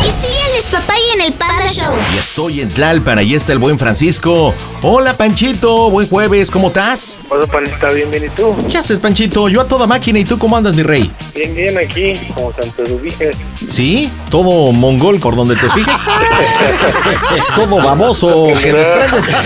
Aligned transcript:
Y 0.00 0.04
sígueles, 0.04 0.64
papá, 0.70 0.94
y 0.98 1.14
en 1.14 1.20
el 1.26 1.32
Panda 1.34 1.68
Show. 1.68 1.94
Ya 2.14 2.20
estoy 2.20 2.60
en 2.60 2.68
Tlalpan, 2.68 3.18
ahí 3.18 3.34
está 3.34 3.52
el 3.52 3.58
buen 3.58 3.78
Francisco. 3.78 4.54
Hola, 4.82 5.16
Panchito, 5.16 5.90
buen 5.90 6.08
jueves, 6.08 6.50
¿cómo 6.50 6.68
estás? 6.68 7.18
Hola, 7.28 7.46
Panita, 7.46 7.90
bien, 7.90 8.10
bien, 8.10 8.24
¿y 8.24 8.28
tú? 8.30 8.54
¿Qué 8.68 8.78
haces, 8.78 8.98
Panchito? 8.98 9.48
Yo 9.48 9.60
a 9.60 9.68
toda 9.68 9.86
máquina, 9.86 10.18
¿y 10.18 10.24
tú 10.24 10.38
cómo 10.38 10.56
andas, 10.56 10.74
mi 10.74 10.82
rey? 10.82 11.10
Bien, 11.34 11.54
bien, 11.54 11.78
aquí, 11.78 12.14
como 12.34 12.52
Santo 12.52 12.82
Ubiges. 12.94 13.36
¿Sí? 13.68 14.10
¿Todo 14.28 14.72
mongol 14.72 15.20
por 15.20 15.36
donde 15.36 15.54
te 15.54 15.70
fijes? 15.70 15.94
¿Todo 17.54 17.76
baboso 17.76 18.48
que 18.60 18.72
desprendes? 18.72 19.36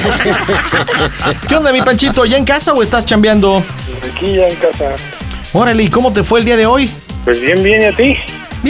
¿Qué 1.46 1.54
onda, 1.54 1.72
mi 1.72 1.82
Panchito? 1.82 2.24
¿Ya 2.24 2.38
en 2.38 2.44
casa 2.44 2.72
o 2.72 2.82
estás 2.82 3.04
chambeando? 3.04 3.62
Aquí 4.10 4.36
ya 4.36 4.48
en 4.48 4.56
casa. 4.56 4.94
Órale, 5.52 5.82
¿y 5.82 5.88
cómo 5.88 6.12
te 6.12 6.24
fue 6.24 6.40
el 6.40 6.46
día 6.46 6.56
de 6.56 6.66
hoy? 6.66 6.90
Pues 7.24 7.40
bien, 7.40 7.62
bien, 7.62 7.82
¿y 7.82 7.84
a 7.84 7.92
ti? 7.94 8.16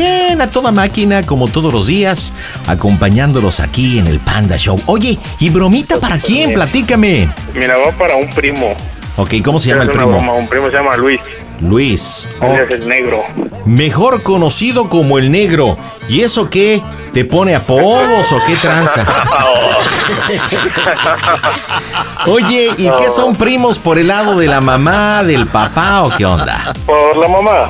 Bien, 0.01 0.43
a 0.43 0.51
toda 0.51 0.73
máquina, 0.73 1.25
como 1.25 1.49
todos 1.49 1.73
los 1.73 1.87
días, 1.87 2.35
acompañándolos 2.67 3.61
aquí 3.61 3.99
en 3.99 4.07
el 4.07 4.21
Panda 4.21 4.59
Show. 4.59 4.79
Oye, 4.85 5.19
¿y 5.41 5.49
bromita 5.49 5.99
para 5.99 6.19
quién? 6.19 6.53
Platícame. 6.53 7.27
Mira, 7.55 7.79
va 7.79 7.91
para 7.93 8.15
un 8.17 8.29
primo. 8.29 8.75
Ok, 9.17 9.37
¿cómo 9.43 9.59
se 9.59 9.71
llama 9.71 9.85
el 9.85 9.89
primo? 9.89 10.09
broma, 10.09 10.35
Un 10.35 10.49
primo 10.49 10.69
se 10.69 10.77
llama 10.77 10.99
Luis. 10.99 11.19
Luis. 11.61 12.29
Él 12.43 12.61
Ok. 12.65 12.73
es 12.73 12.81
el 12.83 12.89
negro. 12.91 13.25
Mejor 13.65 14.23
conocido 14.23 14.91
como 14.91 15.17
el 15.17 15.31
negro. 15.31 15.79
¿Y 16.11 16.21
eso 16.21 16.51
qué? 16.51 16.83
¿Te 17.15 17.25
pone 17.25 17.55
apodos 17.55 18.31
o 18.33 18.39
qué 18.47 18.55
tranza? 18.57 19.03
Oye, 22.27 22.69
¿y 22.77 22.91
qué 22.99 23.09
son 23.11 23.35
primos 23.35 23.79
por 23.79 23.99
el 23.99 24.09
lado 24.09 24.37
de 24.37 24.47
la 24.47 24.61
mamá, 24.61 25.23
del 25.23 25.47
papá 25.47 26.03
o 26.03 26.11
qué 26.15 26.27
onda? 26.27 26.75
Por 26.85 27.17
la 27.17 27.29
mamá. 27.29 27.69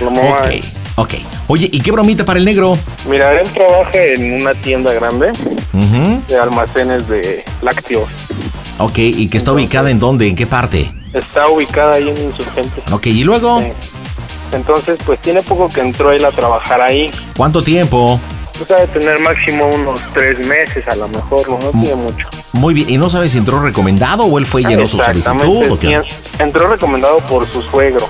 La 0.00 0.10
mamá. 0.10 0.38
Ok, 0.40 0.48
ok. 0.96 1.14
Oye, 1.52 1.68
¿y 1.72 1.80
qué 1.80 1.90
bromita 1.90 2.24
para 2.24 2.38
el 2.38 2.44
negro? 2.44 2.78
Mira, 3.08 3.40
él 3.40 3.48
trabaja 3.52 3.98
en 3.98 4.40
una 4.40 4.54
tienda 4.54 4.92
grande 4.92 5.32
de 6.28 6.38
almacenes 6.38 7.08
de 7.08 7.44
lácteos. 7.60 8.08
Ok, 8.78 8.98
¿y 8.98 9.26
que 9.26 9.38
está 9.38 9.52
ubicada 9.52 9.90
en 9.90 9.98
dónde? 9.98 10.28
¿En 10.28 10.36
qué 10.36 10.46
parte? 10.46 10.94
Está 11.12 11.48
ubicada 11.48 11.94
ahí 11.94 12.08
en 12.08 12.22
Insurgentes. 12.22 12.84
Ok, 12.92 13.06
¿y 13.08 13.24
luego? 13.24 13.58
Sí. 13.58 13.72
Entonces, 14.52 14.96
pues 15.04 15.18
tiene 15.18 15.42
poco 15.42 15.68
que 15.68 15.80
entró 15.80 16.12
él 16.12 16.24
a 16.24 16.30
trabajar 16.30 16.80
ahí. 16.80 17.10
¿Cuánto 17.36 17.60
tiempo? 17.64 18.20
Tú 18.56 18.64
sabes 18.64 18.88
tener 18.92 19.18
máximo 19.18 19.66
unos 19.74 19.98
tres 20.14 20.38
meses 20.46 20.86
a 20.86 20.94
lo 20.94 21.08
mejor, 21.08 21.48
no, 21.48 21.58
no 21.58 21.82
tiene 21.82 21.96
mucho. 21.96 22.28
Muy 22.52 22.74
bien, 22.74 22.88
¿y 22.90 22.96
no 22.96 23.10
sabes 23.10 23.32
si 23.32 23.38
entró 23.38 23.58
recomendado 23.60 24.22
o 24.22 24.38
él 24.38 24.46
fue 24.46 24.62
y 24.62 24.66
llenó 24.66 24.86
su 24.86 24.98
solicitud? 24.98 25.78
sí, 25.80 25.94
entró 26.38 26.68
recomendado 26.68 27.18
por 27.20 27.50
su 27.50 27.60
suegro. 27.60 28.08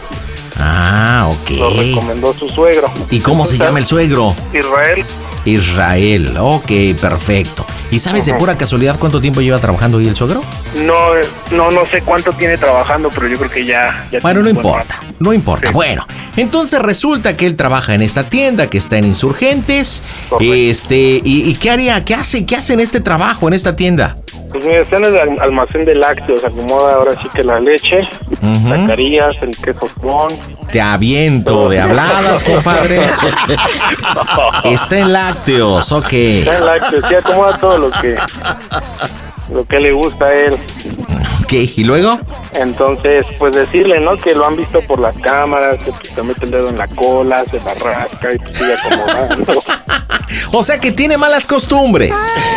Ah, 0.62 1.28
Lo 1.50 1.68
ok. 1.68 1.76
recomendó 1.78 2.34
su 2.34 2.48
suegro. 2.48 2.92
¿Y 3.10 3.20
cómo 3.20 3.46
se 3.46 3.56
llama 3.58 3.78
el 3.78 3.86
suegro? 3.86 4.34
Israel. 4.52 5.04
Israel, 5.46 6.34
ok, 6.38 6.70
perfecto. 7.00 7.64
¿Y 7.90 7.98
sabes 7.98 8.26
de 8.26 8.34
pura 8.34 8.56
casualidad 8.58 8.98
cuánto 8.98 9.20
tiempo 9.22 9.40
lleva 9.40 9.58
trabajando 9.58 9.98
ahí 9.98 10.06
el 10.06 10.14
suegro? 10.14 10.44
No, 10.84 11.16
eh, 11.16 11.22
no, 11.50 11.70
no 11.70 11.86
sé 11.86 12.02
cuánto 12.02 12.32
tiene 12.34 12.58
trabajando, 12.58 13.10
pero 13.12 13.26
yo 13.26 13.38
creo 13.38 13.50
que 13.50 13.64
ya. 13.64 14.04
ya 14.12 14.20
Bueno, 14.20 14.42
no 14.42 14.50
importa, 14.50 14.96
rato. 15.00 15.14
no 15.18 15.32
importa. 15.32 15.68
Sí. 15.68 15.74
Bueno, 15.74 16.06
entonces 16.36 16.78
resulta 16.80 17.36
que 17.36 17.46
él 17.46 17.56
trabaja 17.56 17.94
en 17.94 18.02
esta 18.02 18.24
tienda 18.28 18.68
que 18.68 18.76
está 18.78 18.98
en 18.98 19.06
Insurgentes. 19.06 20.02
Correcto. 20.28 20.54
Este, 20.54 21.20
¿y, 21.24 21.48
y 21.50 21.54
qué 21.54 21.70
haría? 21.70 22.04
¿Qué 22.04 22.14
hace? 22.14 22.44
¿Qué 22.44 22.54
hace 22.56 22.74
en 22.74 22.80
este 22.80 23.00
trabajo, 23.00 23.48
en 23.48 23.54
esta 23.54 23.74
tienda? 23.74 24.14
Pues 24.52 24.64
mira, 24.64 24.80
está 24.80 24.96
en 24.96 25.04
el 25.04 25.16
al- 25.16 25.40
almacén 25.40 25.84
de 25.84 25.94
lácteos, 25.94 26.42
acomoda 26.44 26.94
ahora 26.94 27.12
sí 27.22 27.28
que 27.32 27.44
la 27.44 27.60
leche, 27.60 27.98
Ujú. 28.42 28.68
sacarías, 28.68 29.34
el 29.42 29.56
queso 29.56 29.86
con. 30.00 30.32
Te 30.72 30.80
aviento 30.80 31.68
de 31.68 31.80
habladas, 31.80 32.42
compadre. 32.42 33.00
Está 34.64 34.98
en 34.98 35.12
lácteos, 35.12 35.92
ok. 35.92 36.12
Está 36.12 36.58
en 36.58 36.66
lácteos, 36.66 37.04
sí, 37.08 37.14
acomoda 37.14 37.58
todo 37.58 37.78
lo 37.78 37.90
que, 37.90 38.16
lo 39.52 39.64
que 39.64 39.80
le 39.80 39.92
gusta 39.92 40.26
a 40.26 40.32
él. 40.34 40.56
Ok, 41.50 41.56
¿y 41.76 41.82
luego? 41.82 42.16
Entonces, 42.54 43.26
pues 43.36 43.50
decirle, 43.50 43.98
¿no? 43.98 44.16
Que 44.16 44.36
lo 44.36 44.46
han 44.46 44.54
visto 44.54 44.80
por 44.82 45.00
las 45.00 45.18
cámaras, 45.18 45.78
que 45.78 45.90
pues, 45.90 46.14
te 46.14 46.22
mete 46.22 46.44
el 46.44 46.52
dedo 46.52 46.68
en 46.68 46.78
la 46.78 46.86
cola, 46.86 47.44
se 47.44 47.58
la 47.58 47.74
rasca 47.74 48.32
y 48.32 48.38
pues 48.38 48.56
sigue 48.56 48.74
acomodando. 48.74 49.60
O 50.52 50.62
sea 50.62 50.78
que 50.78 50.92
tiene 50.92 51.18
malas 51.18 51.48
costumbres. 51.48 52.14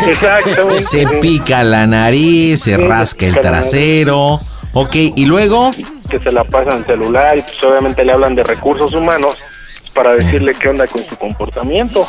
Exactamente. 0.08 0.82
Se 0.82 1.08
pica 1.20 1.64
la 1.64 1.88
nariz, 1.88 2.62
se 2.62 2.76
se 2.76 2.78
rasca 2.78 3.26
el 3.26 3.40
trasero. 3.40 4.40
Ok, 4.74 4.94
¿y 4.94 5.26
luego? 5.26 5.72
que 6.08 6.20
se 6.20 6.32
la 6.32 6.44
pasan 6.44 6.86
celular 6.86 7.36
y 7.36 7.42
pues 7.42 7.64
obviamente 7.64 8.06
le 8.06 8.12
hablan 8.12 8.36
de 8.36 8.44
recursos 8.44 8.94
humanos 8.94 9.38
para 9.94 10.16
decirle 10.16 10.54
qué 10.56 10.70
onda 10.70 10.88
con 10.88 11.04
su 11.04 11.16
comportamiento. 11.18 12.06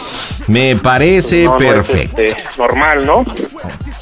Me 0.47 0.77
parece 0.77 1.45
No, 1.45 1.59
no 1.59 1.65
es, 1.65 1.72
perfecto. 1.72 2.21
este, 2.22 2.43
normal, 2.59 3.06
¿no? 3.06 3.25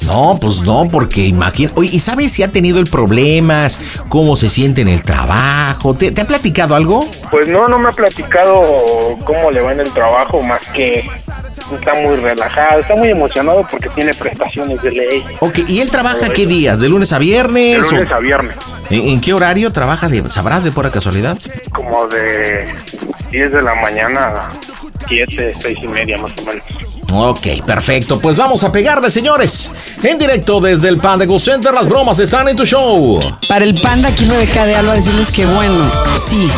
No, 0.05 0.37
pues 0.41 0.61
no, 0.61 0.87
porque 0.91 1.25
imagina. 1.27 1.71
Oye, 1.75 1.89
¿y 1.93 1.99
sabes 1.99 2.31
si 2.31 2.43
ha 2.43 2.47
tenido 2.51 2.79
el 2.79 2.87
problemas? 2.87 3.79
¿Cómo 4.09 4.35
se 4.35 4.49
siente 4.49 4.81
en 4.81 4.89
el 4.89 5.03
trabajo? 5.03 5.93
¿Te, 5.93 6.11
te 6.11 6.21
ha 6.21 6.27
platicado 6.27 6.75
algo? 6.75 7.05
Pues 7.31 7.47
no, 7.47 7.67
no 7.67 7.79
me 7.79 7.89
ha 7.89 7.93
platicado 7.93 8.59
cómo 9.25 9.51
le 9.51 9.61
va 9.61 9.71
en 9.71 9.79
el 9.81 9.91
trabajo, 9.91 10.41
más 10.41 10.61
que 10.73 11.09
está 11.75 11.93
muy 11.95 12.15
relajado, 12.17 12.81
está 12.81 12.95
muy 12.95 13.09
emocionado 13.09 13.65
porque 13.69 13.89
tiene 13.89 14.13
prestaciones 14.13 14.81
de 14.81 14.91
ley. 14.91 15.23
Ok, 15.39 15.59
¿y 15.67 15.79
él 15.79 15.89
trabaja 15.89 16.29
qué 16.33 16.45
días? 16.45 16.79
¿De 16.81 16.89
lunes 16.89 17.13
a 17.13 17.19
viernes? 17.19 17.81
De 17.81 17.87
o- 17.87 17.99
lunes 17.99 18.11
a 18.11 18.19
viernes, 18.19 18.55
¿En, 18.89 19.01
en 19.09 19.21
qué 19.21 19.33
horario 19.33 19.71
trabaja? 19.71 20.09
De, 20.09 20.29
¿Sabrás 20.29 20.63
de 20.63 20.71
pura 20.71 20.91
casualidad? 20.91 21.37
como 21.73 22.05
de 22.07 22.73
10 23.33 23.51
de 23.51 23.63
la 23.63 23.73
mañana 23.73 24.27
a 24.27 24.49
7, 25.07 25.51
6 25.55 25.79
y 25.81 25.87
media 25.87 26.19
más 26.19 26.37
o 26.37 26.45
menos. 26.45 26.63
Ok, 27.15 27.63
perfecto. 27.65 28.19
Pues 28.19 28.37
vamos 28.37 28.63
a 28.63 28.71
pegarle, 28.71 29.11
señores. 29.11 29.69
En 30.01 30.17
directo 30.17 30.59
desde 30.59 30.89
el 30.89 30.97
Panda 30.97 31.25
Go 31.25 31.39
Center, 31.39 31.71
las 31.71 31.87
bromas 31.87 32.19
están 32.19 32.47
en 32.47 32.57
tu 32.57 32.65
show. 32.65 33.19
Para 33.47 33.65
el 33.65 33.79
panda, 33.79 34.09
aquí 34.09 34.25
Rebeca 34.25 34.65
de 34.65 34.75
Alba, 34.75 34.93
decirles 34.93 35.31
que 35.31 35.45
bueno, 35.45 35.91
sí, 36.17 36.49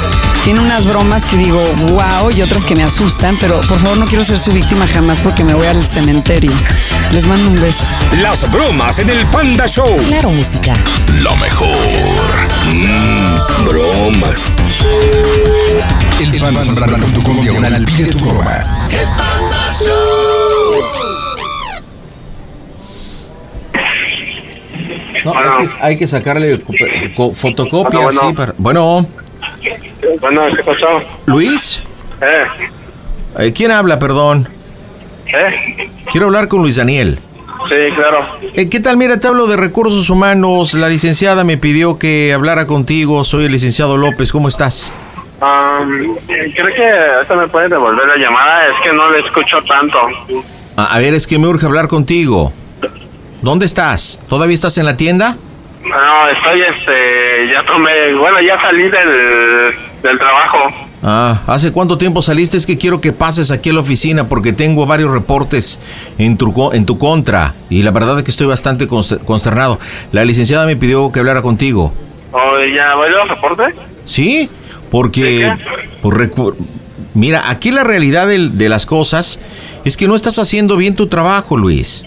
tiene 0.46 0.62
unas 0.62 0.86
bromas 0.86 1.26
que 1.26 1.36
digo, 1.36 1.60
wow, 1.90 2.32
y 2.32 2.42
otras 2.42 2.64
que 2.64 2.74
me 2.76 2.84
asustan, 2.84 3.36
pero 3.42 3.60
por 3.68 3.80
favor 3.80 3.98
no 3.98 4.06
quiero 4.06 4.24
ser 4.24 4.40
su 4.40 4.52
víctima 4.52 4.88
jamás 4.88 5.20
porque 5.20 5.44
me 5.44 5.54
voy 5.54 5.68
al 5.68 5.84
cementerio. 5.86 6.52
Les 7.12 7.26
mando 7.26 7.50
un 7.50 7.60
beso. 7.60 7.86
Las 8.22 8.50
bromas 8.50 8.98
en 9.00 9.10
el 9.10 9.26
Panda 9.28 9.68
Show. 9.68 9.98
Claro, 10.08 10.30
música. 10.30 10.78
Lo 11.22 11.36
mejor. 11.36 11.76
Mm, 12.72 13.66
bromas. 13.66 14.40
Elpandasambrano.com 16.22 17.42
diagonal 17.42 17.86
pide 17.86 18.06
tu 18.12 18.20
broma. 18.20 18.64
No, 25.24 25.34
hay, 25.36 25.66
que, 25.66 25.74
hay 25.82 25.98
que 25.98 26.08
sacarle 26.08 26.62
co- 26.62 26.74
co- 27.16 27.32
fotocopia, 27.34 28.00
Bueno, 28.00 28.22
bueno. 28.22 28.30
sí, 28.30 28.34
para- 28.36 28.54
Bueno, 28.58 29.08
Bueno, 30.22 30.42
¿qué 30.56 30.64
pasó? 30.64 30.86
Luis, 31.26 31.82
¿Eh? 32.22 32.44
eh, 33.40 33.54
¿quién 33.54 33.72
habla, 33.72 33.98
perdón? 33.98 34.48
¿Eh? 35.28 35.90
Quiero 36.12 36.28
hablar 36.28 36.48
con 36.48 36.62
Luis 36.62 36.76
Daniel. 36.76 37.20
Sí, 37.68 37.96
claro. 37.96 38.20
Eh, 38.54 38.70
¿Qué 38.70 38.80
tal? 38.80 38.98
Mira, 38.98 39.20
te 39.20 39.28
hablo 39.28 39.48
de 39.48 39.58
recursos 39.58 40.10
humanos. 40.12 40.76
La 40.76 40.88
licenciada 40.90 41.44
me 41.44 41.58
pidió 41.58 41.98
que 41.98 42.32
hablara 42.32 42.68
contigo. 42.68 43.24
Soy 43.24 43.46
el 43.46 43.52
licenciado 43.54 43.98
López. 43.98 44.32
¿Cómo 44.32 44.48
estás? 44.48 44.94
Um, 45.42 46.16
creo 46.54 46.76
que 46.76 46.88
ahorita 47.16 47.36
me 47.36 47.48
puede 47.48 47.70
devolver 47.70 48.08
la 48.08 48.16
llamada, 48.18 48.68
es 48.68 48.76
que 48.84 48.94
no 48.94 49.10
le 49.10 49.20
escucho 49.22 49.58
tanto. 49.68 49.98
A, 50.78 50.96
a 50.96 51.00
ver, 51.00 51.14
es 51.14 51.28
que 51.28 51.40
me 51.40 51.48
urge 51.48 51.66
hablar 51.66 51.88
contigo. 51.88 52.52
¿Dónde 53.42 53.66
estás? 53.66 54.20
¿Todavía 54.28 54.56
estás 54.56 54.78
en 54.78 54.86
la 54.86 54.98
tienda? 54.98 55.38
No, 55.84 56.28
estoy, 56.30 56.62
este, 56.62 57.48
ya 57.54 57.64
tomé, 57.64 58.14
bueno, 58.16 58.38
ya 58.42 58.60
salí 58.60 58.84
del, 58.84 59.74
del 60.02 60.18
trabajo. 60.18 60.58
Ah, 61.04 61.44
¿hace 61.46 61.72
cuánto 61.72 61.98
tiempo 62.00 62.24
saliste? 62.24 62.58
Es 62.58 62.66
que 62.66 62.80
quiero 62.80 63.00
que 63.00 63.12
pases 63.14 63.52
aquí 63.52 63.70
a 63.70 63.74
la 63.74 63.82
oficina 63.82 64.28
porque 64.28 64.52
tengo 64.54 64.88
varios 64.88 65.12
reportes 65.12 65.80
en 66.18 66.38
tu, 66.38 66.72
en 66.74 66.86
tu 66.88 66.98
contra 66.98 67.54
y 67.70 67.84
la 67.84 67.92
verdad 67.92 68.18
es 68.18 68.24
que 68.24 68.32
estoy 68.32 68.48
bastante 68.48 68.88
conster- 68.88 69.20
consternado. 69.20 69.78
La 70.12 70.26
licenciada 70.26 70.66
me 70.66 70.76
pidió 70.76 71.12
que 71.12 71.20
hablara 71.20 71.44
contigo. 71.44 71.94
¿O 72.32 72.40
ya 72.76 72.96
voy 72.96 73.10
a 73.10 73.26
reporte? 73.28 73.64
¿Sí? 74.06 74.50
Porque, 74.90 75.22
¿De 75.52 75.58
por 76.02 76.18
recu- 76.20 76.56
mira, 77.16 77.50
aquí 77.50 77.72
la 77.72 77.84
realidad 77.84 78.28
de 78.28 78.70
las 78.70 78.86
cosas 78.86 79.40
es 79.84 79.98
que 79.98 80.08
no 80.08 80.16
estás 80.16 80.38
haciendo 80.38 80.78
bien 80.78 80.96
tu 80.96 81.08
trabajo, 81.08 81.58
Luis. 81.58 82.06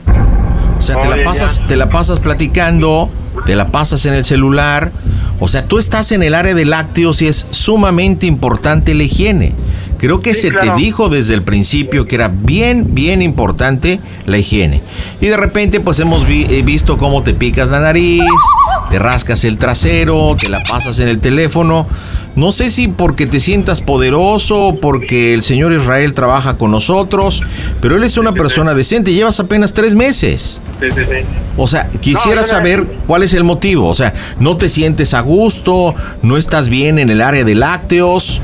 O 0.79 0.83
sea, 0.83 1.01
te 1.01 1.09
la 1.09 1.25
pasas, 1.25 1.59
ya. 1.59 1.67
te 1.67 1.77
la 1.77 1.89
pasas 1.89 2.21
platicando, 2.21 3.11
te 3.45 3.57
la 3.57 3.69
pasas 3.69 4.07
en 4.07 4.15
el 4.15 4.25
celular. 4.25 4.93
O 5.41 5.49
sea, 5.49 5.65
tú 5.65 5.79
estás 5.79 6.13
en 6.13 6.23
el 6.23 6.35
área 6.35 6.55
de 6.55 6.65
lácteos 6.65 7.23
y 7.23 7.27
es 7.27 7.47
sumamente 7.51 8.27
importante 8.27 8.95
la 8.95 9.03
higiene. 9.03 9.55
Creo 9.99 10.21
que 10.21 10.33
Sí, 10.35 10.43
se 10.43 10.49
claro. 10.51 10.75
te 10.75 10.81
dijo 10.81 11.09
desde 11.09 11.35
el 11.35 11.43
principio 11.43 12.07
que 12.07 12.15
era 12.15 12.29
bien, 12.33 12.95
bien 12.95 13.21
importante 13.21 14.01
la 14.27 14.39
higiene. 14.39 14.81
Y 15.21 15.27
de 15.27 15.37
repente, 15.37 15.81
pues 15.81 15.99
hemos 15.99 16.27
vi- 16.27 16.47
eh, 16.49 16.63
visto 16.63 16.97
cómo 16.99 17.23
te 17.23 17.35
picas 17.35 17.69
la 17.69 17.81
nariz, 17.81 18.23
te 18.91 18.99
rascas 18.99 19.43
el 19.45 19.59
trasero, 19.59 20.37
te 20.39 20.49
la 20.49 20.61
pasas 20.71 20.99
en 21.01 21.09
el 21.09 21.19
teléfono. 21.19 21.87
No 22.37 22.53
sé 22.53 22.71
si 22.71 22.87
porque 22.87 23.27
te 23.27 23.41
sientas 23.41 23.81
poderoso, 23.81 24.77
porque 24.81 25.35
el 25.35 25.43
señor 25.43 25.73
Israel 25.73 26.15
trabaja 26.15 26.57
con 26.57 26.71
nosotros, 26.71 27.43
pero 27.81 27.97
él 27.97 28.05
es 28.05 28.17
una 28.17 28.33
persona 28.33 28.75
decente. 28.75 29.13
Llevas 29.13 29.41
apenas 29.41 29.73
tres 29.75 29.97
meses. 29.97 30.63
O 31.57 31.67
sea, 31.67 31.89
quisiera 32.01 32.45
saber 32.45 32.85
cuál 33.09 33.25
es 33.25 33.35
el 33.35 33.43
motivo. 33.43 33.89
O 33.89 33.95
sea, 33.95 34.15
no 34.39 34.57
te 34.57 34.69
sientes 34.69 35.15
a 35.15 35.21
gusto, 35.23 35.97
no 36.23 36.37
estás 36.37 36.69
bien 36.69 37.01
en 37.01 37.11
el 37.11 37.21
área 37.21 37.43
de 37.43 37.57
lácteos. 37.57 38.41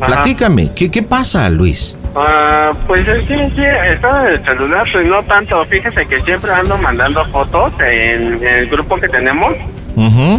Ajá. 0.00 0.06
Platícame, 0.06 0.70
¿qué, 0.74 0.90
qué 0.90 1.02
pasa, 1.02 1.48
Luis? 1.48 1.96
Ah, 2.14 2.72
pues 2.86 3.06
es 3.06 3.24
que 3.28 3.50
sí, 3.50 3.62
está 3.92 4.26
en 4.26 4.32
el 4.34 4.44
celular, 4.44 4.86
pues 4.90 5.06
no 5.06 5.22
tanto. 5.24 5.64
Fíjese 5.66 6.06
que 6.06 6.20
siempre 6.22 6.50
ando 6.52 6.78
mandando 6.78 7.24
fotos 7.26 7.72
en, 7.80 8.34
en 8.42 8.46
el 8.46 8.68
grupo 8.68 8.96
que 8.96 9.08
tenemos. 9.08 9.52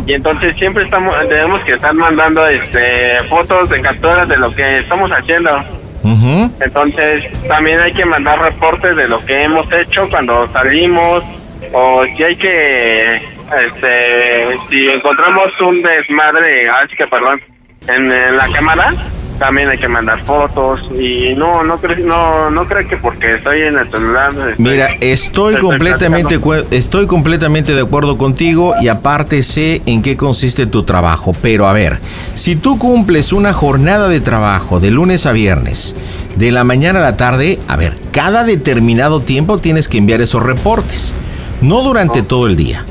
Y 0.06 0.14
entonces 0.14 0.56
siempre 0.56 0.84
estamos 0.86 1.16
tenemos 1.28 1.60
que 1.62 1.74
estar 1.74 1.92
mandando 1.94 2.46
este 2.46 3.18
fotos 3.28 3.68
de 3.70 3.82
capturas 3.82 4.28
de 4.30 4.38
lo 4.38 4.54
que 4.54 4.80
estamos 4.80 5.10
haciendo. 5.12 5.50
Entonces 6.60 7.26
también 7.48 7.82
hay 7.82 7.92
que 7.92 8.06
mandar 8.06 8.40
reportes 8.40 8.96
de 8.96 9.08
lo 9.08 9.18
que 9.18 9.44
hemos 9.44 9.66
hecho 9.74 10.08
cuando 10.10 10.48
salimos 10.54 11.24
o 11.74 12.06
si 12.16 12.24
hay 12.24 12.36
que 12.36 13.16
este 13.16 14.58
si 14.70 14.88
encontramos 14.90 15.48
un 15.62 15.82
desmadre, 15.82 16.70
así 16.70 16.96
que 16.96 17.08
perdón, 17.08 17.42
en, 17.88 18.12
en 18.12 18.38
la 18.38 18.48
cámara 18.50 18.94
también 19.40 19.70
hay 19.70 19.78
que 19.78 19.88
mandar 19.88 20.20
fotos 20.24 20.82
y 21.00 21.34
no 21.36 21.64
no 21.64 21.78
creo 21.78 22.06
no 22.06 22.50
no 22.50 22.66
creo 22.66 22.88
que 22.88 22.98
porque 22.98 23.36
estoy 23.36 23.62
en 23.62 23.78
el 23.78 23.90
celular 23.90 24.34
Mira, 24.58 24.88
estoy 25.00 25.48
estoy 25.48 25.58
completamente, 25.62 26.40
estoy 26.72 27.08
completamente 27.08 27.74
de 27.74 27.82
acuerdo 27.82 28.18
contigo 28.18 28.74
y 28.82 28.88
aparte 28.88 29.42
sé 29.42 29.82
en 29.86 30.02
qué 30.02 30.18
consiste 30.18 30.66
tu 30.66 30.84
trabajo. 30.84 31.34
Pero 31.42 31.68
a 31.68 31.74
ver, 31.74 32.00
si 32.34 32.56
tú 32.56 32.78
cumples 32.78 33.34
una 33.34 33.54
jornada 33.54 34.08
de 34.10 34.20
trabajo 34.20 34.80
de 34.80 34.92
lunes 34.92 35.26
a 35.26 35.32
viernes, 35.32 35.96
de 36.36 36.52
la 36.52 36.64
mañana 36.64 37.00
a 37.00 37.04
la 37.04 37.18
tarde, 37.18 37.60
a 37.68 37.76
ver, 37.76 37.98
cada 38.12 38.44
determinado 38.44 39.22
tiempo 39.22 39.58
tienes 39.60 39.88
que 39.88 40.00
enviar 40.00 40.22
esos 40.22 40.44
reportes, 40.44 41.14
no 41.62 41.82
durante 41.82 42.24
todo 42.24 42.48
el 42.48 42.56
día. 42.56 42.86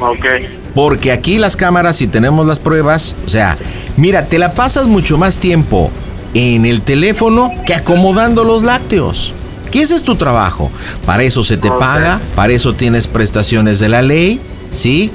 Okay. 0.00 0.57
Porque 0.74 1.12
aquí 1.12 1.38
las 1.38 1.56
cámaras, 1.56 1.96
si 1.96 2.06
tenemos 2.06 2.46
las 2.46 2.60
pruebas, 2.60 3.14
o 3.26 3.28
sea, 3.28 3.56
mira, 3.96 4.26
te 4.26 4.38
la 4.38 4.52
pasas 4.52 4.86
mucho 4.86 5.18
más 5.18 5.38
tiempo 5.38 5.90
en 6.34 6.64
el 6.66 6.82
teléfono 6.82 7.52
que 7.66 7.74
acomodando 7.74 8.44
los 8.44 8.62
lácteos. 8.62 9.32
Que 9.70 9.82
ese 9.82 9.94
es 9.96 10.02
tu 10.04 10.14
trabajo. 10.16 10.70
Para 11.04 11.24
eso 11.24 11.42
se 11.42 11.56
te 11.56 11.70
paga, 11.70 12.20
para 12.34 12.52
eso 12.52 12.74
tienes 12.74 13.06
prestaciones 13.08 13.78
de 13.80 13.88
la 13.88 14.00
ley, 14.02 14.40
¿sí? 14.72 15.10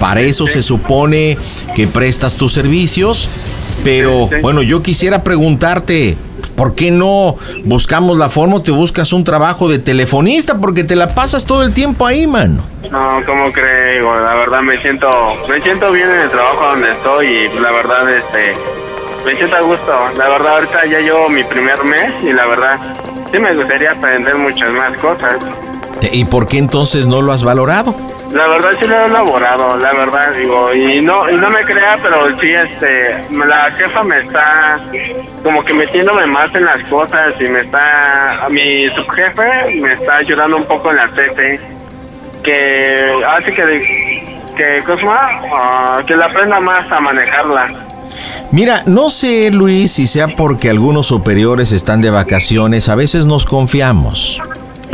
Para 0.00 0.20
eso 0.20 0.46
Sí. 0.46 0.54
se 0.54 0.62
supone 0.62 1.38
que 1.74 1.86
prestas 1.86 2.36
tus 2.36 2.52
servicios. 2.52 3.28
Pero 3.82 4.28
Sí, 4.28 4.36
sí. 4.36 4.40
bueno, 4.42 4.62
yo 4.62 4.82
quisiera 4.82 5.22
preguntarte, 5.24 6.16
¿por 6.50 6.74
qué 6.74 6.90
no 6.90 7.36
buscamos 7.64 8.18
la 8.18 8.28
forma 8.28 8.56
o 8.56 8.62
te 8.62 8.70
buscas 8.70 9.12
un 9.12 9.24
trabajo 9.24 9.68
de 9.68 9.78
telefonista? 9.78 10.58
Porque 10.58 10.84
te 10.84 10.96
la 10.96 11.14
pasas 11.14 11.46
todo 11.46 11.62
el 11.62 11.72
tiempo 11.72 12.06
ahí, 12.06 12.26
mano. 12.26 12.62
No, 12.90 13.20
¿cómo 13.26 13.50
creo? 13.52 14.20
La 14.20 14.34
verdad 14.34 14.62
me 14.62 14.80
siento, 14.80 15.08
me 15.48 15.60
siento 15.60 15.90
bien 15.92 16.08
en 16.08 16.20
el 16.20 16.30
trabajo 16.30 16.66
donde 16.72 16.92
estoy 16.92 17.26
y 17.26 17.58
la 17.58 17.72
verdad, 17.72 18.10
este, 18.10 18.54
me 19.24 19.36
siento 19.36 19.56
a 19.56 19.60
gusto. 19.60 19.92
La 20.16 20.28
verdad, 20.28 20.54
ahorita 20.54 20.86
ya 20.90 21.00
llevo 21.00 21.28
mi 21.28 21.44
primer 21.44 21.82
mes 21.84 22.12
y 22.22 22.32
la 22.32 22.46
verdad, 22.46 22.78
sí 23.32 23.38
me 23.38 23.54
gustaría 23.54 23.92
aprender 23.92 24.36
muchas 24.36 24.70
más 24.72 24.96
cosas. 24.98 25.34
¿Y 26.12 26.24
por 26.26 26.46
qué 26.46 26.58
entonces 26.58 27.06
no 27.06 27.22
lo 27.22 27.32
has 27.32 27.42
valorado? 27.42 27.94
La 28.32 28.48
verdad 28.48 28.70
sí 28.80 28.86
lo 28.86 28.96
he 28.96 29.04
elaborado, 29.06 29.76
la 29.76 29.92
verdad, 29.92 30.34
digo, 30.34 30.74
y 30.74 31.00
no, 31.00 31.30
y 31.30 31.34
no 31.36 31.50
me 31.50 31.60
crea, 31.60 31.98
pero 32.02 32.26
sí, 32.38 32.48
este, 32.52 33.24
la 33.30 33.70
jefa 33.72 34.02
me 34.02 34.18
está 34.18 34.80
como 35.42 35.62
que 35.62 35.72
metiéndome 35.72 36.26
más 36.26 36.52
en 36.54 36.64
las 36.64 36.82
cosas 36.84 37.34
y 37.38 37.44
me 37.44 37.60
está, 37.60 38.46
mi 38.50 38.88
subjefe 38.90 39.80
me 39.80 39.92
está 39.92 40.16
ayudando 40.16 40.56
un 40.56 40.64
poco 40.64 40.90
en 40.90 40.96
la 40.96 41.08
TT, 41.08 42.42
que 42.42 43.24
hace 43.28 43.52
que, 43.52 44.42
que, 44.56 44.82
¿cómo 44.84 44.96
se 44.98 45.04
llama? 45.04 45.28
Ah, 45.54 46.02
que 46.04 46.16
la 46.16 46.26
aprenda 46.26 46.58
más 46.58 46.90
a 46.90 47.00
manejarla. 47.00 47.68
Mira, 48.50 48.82
no 48.86 49.10
sé, 49.10 49.50
Luis, 49.50 49.92
si 49.92 50.06
sea 50.06 50.28
porque 50.28 50.70
algunos 50.70 51.06
superiores 51.06 51.72
están 51.72 52.00
de 52.00 52.10
vacaciones, 52.10 52.88
a 52.88 52.94
veces 52.94 53.26
nos 53.26 53.44
confiamos. 53.46 54.40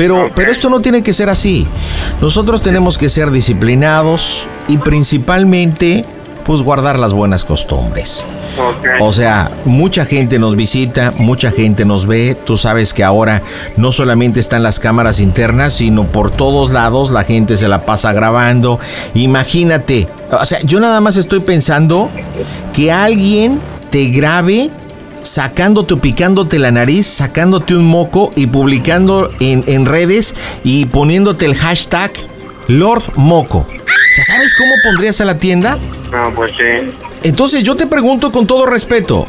Pero, 0.00 0.30
pero 0.34 0.50
esto 0.50 0.70
no 0.70 0.80
tiene 0.80 1.02
que 1.02 1.12
ser 1.12 1.28
así. 1.28 1.66
Nosotros 2.22 2.62
tenemos 2.62 2.96
que 2.96 3.10
ser 3.10 3.30
disciplinados 3.30 4.46
y 4.66 4.78
principalmente, 4.78 6.06
pues 6.46 6.62
guardar 6.62 6.98
las 6.98 7.12
buenas 7.12 7.44
costumbres. 7.44 8.24
O 9.00 9.12
sea, 9.12 9.50
mucha 9.66 10.06
gente 10.06 10.38
nos 10.38 10.56
visita, 10.56 11.12
mucha 11.18 11.50
gente 11.50 11.84
nos 11.84 12.06
ve. 12.06 12.34
Tú 12.46 12.56
sabes 12.56 12.94
que 12.94 13.04
ahora 13.04 13.42
no 13.76 13.92
solamente 13.92 14.40
están 14.40 14.62
las 14.62 14.78
cámaras 14.78 15.20
internas, 15.20 15.74
sino 15.74 16.06
por 16.06 16.30
todos 16.30 16.72
lados 16.72 17.10
la 17.10 17.24
gente 17.24 17.58
se 17.58 17.68
la 17.68 17.84
pasa 17.84 18.14
grabando. 18.14 18.80
Imagínate, 19.12 20.08
o 20.30 20.46
sea, 20.46 20.60
yo 20.60 20.80
nada 20.80 21.02
más 21.02 21.18
estoy 21.18 21.40
pensando 21.40 22.08
que 22.72 22.90
alguien 22.90 23.60
te 23.90 24.06
grabe 24.06 24.70
sacándote 25.22 25.94
o 25.94 25.96
picándote 25.98 26.58
la 26.58 26.70
nariz, 26.70 27.06
sacándote 27.06 27.74
un 27.74 27.84
moco 27.84 28.32
y 28.36 28.46
publicando 28.46 29.30
en, 29.40 29.64
en 29.66 29.86
redes 29.86 30.34
y 30.64 30.86
poniéndote 30.86 31.44
el 31.46 31.54
hashtag 31.54 32.10
Lord 32.68 33.02
Moco. 33.16 33.58
O 33.68 34.14
sea, 34.14 34.24
¿sabes 34.24 34.54
cómo 34.56 34.72
pondrías 34.84 35.20
a 35.20 35.24
la 35.24 35.38
tienda? 35.38 35.78
No, 36.10 36.32
pues 36.34 36.52
sí. 36.56 36.92
Entonces 37.22 37.62
yo 37.62 37.76
te 37.76 37.86
pregunto 37.86 38.32
con 38.32 38.46
todo 38.46 38.66
respeto, 38.66 39.26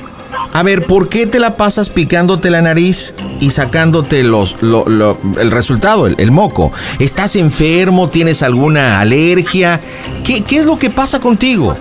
a 0.54 0.64
ver, 0.64 0.86
¿por 0.86 1.08
qué 1.10 1.28
te 1.28 1.40
la 1.40 1.56
pasas 1.56 1.90
picándote 1.90 2.50
la 2.50 2.62
nariz 2.62 3.14
y 3.40 3.52
sacándote 3.52 4.24
los, 4.24 4.62
lo- 4.62 4.88
lo- 4.88 5.18
el 5.40 5.52
resultado, 5.52 6.08
el, 6.08 6.16
el 6.20 6.32
moco? 6.32 6.72
¿Estás 7.00 7.36
enfermo? 7.36 8.10
¿Tienes 8.10 8.42
alguna 8.44 9.00
alergia? 9.02 9.80
¿Qué, 10.24 10.44
qué 10.44 10.58
es 10.58 10.66
lo 10.66 10.78
que 10.78 10.90
pasa 10.90 11.20
contigo? 11.20 11.76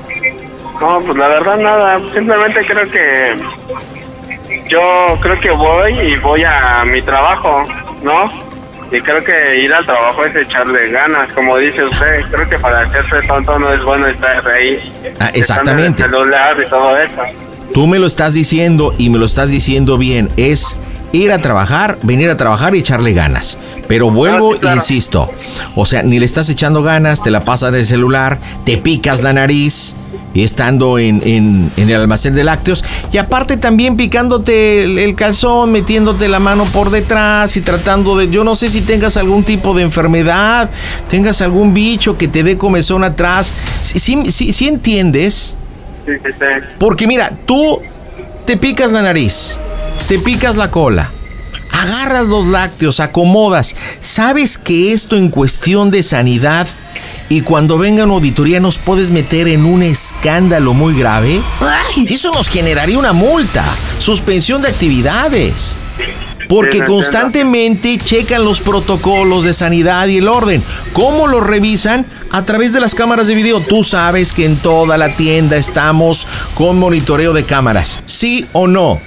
No, 0.80 0.98
pues 1.04 1.16
la 1.18 1.28
verdad 1.28 1.58
nada, 1.58 2.00
simplemente 2.14 2.60
creo 2.66 2.90
que 2.90 3.34
yo 4.70 5.18
creo 5.20 5.38
que 5.38 5.50
voy 5.50 5.98
y 5.98 6.16
voy 6.16 6.44
a 6.44 6.84
mi 6.84 7.02
trabajo, 7.02 7.64
¿no? 8.02 8.30
Y 8.92 9.00
creo 9.00 9.22
que 9.22 9.62
ir 9.62 9.72
al 9.72 9.84
trabajo 9.84 10.24
es 10.24 10.34
echarle 10.34 10.90
ganas, 10.90 11.32
como 11.32 11.56
dice 11.58 11.84
usted, 11.84 12.22
creo 12.30 12.48
que 12.48 12.58
para 12.58 12.82
hacerse 12.82 13.26
tonto 13.26 13.58
no 13.58 13.72
es 13.72 13.82
bueno 13.84 14.06
estar 14.06 14.46
ahí. 14.48 14.78
Ah, 15.20 15.30
exactamente. 15.32 16.02
en 16.02 16.06
el 16.08 16.10
celular 16.12 16.56
y 16.64 16.68
todo 16.68 16.96
eso. 16.96 17.22
Tú 17.72 17.86
me 17.86 17.98
lo 18.00 18.06
estás 18.06 18.34
diciendo 18.34 18.94
y 18.98 19.10
me 19.10 19.18
lo 19.18 19.26
estás 19.26 19.50
diciendo 19.50 19.96
bien, 19.96 20.28
es 20.36 20.76
ir 21.12 21.30
a 21.30 21.40
trabajar, 21.40 21.98
venir 22.02 22.30
a 22.30 22.36
trabajar 22.36 22.74
y 22.74 22.80
echarle 22.80 23.12
ganas. 23.12 23.58
Pero 23.86 24.10
vuelvo 24.10 24.50
Ah, 24.50 24.54
sí, 24.54 24.60
claro. 24.60 24.74
e 24.74 24.78
insisto, 24.78 25.30
o 25.76 25.86
sea, 25.86 26.02
ni 26.02 26.18
le 26.18 26.24
estás 26.24 26.48
echando 26.48 26.82
ganas, 26.82 27.22
te 27.22 27.30
la 27.30 27.40
pasas 27.44 27.68
en 27.70 27.76
el 27.76 27.84
celular, 27.86 28.38
te 28.64 28.76
picas 28.76 29.22
la 29.22 29.32
nariz 29.32 29.94
estando 30.34 30.98
en, 30.98 31.20
en- 31.26 31.70
en 31.76 31.90
el 31.90 31.96
almacén 32.00 32.34
de 32.34 32.44
lácteos 32.44 32.84
y 33.12 33.16
aparte 33.18 33.56
también 33.56 33.96
picándote 33.96 34.84
el, 34.84 34.98
el 34.98 35.14
calzón, 35.16 35.72
metiéndote 35.72 36.28
la 36.28 36.38
mano 36.38 36.64
por 36.66 36.90
detrás 36.90 37.56
y 37.56 37.60
tratando 37.60 38.16
de, 38.16 38.28
yo 38.28 38.44
no 38.44 38.54
sé 38.54 38.68
si 38.68 38.80
tengas 38.82 39.16
algún 39.16 39.44
tipo 39.44 39.74
de 39.74 39.82
enfermedad, 39.82 40.70
tengas 41.08 41.40
algún 41.40 41.74
bicho 41.74 42.16
que 42.16 42.28
te 42.28 42.42
dé 42.44 42.56
comezón 42.56 43.02
atrás, 43.04 43.52
si, 43.82 44.66
entiendes. 44.68 45.56
Sí, 46.06 46.12
sí, 46.24 46.30
sí. 46.38 46.44
Porque 46.78 47.06
mira, 47.06 47.32
tú 47.46 47.80
te 48.46 48.56
picas 48.56 48.92
la 48.92 49.02
nariz, 49.02 49.58
te 50.08 50.18
picas 50.18 50.56
la 50.56 50.70
cola, 50.70 51.10
agarras 51.72 52.26
los 52.26 52.46
lácteos, 52.46 53.00
acomodas. 53.00 53.74
¿Sabes 54.00 54.58
que 54.58 54.92
esto 54.92 55.16
en 55.16 55.28
cuestión 55.30 55.90
de 55.90 56.02
sanidad 56.02 56.66
y 57.30 57.42
cuando 57.42 57.78
venga 57.78 58.02
una 58.02 58.14
auditoría 58.14 58.58
nos 58.58 58.76
puedes 58.76 59.12
meter 59.12 59.46
en 59.46 59.64
un 59.64 59.84
escándalo 59.84 60.74
muy 60.74 60.98
grave? 60.98 61.40
Eso 62.08 62.32
nos 62.32 62.48
generaría 62.48 62.98
una 62.98 63.12
multa, 63.12 63.64
suspensión 64.00 64.60
de 64.60 64.68
actividades. 64.68 65.76
Porque 66.48 66.82
constantemente 66.82 67.96
checan 67.98 68.44
los 68.44 68.60
protocolos 68.60 69.44
de 69.44 69.54
sanidad 69.54 70.08
y 70.08 70.16
el 70.16 70.26
orden. 70.26 70.64
¿Cómo 70.92 71.28
los 71.28 71.46
revisan? 71.46 72.04
A 72.32 72.44
través 72.44 72.72
de 72.72 72.80
las 72.80 72.96
cámaras 72.96 73.28
de 73.28 73.36
video. 73.36 73.60
Tú 73.60 73.84
sabes 73.84 74.32
que 74.32 74.44
en 74.44 74.56
toda 74.56 74.98
la 74.98 75.14
tienda 75.14 75.56
estamos 75.56 76.26
con 76.54 76.80
monitoreo 76.80 77.32
de 77.32 77.44
cámaras. 77.44 78.00
¿Sí 78.06 78.44
o 78.52 78.66
no? 78.66 78.98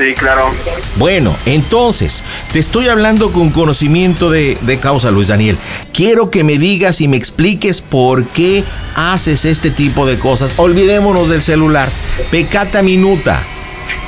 Sí, 0.00 0.14
claro. 0.14 0.50
Bueno, 0.96 1.36
entonces, 1.44 2.24
te 2.54 2.58
estoy 2.58 2.88
hablando 2.88 3.32
con 3.32 3.50
conocimiento 3.50 4.30
de, 4.30 4.56
de 4.62 4.78
causa, 4.78 5.10
Luis 5.10 5.28
Daniel. 5.28 5.58
Quiero 5.92 6.30
que 6.30 6.42
me 6.42 6.56
digas 6.56 7.02
y 7.02 7.08
me 7.08 7.18
expliques 7.18 7.82
por 7.82 8.26
qué 8.28 8.64
haces 8.94 9.44
este 9.44 9.70
tipo 9.70 10.06
de 10.06 10.18
cosas. 10.18 10.54
Olvidémonos 10.56 11.28
del 11.28 11.42
celular. 11.42 11.90
Pecata 12.30 12.82
minuta. 12.82 13.42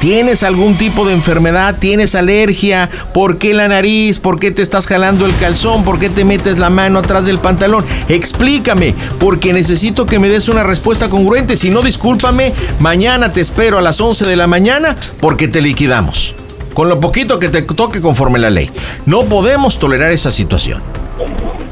¿Tienes 0.00 0.42
algún 0.42 0.76
tipo 0.76 1.06
de 1.06 1.12
enfermedad? 1.12 1.76
¿Tienes 1.78 2.14
alergia? 2.14 2.90
¿Por 3.14 3.38
qué 3.38 3.54
la 3.54 3.68
nariz? 3.68 4.18
¿Por 4.18 4.38
qué 4.38 4.50
te 4.50 4.62
estás 4.62 4.86
jalando 4.86 5.26
el 5.26 5.36
calzón? 5.36 5.84
¿Por 5.84 5.98
qué 5.98 6.08
te 6.10 6.24
metes 6.24 6.58
la 6.58 6.70
mano 6.70 6.98
atrás 6.98 7.24
del 7.26 7.38
pantalón? 7.38 7.84
Explícame, 8.08 8.94
porque 9.20 9.52
necesito 9.52 10.06
que 10.06 10.18
me 10.18 10.28
des 10.28 10.48
una 10.48 10.62
respuesta 10.64 11.08
congruente. 11.08 11.56
Si 11.56 11.70
no, 11.70 11.82
discúlpame, 11.82 12.52
mañana 12.80 13.32
te 13.32 13.40
espero 13.40 13.78
a 13.78 13.82
las 13.82 14.00
11 14.00 14.26
de 14.26 14.36
la 14.36 14.46
mañana 14.46 14.96
porque 15.20 15.48
te 15.48 15.60
liquidamos. 15.60 16.34
Con 16.74 16.88
lo 16.88 16.98
poquito 17.00 17.38
que 17.38 17.48
te 17.50 17.62
toque 17.62 18.00
conforme 18.00 18.38
la 18.38 18.48
ley. 18.50 18.70
No 19.06 19.24
podemos 19.24 19.78
tolerar 19.78 20.10
esa 20.10 20.30
situación. 20.30 20.82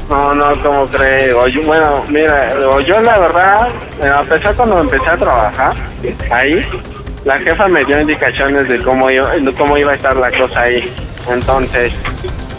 No, 0.09 0.35
no, 0.35 0.45
¿cómo 0.61 0.85
cree? 0.87 1.33
O 1.33 1.47
yo- 1.47 1.63
bueno, 1.63 2.03
mira, 2.09 2.49
yo 2.85 3.01
la 3.01 3.17
verdad, 3.17 3.67
eh, 4.03 4.07
a 4.07 4.21
pesar 4.23 4.53
cuando 4.55 4.79
empecé 4.79 5.07
a 5.09 5.17
trabajar 5.17 5.73
ahí, 6.29 6.61
la 7.25 7.39
jefa 7.39 7.67
me 7.67 7.83
dio 7.83 7.99
indicaciones 8.01 8.67
de 8.67 8.79
cómo 8.79 9.09
iba, 9.11 9.31
cómo 9.57 9.77
iba 9.77 9.91
a 9.91 9.95
estar 9.95 10.15
la 10.15 10.31
cosa 10.31 10.61
ahí. 10.61 10.91
Entonces, 11.29 11.93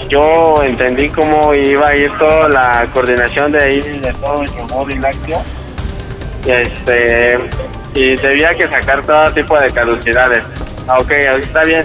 yo 0.08 0.62
entendí 0.62 1.08
cómo 1.08 1.52
iba 1.54 1.88
a 1.88 1.96
ir 1.96 2.10
toda 2.18 2.48
la 2.48 2.86
coordinación 2.92 3.52
de 3.52 3.62
ahí, 3.62 3.80
de 3.80 4.12
todo 4.14 4.42
el 4.42 4.50
móvil 4.70 5.00
lácteo. 5.00 5.42
Este, 6.46 7.38
y 7.94 8.16
debía 8.16 8.54
que 8.54 8.68
sacar 8.68 9.02
todo 9.02 9.32
tipo 9.32 9.58
de 9.60 9.70
caducidades. 9.70 10.42
Ah, 10.88 10.98
Ok, 11.00 11.10
está 11.10 11.62
bien. 11.62 11.84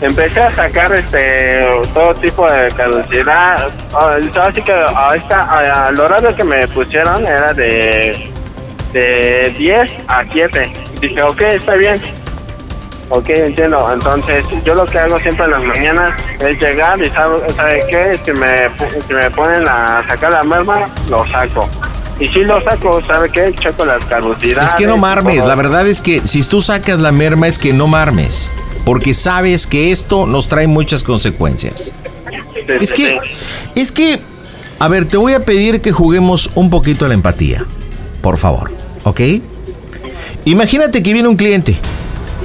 Empecé 0.00 0.40
a 0.40 0.52
sacar 0.52 0.92
este 0.92 1.66
todo 1.92 2.14
tipo 2.14 2.46
de 2.46 2.68
caducidad. 2.70 3.68
Ah, 3.92 4.16
Así 4.42 4.62
que 4.62 4.72
a 4.72 5.16
esta, 5.16 5.86
al 5.88 5.98
horario 5.98 6.34
que 6.36 6.44
me 6.44 6.68
pusieron 6.68 7.26
era 7.26 7.52
de, 7.52 8.30
de 8.92 9.54
10 9.58 9.92
a 10.06 10.24
7. 10.24 10.72
Dije, 11.00 11.22
ok, 11.22 11.42
está 11.42 11.74
bien. 11.76 12.00
Ok, 13.10 13.28
entiendo. 13.30 13.90
Entonces, 13.92 14.44
yo 14.64 14.74
lo 14.74 14.84
que 14.84 14.98
hago 14.98 15.18
siempre 15.18 15.46
en 15.46 15.50
las 15.52 15.62
mañanas 15.62 16.12
es 16.40 16.60
llegar 16.60 17.00
y 17.00 17.06
sabe, 17.10 17.38
¿sabe 17.56 17.80
qué? 17.88 18.20
Si 18.24 18.32
me, 18.32 18.68
si 19.06 19.14
me 19.14 19.30
ponen 19.30 19.66
a 19.66 20.04
sacar 20.08 20.32
la 20.32 20.42
merma, 20.44 20.88
lo 21.08 21.26
saco. 21.28 21.68
Y 22.20 22.28
si 22.28 22.40
lo 22.40 22.60
saco, 22.60 23.00
¿sabe 23.02 23.30
qué? 23.30 23.54
Checo 23.58 23.84
las 23.84 24.04
caducidades. 24.04 24.70
Es 24.70 24.74
que 24.74 24.86
no 24.86 24.96
marmes, 24.98 25.44
la 25.46 25.54
verdad 25.54 25.86
es 25.86 26.00
que 26.02 26.26
si 26.26 26.42
tú 26.42 26.60
sacas 26.60 26.98
la 26.98 27.12
merma 27.12 27.46
es 27.48 27.58
que 27.58 27.72
no 27.72 27.86
marmes. 27.86 28.50
Porque 28.84 29.14
sabes 29.14 29.66
que 29.66 29.92
esto 29.92 30.26
nos 30.26 30.48
trae 30.48 30.66
muchas 30.66 31.04
consecuencias. 31.04 31.92
Sí, 32.54 32.60
Es 32.66 32.88
sí, 32.90 32.94
que, 32.94 33.06
sí. 33.06 33.80
es 33.80 33.92
que, 33.92 34.18
a 34.78 34.88
ver, 34.88 35.06
te 35.06 35.16
voy 35.16 35.34
a 35.34 35.44
pedir 35.44 35.80
que 35.80 35.92
juguemos 35.92 36.50
un 36.54 36.70
poquito 36.70 37.04
a 37.04 37.08
la 37.08 37.14
empatía. 37.14 37.64
Por 38.20 38.36
favor, 38.36 38.70
¿ok? 39.04 39.20
Imagínate 40.48 41.02
que 41.02 41.12
viene 41.12 41.28
un 41.28 41.36
cliente 41.36 41.76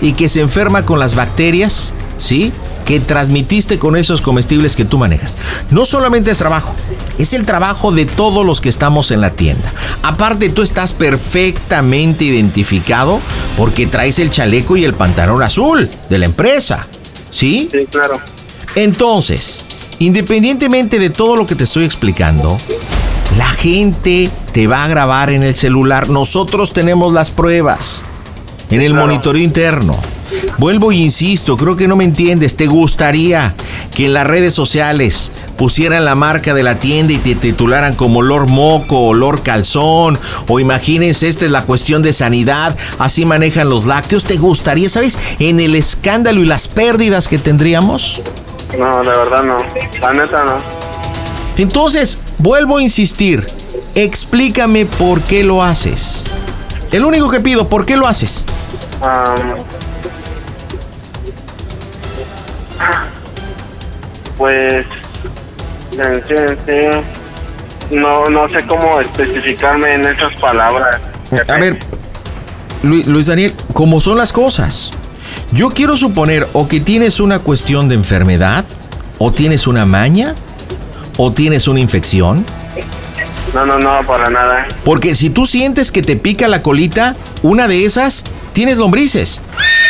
y 0.01 0.11
que 0.11 0.27
se 0.27 0.41
enferma 0.41 0.85
con 0.85 0.99
las 0.99 1.15
bacterias, 1.15 1.93
¿sí? 2.17 2.51
Que 2.85 2.99
transmitiste 2.99 3.79
con 3.79 3.95
esos 3.95 4.19
comestibles 4.19 4.75
que 4.75 4.83
tú 4.83 4.97
manejas. 4.97 5.37
No 5.71 5.85
solamente 5.85 6.29
es 6.29 6.37
trabajo, 6.37 6.75
es 7.17 7.31
el 7.31 7.45
trabajo 7.45 7.93
de 7.93 8.05
todos 8.05 8.45
los 8.45 8.59
que 8.59 8.67
estamos 8.67 9.11
en 9.11 9.21
la 9.21 9.29
tienda. 9.29 9.71
Aparte, 10.01 10.49
tú 10.49 10.63
estás 10.63 10.91
perfectamente 10.91 12.25
identificado 12.25 13.21
porque 13.55 13.87
traes 13.87 14.19
el 14.19 14.29
chaleco 14.29 14.75
y 14.75 14.83
el 14.83 14.95
pantalón 14.95 15.41
azul 15.41 15.89
de 16.09 16.17
la 16.17 16.25
empresa, 16.25 16.85
¿sí? 17.31 17.69
Sí, 17.71 17.87
claro. 17.89 18.19
Entonces, 18.75 19.63
independientemente 19.99 20.99
de 20.99 21.09
todo 21.09 21.37
lo 21.37 21.45
que 21.45 21.55
te 21.55 21.63
estoy 21.63 21.85
explicando, 21.85 22.57
la 23.37 23.45
gente 23.49 24.29
te 24.51 24.67
va 24.67 24.83
a 24.83 24.87
grabar 24.87 25.29
en 25.29 25.43
el 25.43 25.55
celular. 25.55 26.09
Nosotros 26.09 26.73
tenemos 26.73 27.13
las 27.13 27.31
pruebas 27.31 28.03
en 28.69 28.81
el 28.81 28.91
Claro. 28.91 29.07
monitoreo 29.07 29.41
interno. 29.41 29.97
Vuelvo 30.57 30.91
e 30.91 30.95
insisto, 30.95 31.57
creo 31.57 31.75
que 31.75 31.87
no 31.87 31.95
me 31.95 32.03
entiendes. 32.03 32.55
¿Te 32.55 32.65
gustaría 32.67 33.53
que 33.95 34.05
en 34.05 34.13
las 34.13 34.25
redes 34.25 34.53
sociales 34.53 35.31
pusieran 35.57 36.05
la 36.05 36.15
marca 36.15 36.53
de 36.53 36.63
la 36.63 36.75
tienda 36.79 37.13
y 37.13 37.17
te 37.17 37.35
titularan 37.35 37.93
como 37.95 38.19
olor 38.19 38.49
moco, 38.49 38.99
olor 39.07 39.43
calzón? 39.43 40.17
O 40.47 40.59
imagínense, 40.59 41.27
esta 41.27 41.45
es 41.45 41.51
la 41.51 41.63
cuestión 41.63 42.01
de 42.01 42.13
sanidad, 42.13 42.75
así 42.99 43.25
manejan 43.25 43.69
los 43.69 43.85
lácteos. 43.85 44.23
¿Te 44.25 44.37
gustaría, 44.37 44.89
sabes, 44.89 45.17
en 45.39 45.59
el 45.59 45.75
escándalo 45.75 46.41
y 46.41 46.45
las 46.45 46.67
pérdidas 46.67 47.27
que 47.27 47.37
tendríamos? 47.37 48.21
No, 48.77 49.01
de 49.01 49.09
verdad 49.09 49.43
no. 49.43 49.57
La 50.01 50.13
neta 50.13 50.43
no. 50.43 50.57
Entonces, 51.57 52.17
vuelvo 52.43 52.77
a 52.77 52.81
insistir, 52.81 53.47
explícame 53.95 54.85
por 54.85 55.21
qué 55.21 55.43
lo 55.45 55.63
haces. 55.63 56.23
El 56.91 57.05
único 57.05 57.29
que 57.29 57.39
pido, 57.39 57.69
¿por 57.69 57.85
qué 57.85 57.95
lo 57.95 58.05
haces? 58.05 58.43
Pues, 64.37 64.85
no, 67.91 68.29
no 68.29 68.49
sé 68.49 68.65
cómo 68.67 68.99
especificarme 68.99 69.93
en 69.95 70.05
esas 70.05 70.33
palabras. 70.39 70.99
A 71.47 71.57
ver, 71.57 71.79
Lu- 72.81 73.03
Luis 73.05 73.27
Daniel, 73.27 73.53
¿cómo 73.73 74.01
son 74.01 74.17
las 74.17 74.33
cosas? 74.33 74.91
Yo 75.51 75.69
quiero 75.69 75.95
suponer 75.97 76.47
o 76.53 76.67
que 76.67 76.79
tienes 76.79 77.19
una 77.19 77.39
cuestión 77.39 77.87
de 77.89 77.95
enfermedad, 77.95 78.65
o 79.19 79.31
tienes 79.31 79.67
una 79.67 79.85
maña, 79.85 80.33
o 81.17 81.31
tienes 81.31 81.67
una 81.67 81.79
infección. 81.79 82.45
No, 83.53 83.65
no, 83.65 83.77
no, 83.77 84.01
para 84.07 84.29
nada. 84.29 84.67
Porque 84.83 85.13
si 85.15 85.29
tú 85.29 85.45
sientes 85.45 85.91
que 85.91 86.01
te 86.01 86.15
pica 86.15 86.47
la 86.47 86.61
colita, 86.61 87.15
una 87.43 87.67
de 87.67 87.85
esas, 87.85 88.23
tienes 88.51 88.77
lombrices. 88.77 89.41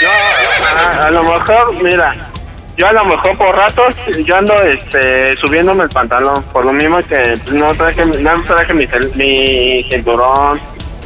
No, 0.02 0.78
a, 0.78 1.08
a 1.08 1.12
lo 1.12 1.24
mejor, 1.24 1.82
mira, 1.82 2.30
yo 2.76 2.88
a 2.88 2.94
lo 2.94 3.06
mejor 3.06 3.38
por 3.38 3.56
ratos 3.56 3.94
yo 4.26 4.36
ando 4.36 4.56
este, 4.64 5.36
subiéndome 5.36 5.84
el 5.84 5.90
pantalón, 5.90 6.44
por 6.52 6.66
lo 6.66 6.74
mismo 6.74 6.98
que 7.08 7.40
no 7.52 7.74
traje, 7.76 8.04
no 8.06 8.44
traje 8.46 8.74
mi, 8.74 8.88
mi 9.16 9.84
cinturón, 9.84 10.60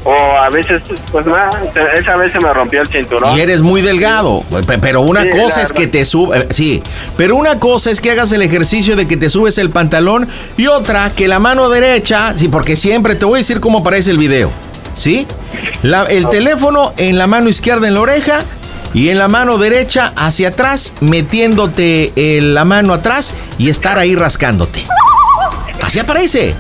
o 0.10 0.38
a 0.38 0.50
veces, 0.50 0.82
pues 1.12 1.26
nada, 1.26 1.50
esa 1.98 2.16
vez 2.16 2.32
se 2.32 2.40
me 2.40 2.54
rompió 2.54 2.82
el 2.82 2.88
cinturón. 2.88 3.38
Y 3.38 3.42
eres 3.42 3.62
muy 3.62 3.82
delgado. 3.82 4.42
Pe- 4.66 4.78
Pero 4.78 5.02
una 5.02 5.24
Sí, 5.24 5.30
cosa 5.32 5.62
es 5.62 5.74
que 5.74 5.86
te 5.88 6.06
sube. 6.06 6.38
eh, 6.40 6.48
Sí. 6.50 6.82
Pero 7.18 7.36
una 7.36 7.60
cosa 7.60 7.92
es 7.92 8.00
que 8.00 8.12
hagas 8.12 8.32
el 8.32 8.42
ejercicio 8.42 8.96
de 8.96 9.06
que 9.08 9.18
te 9.18 9.30
subes 9.30 9.58
el 9.58 9.70
pantalón. 9.70 10.28
Y 10.56 10.68
otra, 10.68 11.10
que 11.14 11.28
la 11.28 11.40
mano 11.40 11.68
derecha. 11.70 12.34
Sí, 12.38 12.48
porque 12.48 12.78
siempre 12.78 13.16
te 13.16 13.26
voy 13.26 13.36
a 13.36 13.38
decir 13.40 13.60
cómo 13.60 13.80
aparece 13.80 14.12
el 14.12 14.18
video. 14.18 14.50
¿Sí? 14.96 15.28
La- 15.84 16.04
el 16.04 16.30
teléfono 16.30 16.94
en 16.98 17.18
la 17.18 17.28
mano 17.28 17.50
izquierda 17.50 17.88
en 17.88 17.94
la 17.96 18.02
oreja. 18.02 18.40
Y 18.94 19.10
en 19.10 19.18
la 19.20 19.28
mano 19.28 19.58
derecha 19.58 20.14
hacia 20.16 20.48
atrás, 20.48 20.94
metiéndote 21.02 22.14
eh, 22.16 22.40
la 22.42 22.64
mano 22.64 22.94
atrás 22.94 23.34
y 23.58 23.70
estar 23.70 24.00
ahí 24.00 24.16
rascándote. 24.16 24.86
Así 25.84 26.00
aparece. 26.00 26.56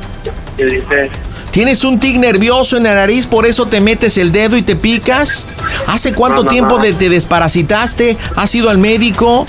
Y 0.57 0.63
dice, 0.65 1.09
¿Tienes 1.57 1.83
un 1.83 1.99
tic 1.99 2.17
nervioso 2.17 2.77
en 2.77 2.83
la 2.83 2.93
nariz, 2.93 3.25
por 3.25 3.47
eso 3.47 3.65
te 3.65 3.81
metes 3.81 4.19
el 4.19 4.31
dedo 4.31 4.57
y 4.57 4.61
te 4.61 4.75
picas? 4.75 5.47
¿Hace 5.87 6.13
cuánto 6.13 6.43
No, 6.43 6.49
tiempo 6.51 6.77
no. 6.77 6.83
de- 6.83 6.93
te 6.93 7.09
desparasitaste? 7.09 8.15
¿Has 8.35 8.53
ido 8.53 8.69
al 8.69 8.77
médico? 8.77 9.47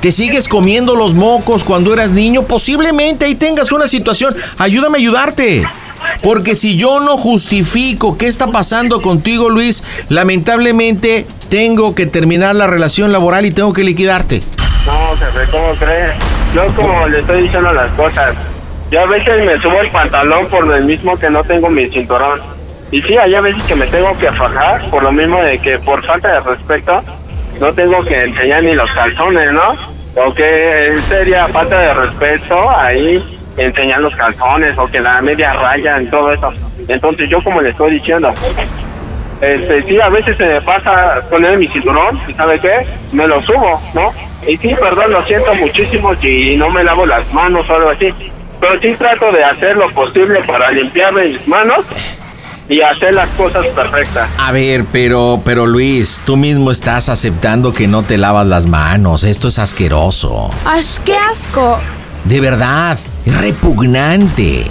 ¿Te 0.00 0.12
sigues 0.12 0.46
comiendo 0.46 0.94
los 0.94 1.14
mocos 1.14 1.64
cuando 1.64 1.94
eras 1.94 2.12
niño? 2.12 2.42
Posiblemente 2.42 3.24
ahí 3.24 3.34
tengas 3.34 3.72
una 3.72 3.88
situación. 3.88 4.36
Ayúdame 4.58 4.98
a 4.98 5.00
ayudarte. 5.00 5.66
Porque 6.22 6.54
si 6.54 6.76
yo 6.76 7.00
no 7.00 7.16
justifico 7.16 8.18
qué 8.18 8.26
está 8.26 8.48
pasando 8.48 9.00
contigo, 9.00 9.48
Luis, 9.48 9.82
lamentablemente 10.10 11.26
tengo 11.48 11.94
que 11.94 12.04
terminar 12.04 12.56
la 12.56 12.66
relación 12.66 13.10
laboral 13.10 13.46
y 13.46 13.52
tengo 13.52 13.72
que 13.72 13.84
liquidarte. 13.84 14.42
no, 14.84 15.16
jefe, 15.16 15.50
¿cómo 15.50 15.74
crees? 15.76 16.12
Yo 16.54 16.66
como 16.76 17.08
le 17.08 17.20
estoy 17.20 17.44
diciendo 17.44 17.72
las 17.72 17.90
cosas, 17.94 18.34
yo 18.94 19.00
a 19.00 19.06
veces 19.06 19.44
me 19.44 19.58
subo 19.58 19.80
el 19.80 19.90
pantalón 19.90 20.46
por 20.46 20.64
lo 20.64 20.78
mismo 20.84 21.18
que 21.18 21.28
no 21.28 21.42
tengo 21.42 21.68
mi 21.68 21.84
cinturón. 21.86 22.40
y 22.92 23.02
sí, 23.02 23.16
hay 23.16 23.34
a 23.34 23.40
veces 23.40 23.60
que 23.64 23.74
me 23.74 23.86
tengo 23.88 24.16
que 24.18 24.30
fajar 24.30 24.88
por 24.88 25.02
lo 25.02 25.10
mismo 25.10 25.42
de 25.42 25.58
que 25.58 25.80
por 25.80 26.00
falta 26.04 26.34
de 26.34 26.38
respeto 26.38 27.02
no 27.58 27.72
tengo 27.72 28.00
que 28.04 28.22
enseñar 28.22 28.62
ni 28.62 28.72
los 28.72 28.88
calzones, 28.92 29.50
¿no? 29.50 29.74
O 30.14 30.32
que 30.32 30.94
sería 31.08 31.48
falta 31.48 31.76
de 31.76 31.92
respeto 31.92 32.70
ahí 32.70 33.20
enseñar 33.56 34.00
los 34.00 34.14
calzones 34.14 34.78
o 34.78 34.86
que 34.86 35.00
la 35.00 35.20
media 35.20 35.54
raya 35.54 35.96
en 35.96 36.08
todo 36.08 36.32
eso. 36.32 36.52
Entonces 36.86 37.28
yo 37.28 37.42
como 37.42 37.60
le 37.62 37.70
estoy 37.70 37.94
diciendo, 37.94 38.32
este, 39.40 39.82
sí, 39.82 40.00
a 40.00 40.08
veces 40.08 40.36
se 40.36 40.46
me 40.46 40.60
pasa 40.60 41.20
poner 41.28 41.58
mi 41.58 41.66
cinturón 41.66 42.20
y 42.28 42.32
¿sabe 42.34 42.60
qué? 42.60 42.86
Me 43.10 43.26
lo 43.26 43.42
subo, 43.42 43.82
¿no? 43.92 44.12
Y 44.46 44.56
sí, 44.56 44.72
perdón, 44.78 45.10
lo 45.10 45.24
siento 45.24 45.52
muchísimo 45.56 46.12
y 46.22 46.56
no 46.56 46.70
me 46.70 46.84
lavo 46.84 47.04
las 47.06 47.32
manos 47.32 47.68
o 47.68 47.74
algo 47.74 47.90
así. 47.90 48.14
Pero 48.64 48.80
sí 48.80 48.94
trato 48.96 49.30
de 49.30 49.44
hacer 49.44 49.76
lo 49.76 49.90
posible 49.92 50.42
para 50.44 50.70
limpiarme 50.70 51.28
mis 51.28 51.46
manos 51.46 51.80
y 52.66 52.80
hacer 52.80 53.14
las 53.14 53.28
cosas 53.30 53.66
perfectas. 53.66 54.26
A 54.38 54.52
ver, 54.52 54.86
pero, 54.90 55.42
pero 55.44 55.66
Luis, 55.66 56.22
tú 56.24 56.38
mismo 56.38 56.70
estás 56.70 57.10
aceptando 57.10 57.74
que 57.74 57.86
no 57.86 58.04
te 58.04 58.16
lavas 58.16 58.46
las 58.46 58.66
manos. 58.66 59.22
Esto 59.22 59.48
es 59.48 59.58
asqueroso. 59.58 60.50
¡Ay, 60.64 60.82
qué 61.04 61.14
asco! 61.14 61.78
De 62.24 62.40
verdad, 62.40 62.98
es 63.26 63.38
repugnante. 63.38 64.62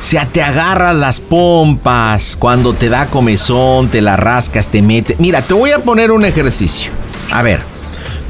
O 0.00 0.04
sea, 0.04 0.24
te 0.26 0.40
agarras 0.40 0.94
las 0.94 1.18
pompas, 1.18 2.36
cuando 2.38 2.74
te 2.74 2.88
da 2.88 3.06
comezón, 3.06 3.88
te 3.88 4.02
la 4.02 4.16
rascas, 4.16 4.68
te 4.68 4.82
metes. 4.82 5.18
Mira, 5.18 5.42
te 5.42 5.52
voy 5.52 5.72
a 5.72 5.80
poner 5.80 6.12
un 6.12 6.24
ejercicio. 6.24 6.92
A 7.32 7.42
ver, 7.42 7.60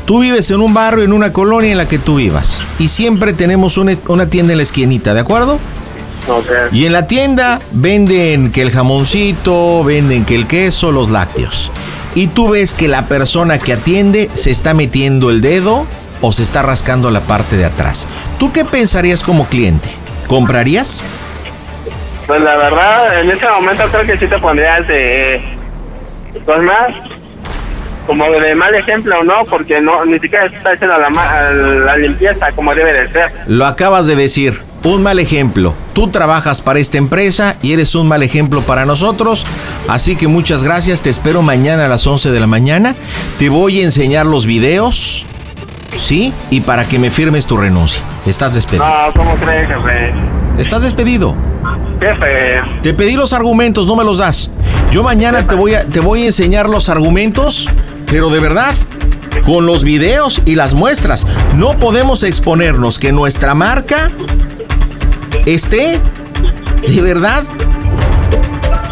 tú 0.06 0.20
vives 0.20 0.50
en 0.50 0.60
un 0.60 0.72
barrio, 0.72 1.04
en 1.04 1.12
una 1.12 1.32
colonia 1.32 1.72
en 1.72 1.78
la 1.78 1.88
que 1.88 1.98
tú 1.98 2.16
vivas. 2.16 2.62
Y 2.78 2.88
siempre 2.88 3.32
tenemos 3.32 3.76
una, 3.76 3.92
una 4.08 4.30
tienda 4.30 4.52
en 4.52 4.58
la 4.58 4.62
esquinita, 4.62 5.12
¿de 5.12 5.20
acuerdo? 5.20 5.58
Ok. 6.28 6.72
Y 6.72 6.86
en 6.86 6.92
la 6.92 7.06
tienda 7.06 7.60
venden 7.72 8.50
que 8.52 8.62
el 8.62 8.70
jamoncito, 8.70 9.84
venden 9.84 10.24
que 10.24 10.34
el 10.34 10.46
queso, 10.46 10.92
los 10.92 11.10
lácteos. 11.10 11.70
Y 12.14 12.28
tú 12.28 12.50
ves 12.50 12.74
que 12.74 12.88
la 12.88 13.06
persona 13.06 13.58
que 13.58 13.74
atiende 13.74 14.30
se 14.32 14.50
está 14.50 14.72
metiendo 14.72 15.30
el 15.30 15.42
dedo 15.42 15.86
o 16.22 16.32
se 16.32 16.42
está 16.42 16.62
rascando 16.62 17.10
la 17.10 17.20
parte 17.20 17.56
de 17.56 17.66
atrás. 17.66 18.06
¿Tú 18.38 18.52
qué 18.52 18.64
pensarías 18.64 19.22
como 19.22 19.46
cliente? 19.46 19.88
¿Comprarías? 20.26 21.04
Pues 22.26 22.40
la 22.40 22.56
verdad, 22.56 23.20
en 23.20 23.30
ese 23.30 23.46
momento 23.48 23.84
creo 23.90 24.06
que 24.06 24.18
sí 24.18 24.26
te 24.26 24.38
pondrías 24.38 24.86
de... 24.88 25.40
Pues 26.44 26.62
más, 26.62 26.94
como 28.06 28.30
de 28.30 28.54
mal 28.54 28.74
ejemplo, 28.74 29.22
¿no? 29.24 29.44
Porque 29.48 29.80
no 29.80 30.04
ni 30.04 30.18
siquiera 30.18 30.46
está 30.46 30.70
haciendo 30.70 30.96
la, 30.98 31.10
la 31.10 31.96
limpieza 31.96 32.52
como 32.52 32.74
debe 32.74 32.92
de 32.92 33.08
ser. 33.12 33.30
Lo 33.46 33.66
acabas 33.66 34.06
de 34.06 34.16
decir. 34.16 34.60
Un 34.84 35.02
mal 35.02 35.18
ejemplo. 35.18 35.74
Tú 35.94 36.08
trabajas 36.08 36.62
para 36.62 36.78
esta 36.78 36.96
empresa 36.96 37.56
y 37.60 37.72
eres 37.72 37.96
un 37.96 38.06
mal 38.06 38.22
ejemplo 38.22 38.60
para 38.60 38.86
nosotros. 38.86 39.44
Así 39.88 40.14
que 40.14 40.28
muchas 40.28 40.62
gracias. 40.62 41.02
Te 41.02 41.10
espero 41.10 41.42
mañana 41.42 41.86
a 41.86 41.88
las 41.88 42.06
11 42.06 42.30
de 42.30 42.38
la 42.38 42.46
mañana. 42.46 42.94
Te 43.36 43.48
voy 43.48 43.80
a 43.80 43.84
enseñar 43.84 44.26
los 44.26 44.46
videos. 44.46 45.26
¿Sí? 45.96 46.32
Y 46.50 46.60
para 46.60 46.84
que 46.84 47.00
me 47.00 47.10
firmes 47.10 47.48
tu 47.48 47.56
renuncia. 47.56 48.00
Estás 48.26 48.54
despedido. 48.54 48.86
No, 48.86 49.12
¿cómo 49.12 49.36
crees, 49.40 49.68
jefe? 49.68 50.12
Estás 50.58 50.82
despedido. 50.82 51.34
Jefe, 52.00 52.60
Te 52.82 52.94
pedí 52.94 53.16
los 53.16 53.32
argumentos, 53.32 53.86
no 53.86 53.96
me 53.96 54.04
los 54.04 54.18
das. 54.18 54.50
Yo 54.90 55.02
mañana 55.02 55.46
te 55.46 55.54
voy 55.54 55.74
a, 55.74 55.84
te 55.84 56.00
voy 56.00 56.22
a 56.22 56.26
enseñar 56.26 56.68
los 56.68 56.88
argumentos, 56.88 57.68
pero 58.10 58.30
de 58.30 58.40
verdad, 58.40 58.74
con 59.44 59.66
los 59.66 59.84
videos 59.84 60.40
y 60.44 60.54
las 60.54 60.74
muestras. 60.74 61.26
No 61.54 61.78
podemos 61.78 62.22
exponernos 62.22 62.98
que 62.98 63.12
nuestra 63.12 63.54
marca 63.54 64.10
esté 65.46 66.00
de 66.86 67.00
verdad 67.02 67.44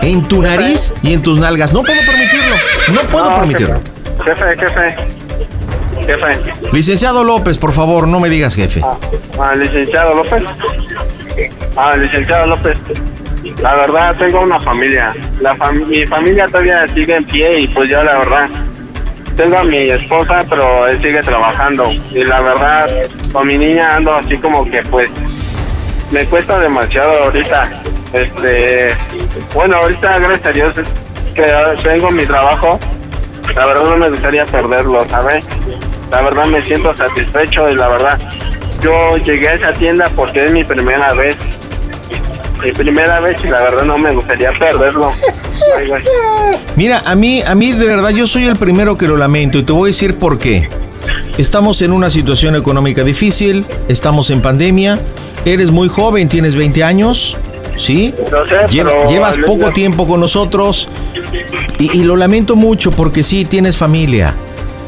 en 0.03 0.23
tu 0.27 0.43
nariz 0.43 0.93
y 1.03 1.13
en 1.13 1.23
tus 1.23 1.39
nalgas. 1.39 1.73
No 1.73 1.83
puedo 1.83 2.01
permitirlo. 2.07 2.55
No 2.93 3.01
puedo 3.11 3.31
no, 3.31 3.37
permitirlo. 3.37 3.81
Jefe, 4.25 4.57
jefe, 4.57 4.97
jefe. 6.07 6.55
Licenciado 6.73 7.25
López, 7.25 7.59
por 7.59 7.73
favor, 7.73 8.07
no 8.07 8.21
me 8.21 8.29
digas 8.29 8.55
jefe. 8.55 8.81
Ah, 8.85 8.97
ah, 9.41 9.55
licenciado 9.55 10.15
López. 10.15 10.43
Ah, 11.77 11.97
licenciado 11.97 12.47
López. 12.47 12.77
La 13.63 13.75
verdad, 13.77 14.15
tengo 14.19 14.41
una 14.41 14.61
familia. 14.61 15.13
La 15.41 15.55
fam- 15.57 15.87
mi 15.87 16.07
familia 16.07 16.47
todavía 16.49 16.87
sigue 16.95 17.17
en 17.17 17.25
pie 17.25 17.61
y 17.61 17.69
pues 17.69 17.91
yo 17.91 18.03
la 18.03 18.19
verdad. 18.19 18.49
Tengo 19.37 19.59
a 19.59 19.65
mi 19.65 19.91
esposa, 19.91 20.45
pero 20.49 20.87
él 20.87 21.01
sigue 21.01 21.21
trabajando. 21.21 21.91
Y 21.91 22.25
la 22.25 22.41
verdad, 22.41 22.89
con 23.33 23.47
mi 23.47 23.59
niña 23.59 23.97
ando 23.97 24.15
así 24.15 24.37
como 24.39 24.65
que 24.71 24.83
pues 24.83 25.11
me 26.11 26.25
cuesta 26.27 26.59
demasiado 26.59 27.25
ahorita. 27.25 27.83
Este, 28.13 28.95
bueno, 29.53 29.77
ahorita 29.77 30.19
gracias 30.21 30.47
a 30.47 30.53
Dios 30.53 30.75
que 31.35 31.47
tengo 31.83 32.11
mi 32.13 32.25
trabajo. 32.25 32.79
La 33.57 33.67
verdad 33.67 33.85
no 33.85 33.97
me 33.97 34.11
gustaría 34.11 34.47
perderlo, 34.47 35.05
¿sabes? 35.09 35.45
La 36.11 36.23
verdad 36.23 36.47
me 36.47 36.63
siento 36.63 36.95
satisfecho 36.95 37.69
y 37.69 37.75
la 37.75 37.89
verdad 37.89 38.19
yo 38.81 39.17
llegué 39.17 39.49
a 39.49 39.55
esa 39.55 39.73
tienda 39.73 40.09
porque 40.15 40.45
es 40.45 40.53
mi 40.53 40.63
primera 40.63 41.13
vez. 41.15 41.37
Mi 42.65 42.73
primera 42.73 43.21
vez 43.21 43.37
y 43.45 43.49
la 43.49 43.63
verdad 43.63 43.85
no 43.85 43.99
me 43.99 44.13
gustaría 44.15 44.51
perderlo. 44.59 45.13
Mira, 46.77 47.03
a 47.05 47.15
mí, 47.15 47.43
a 47.43 47.55
mí 47.55 47.73
de 47.73 47.87
verdad 47.87 48.11
yo 48.11 48.27
soy 48.27 48.47
el 48.47 48.57
primero 48.57 48.97
que 48.97 49.07
lo 49.07 49.17
lamento 49.17 49.59
y 49.59 49.63
te 49.63 49.73
voy 49.73 49.89
a 49.89 49.93
decir 49.93 50.17
por 50.17 50.39
qué. 50.39 50.69
Estamos 51.37 51.83
en 51.83 51.93
una 51.93 52.11
situación 52.11 52.57
económica 52.57 53.05
difícil, 53.05 53.67
estamos 53.89 54.31
en 54.31 54.41
pandemia, 54.41 54.99
eres 55.45 55.71
muy 55.71 55.89
joven, 55.89 56.29
tienes 56.29 56.57
20 56.57 56.83
años, 56.85 57.37
¿sí? 57.77 58.15
Sé, 58.49 58.57
Lle- 58.69 59.09
llevas 59.11 59.37
poco 59.39 59.71
tiempo 59.71 60.07
con 60.07 60.21
nosotros 60.21 60.89
y, 61.79 61.99
y 61.99 62.05
lo 62.05 62.17
lamento 62.17 62.57
mucho 62.57 62.91
porque 62.93 63.23
sí, 63.23 63.45
tienes 63.45 63.77
familia. 63.77 64.35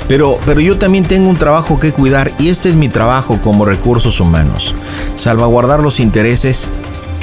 Pero, 0.09 0.39
pero 0.47 0.61
yo 0.61 0.79
también 0.79 1.05
tengo 1.05 1.29
un 1.29 1.37
trabajo 1.37 1.81
que 1.81 1.93
cuidar 1.93 2.31
y 2.39 2.49
este 2.49 2.69
es 2.69 2.77
mi 2.77 2.89
trabajo 2.89 3.41
como 3.43 3.65
recursos 3.65 4.21
humanos. 4.21 4.73
Salvaguardar 5.17 5.81
los 5.81 5.99
intereses 5.99 6.71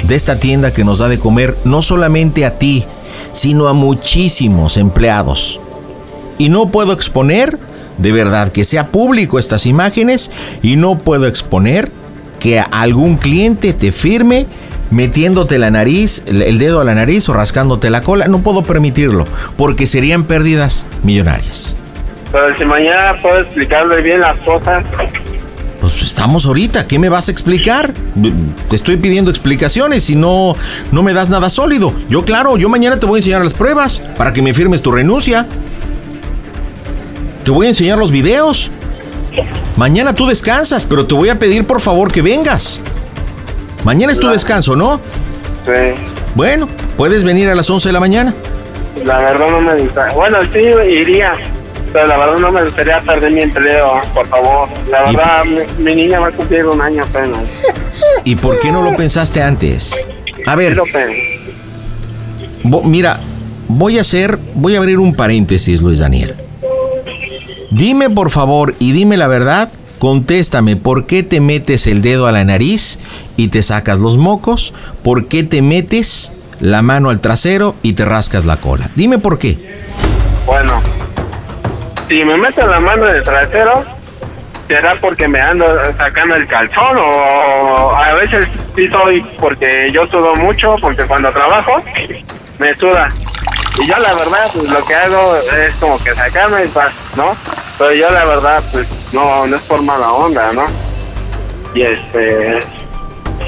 de 0.06 0.14
esta 0.14 0.38
tienda 0.38 0.72
que 0.72 0.84
nos 0.84 0.98
da 0.98 1.08
de 1.08 1.18
comer 1.18 1.56
no 1.64 1.82
solamente 1.82 2.44
a 2.44 2.58
ti, 2.58 2.84
sino 3.32 3.68
a 3.68 3.72
muchísimos 3.72 4.76
empleados. 4.76 5.60
Y 6.38 6.48
no 6.48 6.70
puedo 6.70 6.92
exponer, 6.92 7.58
de 7.98 8.12
verdad, 8.12 8.50
que 8.50 8.64
sea 8.64 8.88
público 8.88 9.38
estas 9.38 9.66
imágenes 9.66 10.30
y 10.62 10.76
no 10.76 10.98
puedo 10.98 11.26
exponer 11.26 11.90
que 12.40 12.60
algún 12.60 13.16
cliente 13.16 13.72
te 13.72 13.92
firme 13.92 14.46
metiéndote 14.90 15.58
la 15.58 15.70
nariz, 15.70 16.22
el 16.26 16.58
dedo 16.58 16.80
a 16.80 16.84
la 16.84 16.94
nariz 16.94 17.28
o 17.28 17.32
rascándote 17.32 17.90
la 17.90 18.02
cola. 18.02 18.28
No 18.28 18.42
puedo 18.42 18.62
permitirlo 18.62 19.26
porque 19.56 19.86
serían 19.86 20.24
pérdidas 20.24 20.86
millonarias. 21.02 21.76
Pero 22.32 22.52
si 22.58 22.64
mañana 22.64 23.14
puedo 23.22 23.40
explicarle 23.40 24.02
bien 24.02 24.20
las 24.20 24.36
cosas, 24.40 24.84
Pues 25.84 26.00
estamos 26.00 26.46
ahorita, 26.46 26.86
¿qué 26.86 26.98
me 26.98 27.10
vas 27.10 27.28
a 27.28 27.30
explicar? 27.30 27.92
Te 28.70 28.74
estoy 28.74 28.96
pidiendo 28.96 29.30
explicaciones 29.30 30.08
y 30.08 30.16
no, 30.16 30.56
no 30.90 31.02
me 31.02 31.12
das 31.12 31.28
nada 31.28 31.50
sólido. 31.50 31.92
Yo 32.08 32.24
claro, 32.24 32.56
yo 32.56 32.70
mañana 32.70 32.98
te 32.98 33.04
voy 33.04 33.16
a 33.16 33.18
enseñar 33.18 33.44
las 33.44 33.52
pruebas 33.52 34.00
para 34.16 34.32
que 34.32 34.40
me 34.40 34.54
firmes 34.54 34.80
tu 34.80 34.90
renuncia. 34.90 35.46
Te 37.44 37.50
voy 37.50 37.66
a 37.66 37.68
enseñar 37.68 37.98
los 37.98 38.10
videos. 38.10 38.70
Mañana 39.76 40.14
tú 40.14 40.26
descansas, 40.26 40.86
pero 40.86 41.04
te 41.04 41.14
voy 41.14 41.28
a 41.28 41.38
pedir 41.38 41.66
por 41.66 41.82
favor 41.82 42.10
que 42.10 42.22
vengas. 42.22 42.80
Mañana 43.84 44.10
es 44.10 44.18
tu 44.18 44.30
descanso, 44.30 44.74
¿no? 44.74 45.02
sí, 45.66 46.00
Bueno, 46.34 46.66
puedes 46.96 47.24
venir 47.24 47.50
a 47.50 47.54
las 47.54 47.68
11 47.68 47.90
de 47.90 47.92
la 47.92 48.00
mañana. 48.00 48.34
la 49.04 49.18
verdad 49.18 49.50
no 49.50 49.60
me 49.60 49.76
gusta. 49.82 50.14
Bueno, 50.14 50.38
sí 50.50 50.60
iría, 50.90 51.34
pero 51.94 52.06
la 52.08 52.16
verdad 52.18 52.38
no 52.38 52.50
me 52.50 52.64
gustaría 52.64 53.00
perder 53.00 53.30
mi 53.30 53.42
empleo, 53.42 54.00
por 54.12 54.26
favor. 54.26 54.68
La 54.90 55.02
verdad, 55.04 55.44
mi, 55.44 55.84
mi 55.84 55.94
niña 55.94 56.18
va 56.18 56.26
a 56.28 56.32
cumplir 56.32 56.66
un 56.66 56.80
año 56.82 57.04
apenas. 57.04 57.44
¿Y 58.24 58.34
por 58.34 58.58
qué 58.58 58.72
no 58.72 58.82
lo 58.82 58.96
pensaste 58.96 59.40
antes? 59.40 59.94
A 60.44 60.56
ver. 60.56 60.76
Bo- 62.64 62.82
mira, 62.82 63.20
voy 63.68 63.98
a 63.98 64.00
hacer, 64.00 64.38
voy 64.54 64.74
a 64.74 64.78
abrir 64.78 64.98
un 64.98 65.14
paréntesis, 65.14 65.80
Luis 65.80 66.00
Daniel. 66.00 66.34
Dime 67.70 68.10
por 68.10 68.30
favor 68.30 68.74
y 68.78 68.90
dime 68.92 69.16
la 69.16 69.26
verdad, 69.28 69.68
contéstame, 70.00 70.76
¿por 70.76 71.06
qué 71.06 71.22
te 71.22 71.40
metes 71.40 71.86
el 71.86 72.02
dedo 72.02 72.26
a 72.26 72.32
la 72.32 72.44
nariz 72.44 72.98
y 73.36 73.48
te 73.48 73.62
sacas 73.62 73.98
los 73.98 74.16
mocos? 74.18 74.74
¿Por 75.04 75.26
qué 75.28 75.44
te 75.44 75.62
metes 75.62 76.32
la 76.60 76.82
mano 76.82 77.10
al 77.10 77.20
trasero 77.20 77.74
y 77.82 77.92
te 77.94 78.04
rascas 78.04 78.44
la 78.44 78.56
cola? 78.56 78.90
Dime 78.96 79.18
por 79.18 79.38
qué. 79.38 79.58
Bueno, 80.46 80.73
si 82.14 82.24
me 82.24 82.36
meto 82.36 82.64
la 82.64 82.78
mano 82.78 83.08
en 83.08 83.16
el 83.16 83.24
trasero, 83.24 83.84
será 84.68 84.94
porque 85.00 85.26
me 85.26 85.40
ando 85.40 85.66
sacando 85.96 86.36
el 86.36 86.46
calzón 86.46 86.96
o 86.96 87.90
a 87.92 88.14
veces 88.14 88.46
sí 88.76 88.86
soy 88.86 89.20
porque 89.40 89.90
yo 89.90 90.06
sudo 90.06 90.36
mucho, 90.36 90.76
porque 90.80 91.04
cuando 91.06 91.32
trabajo 91.32 91.72
me 92.60 92.72
suda. 92.74 93.08
Y 93.82 93.88
yo 93.88 93.96
la 93.96 94.14
verdad, 94.14 94.48
pues 94.52 94.70
lo 94.70 94.84
que 94.84 94.94
hago 94.94 95.36
es 95.66 95.74
como 95.80 95.98
que 96.04 96.14
sacarme 96.14 96.64
y 96.64 96.68
paz, 96.68 96.92
¿no? 97.16 97.34
Pero 97.78 97.92
yo 97.94 98.08
la 98.08 98.24
verdad, 98.26 98.62
pues 98.70 99.12
no, 99.12 99.48
no 99.48 99.56
es 99.56 99.62
por 99.62 99.82
mala 99.82 100.12
onda, 100.12 100.52
¿no? 100.52 100.66
Y 101.74 101.82
este, 101.82 102.60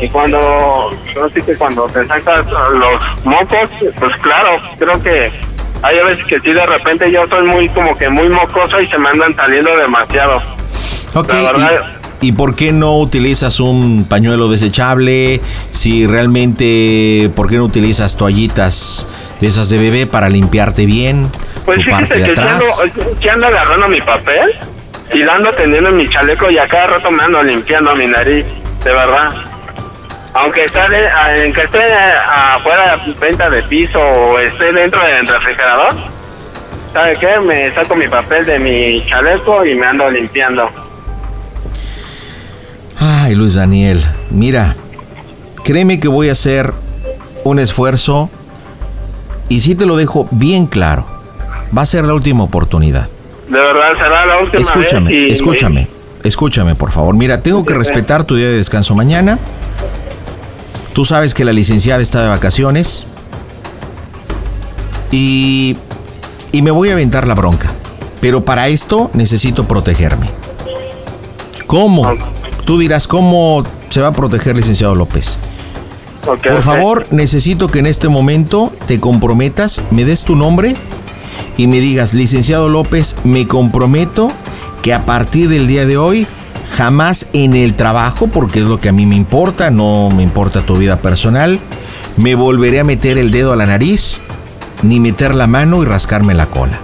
Y 0.01 0.09
cuando, 0.09 0.91
que 1.33 1.55
cuando 1.55 1.87
te 1.87 2.05
sacas 2.05 2.45
los 2.49 3.25
mocos, 3.25 3.71
pues 4.01 4.17
claro, 4.17 4.59
creo 4.77 5.01
que 5.05 5.56
hay 5.87 5.99
veces 6.03 6.27
que 6.27 6.41
sí, 6.41 6.53
de 6.53 6.67
repente 6.67 7.11
yo 7.13 7.27
soy 7.29 7.47
muy, 7.47 7.69
como 7.69 7.97
que 7.97 8.09
muy 8.09 8.29
mocoso 8.29 8.81
y 8.81 8.89
se 8.89 8.99
me 8.99 9.09
andan 9.09 9.35
saliendo 9.37 9.77
demasiado. 9.77 10.43
Ok, 11.15 11.33
La 11.33 11.97
¿y, 12.21 12.33
por 12.33 12.57
qué 12.57 12.73
no 12.73 12.99
utilizas 12.99 13.61
un 13.61 14.05
pañuelo 14.09 14.49
desechable? 14.49 15.41
Si 15.71 16.07
realmente, 16.07 17.31
¿por 17.37 17.49
qué 17.49 17.57
no 17.57 17.65
utilizas 17.65 18.17
toallitas 18.17 19.07
de 19.41 19.47
esas 19.47 19.69
de 19.69 19.79
bebé 19.79 20.07
para 20.07 20.29
limpiarte 20.29 20.87
bien 20.87 21.31
Pues 21.65 21.79
de 21.79 21.85
que 21.85 22.31
atrás? 22.33 22.61
ando, 22.81 23.17
sí 23.21 23.29
ando 23.29 23.47
agarrando 23.47 23.89
mi 23.89 24.01
papel 24.01 24.51
y 25.15 25.19
lo 25.19 25.33
ando 25.33 25.53
tendiendo 25.53 25.91
en 25.91 25.99
mi 25.99 26.09
chaleco 26.09 26.51
y 26.51 26.59
a 26.59 26.67
cada 26.67 26.87
rato 26.89 27.11
me 27.13 27.23
ando 27.23 27.43
limpiando 27.43 27.95
mi 27.95 28.07
nariz, 28.07 28.45
de 28.83 28.93
verdad. 28.93 29.29
Aunque 30.39 30.65
esté, 30.65 30.81
de- 30.89 31.09
aunque 31.43 31.63
esté 31.63 31.79
afuera 31.83 32.97
de 33.05 33.13
venta 33.15 33.49
de 33.49 33.63
piso 33.63 33.99
o 33.99 34.39
esté 34.39 34.73
dentro 34.73 35.01
del 35.05 35.27
refrigerador, 35.27 35.95
¿sabe 36.93 37.17
qué? 37.19 37.39
Me 37.41 37.73
saco 37.75 37.95
mi 37.97 38.07
papel 38.09 38.45
de 38.45 38.59
mi 38.59 39.07
chaleco 39.09 39.65
y 39.65 39.75
me 39.75 39.87
ando 39.87 40.11
limpiando. 40.11 40.69
Ay, 43.01 43.35
Luis 43.35 43.55
Daniel, 43.55 44.01
mira, 44.31 44.75
créeme 45.65 46.01
que 46.01 46.09
voy 46.09 46.29
a 46.29 46.33
hacer 46.33 46.73
un 47.45 47.59
esfuerzo 47.59 48.31
y 49.49 49.61
sí 49.61 49.75
te 49.75 49.87
lo 49.87 49.97
dejo 49.97 50.29
bien 50.31 50.67
claro. 50.67 51.07
Va 51.77 51.83
a 51.83 51.87
ser 51.87 52.05
la 52.05 52.15
última 52.15 52.45
oportunidad. 52.45 53.09
De 53.49 53.59
verdad, 53.59 53.97
será 53.97 54.27
la 54.27 54.39
última 54.39 54.61
Escúchame, 54.61 55.11
vez. 55.11 55.29
y- 55.29 55.33
escúchame, 55.33 55.89
escúchame, 56.25 56.75
por 56.75 56.91
favor. 56.93 57.15
Mira, 57.15 57.43
tengo 57.43 57.65
que 57.65 57.75
respetar 57.75 58.25
tu 58.25 58.35
día 58.37 58.47
de 58.49 58.57
descanso 58.57 58.95
mañana. 58.95 59.39
Tú 60.97 61.05
sabes 61.05 61.35
que 61.35 61.45
la 61.45 61.53
licenciada 61.53 62.01
está 62.01 62.23
de 62.23 62.29
vacaciones. 62.29 63.07
Y, 65.11 65.77
y 66.53 66.63
me 66.63 66.71
voy 66.71 66.89
a 66.89 66.95
aventar 66.95 67.27
la 67.27 67.35
bronca. 67.35 67.71
Pero 68.23 68.47
para 68.47 68.69
esto 68.69 69.11
necesito 69.13 69.69
protegerme. 69.69 70.31
¿Cómo? 71.67 72.11
Tú 72.65 72.79
dirás, 72.79 73.07
¿cómo 73.07 73.63
se 73.91 74.01
va 74.01 74.09
a 74.09 74.13
proteger, 74.13 74.57
licenciado 74.57 74.95
López? 74.95 75.37
Por 76.25 76.63
favor, 76.63 77.07
necesito 77.11 77.69
que 77.69 77.81
en 77.81 77.87
este 77.87 78.09
momento 78.09 78.73
te 78.87 78.99
comprometas, 78.99 79.83
me 79.91 80.07
des 80.07 80.25
tu 80.25 80.35
nombre 80.35 80.75
y 81.59 81.67
me 81.67 81.79
digas, 81.81 82.15
licenciado 82.15 82.71
López, 82.71 83.17
me 83.23 83.47
comprometo 83.47 84.31
que 84.83 84.95
a 84.95 85.05
partir 85.05 85.51
del 85.51 85.67
día 85.67 85.85
de 85.85 85.99
hoy, 85.99 86.27
jamás 86.77 87.29
en 87.33 87.55
el 87.55 87.75
trabajo, 87.75 88.27
porque 88.29 88.61
es 88.61 88.67
lo 88.67 88.81
que 88.81 88.89
a 88.89 88.93
mí 88.93 89.07
me 89.07 89.17
importa, 89.17 89.71
no 89.71 90.09
me 90.15 90.23
importa 90.23 90.63
tu 90.63 90.77
vida 90.77 90.97
personal, 90.97 91.59
me 92.17 92.35
volveré 92.35 92.81
a 92.81 92.85
meter 92.85 93.19
el 93.19 93.31
dedo 93.31 93.53
a 93.53 93.57
la 93.57 93.67
nariz, 93.67 94.21
ni 94.83 95.01
meter 95.01 95.35
la 95.35 95.47
mano 95.47 95.83
y 95.83 95.87
rascarme 95.87 96.35
la 96.35 96.47
cola. 96.47 96.81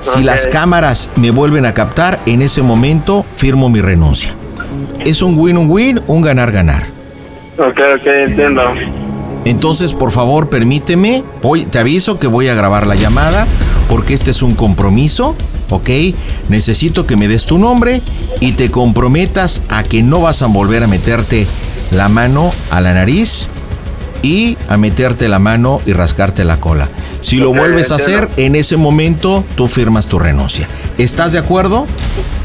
Si 0.00 0.22
las 0.22 0.46
cámaras 0.46 1.10
me 1.16 1.30
vuelven 1.30 1.66
a 1.66 1.74
captar, 1.74 2.18
en 2.24 2.40
ese 2.40 2.62
momento 2.62 3.24
firmo 3.36 3.68
mi 3.68 3.80
renuncia. 3.80 4.34
Es 5.04 5.20
un 5.20 5.38
win-win, 5.38 6.00
un 6.06 6.22
ganar-ganar. 6.22 6.86
Ok, 7.58 7.78
ok, 7.96 8.06
entiendo. 8.28 8.62
Entonces, 9.44 9.92
por 9.92 10.10
favor, 10.10 10.48
permíteme, 10.48 11.22
voy, 11.42 11.64
te 11.64 11.78
aviso 11.78 12.18
que 12.18 12.26
voy 12.26 12.48
a 12.48 12.54
grabar 12.54 12.86
la 12.86 12.94
llamada 12.94 13.46
porque 13.90 14.14
este 14.14 14.30
es 14.30 14.40
un 14.40 14.54
compromiso, 14.54 15.34
¿ok? 15.68 15.90
Necesito 16.48 17.06
que 17.06 17.16
me 17.16 17.26
des 17.26 17.44
tu 17.44 17.58
nombre 17.58 18.02
y 18.38 18.52
te 18.52 18.70
comprometas 18.70 19.62
a 19.68 19.82
que 19.82 20.02
no 20.02 20.20
vas 20.20 20.42
a 20.42 20.46
volver 20.46 20.84
a 20.84 20.86
meterte 20.86 21.44
la 21.90 22.08
mano 22.08 22.52
a 22.70 22.80
la 22.80 22.94
nariz 22.94 23.48
y 24.22 24.56
a 24.68 24.76
meterte 24.76 25.28
la 25.28 25.40
mano 25.40 25.80
y 25.86 25.92
rascarte 25.92 26.44
la 26.44 26.60
cola. 26.60 26.88
Si 27.20 27.38
lo 27.38 27.52
vuelves 27.52 27.90
a 27.90 27.96
hacer, 27.96 28.28
en 28.36 28.54
ese 28.54 28.76
momento 28.76 29.44
tú 29.56 29.66
firmas 29.66 30.08
tu 30.08 30.20
renuncia. 30.20 30.68
¿Estás 30.96 31.32
de 31.32 31.40
acuerdo? 31.40 31.86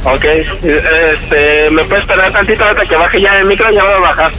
Ok, 0.03 0.25
este, 0.25 1.69
¿me 1.69 1.83
puedes 1.83 2.05
esperar 2.05 2.31
tantito 2.31 2.63
hasta 2.63 2.83
que 2.83 2.95
baje 2.95 3.21
ya 3.21 3.37
el 3.37 3.45
micro? 3.45 3.71
Ya 3.71 3.83
voy 3.83 3.93
a 3.93 3.99
bajar. 3.99 4.31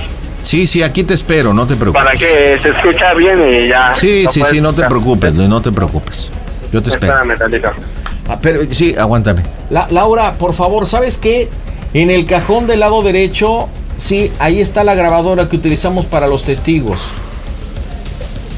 Sí, 0.43 0.67
sí, 0.67 0.83
aquí 0.83 1.05
te 1.05 1.15
espero, 1.15 1.55
no 1.55 1.67
te 1.67 1.77
preocupes. 1.77 2.05
Para 2.05 2.17
que 2.17 2.59
se 2.61 2.71
escucha 2.71 3.15
bien 3.15 3.49
y 3.49 3.69
ya. 3.69 3.95
Sí, 3.97 4.27
sí, 4.29 4.43
sí, 4.51 4.61
no 4.61 4.71
te 4.71 4.83
escuchar. 4.83 4.89
preocupes, 4.89 5.37
Luis, 5.37 5.49
no 5.49 5.63
te 5.63 5.71
preocupes. 5.71 6.31
Yo 6.73 6.83
te 6.83 6.91
espero. 6.91 7.15
Ah, 8.29 8.39
pero 8.41 8.61
sí, 8.73 8.95
aguántame. 8.99 9.43
La- 9.71 9.87
Laura, 9.91 10.35
por 10.35 10.53
favor, 10.53 10.87
¿sabes 10.87 11.17
qué? 11.19 11.49
En 11.95 12.11
el 12.11 12.27
cajón 12.27 12.67
del 12.67 12.81
lado 12.81 13.03
derecho, 13.03 13.69
sí, 13.97 14.33
ahí 14.39 14.61
está 14.61 14.83
la 14.85 14.95
grabadora 14.95 15.49
que 15.49 15.57
utilizamos 15.57 16.07
para 16.07 16.27
los 16.27 16.45
testigos. 16.45 17.11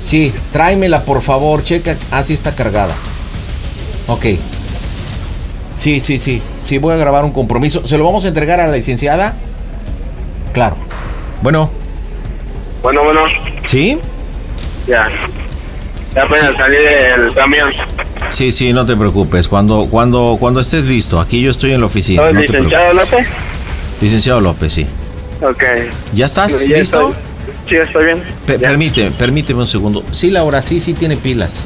Sí, 0.03 0.33
tráemela, 0.53 1.03
por 1.05 1.21
favor, 1.21 1.63
checa. 1.63 1.97
Ah, 2.11 2.23
sí 2.23 2.33
está 2.33 2.55
cargada. 2.55 2.95
Ok. 4.07 4.25
Sí, 5.77 6.01
sí, 6.01 6.19
sí. 6.19 6.43
Sí, 6.63 6.79
voy 6.79 6.95
a 6.95 6.97
grabar 6.97 7.25
un 7.25 7.33
compromiso. 7.33 7.87
¿Se 7.87 7.99
lo 7.99 8.05
vamos 8.05 8.25
a 8.25 8.29
entregar 8.29 8.59
a 8.61 8.67
la 8.67 8.73
licenciada? 8.75 9.35
Claro. 10.53 10.77
Bueno, 11.43 11.71
Bueno, 12.83 13.05
bueno, 13.05 13.21
¿sí? 13.65 13.99
ya. 14.87 15.09
Ya 16.15 16.23
apenas 16.23 16.57
salí 16.57 16.77
del 16.77 17.35
camión. 17.35 17.71
Sí, 18.31 18.51
sí, 18.53 18.73
no 18.73 18.85
te 18.87 18.97
preocupes. 18.97 19.47
Cuando, 19.49 19.87
cuando, 19.91 20.37
cuando 20.41 20.61
estés 20.61 20.85
listo, 20.85 21.21
aquí 21.21 21.41
yo 21.43 21.51
estoy 21.51 21.73
en 21.73 21.81
la 21.81 21.87
oficina. 21.87 22.23
¿Soy 22.23 22.33
no 22.35 22.41
te 22.41 22.47
preocupes. 22.47 22.73
licenciado 22.79 22.93
López? 22.95 23.29
Licenciado 24.01 24.41
López, 24.41 24.73
sí. 24.73 24.87
Ok. 25.43 25.63
¿Ya 26.15 26.27
estás 26.27 26.67
Ya 26.67 26.79
listo? 26.79 27.09
estoy. 27.11 27.15
Sí, 27.69 27.77
estoy 27.77 28.05
bien. 28.07 28.23
Pe- 28.47 28.59
Ya. 28.59 28.69
permíteme, 28.69 29.11
permíteme 29.13 29.61
un 29.61 29.67
segundo. 29.67 30.03
Sí, 30.11 30.31
Laura, 30.31 30.63
sí, 30.63 30.81
sí 30.81 30.95
tiene 30.95 31.17
pilas. 31.17 31.65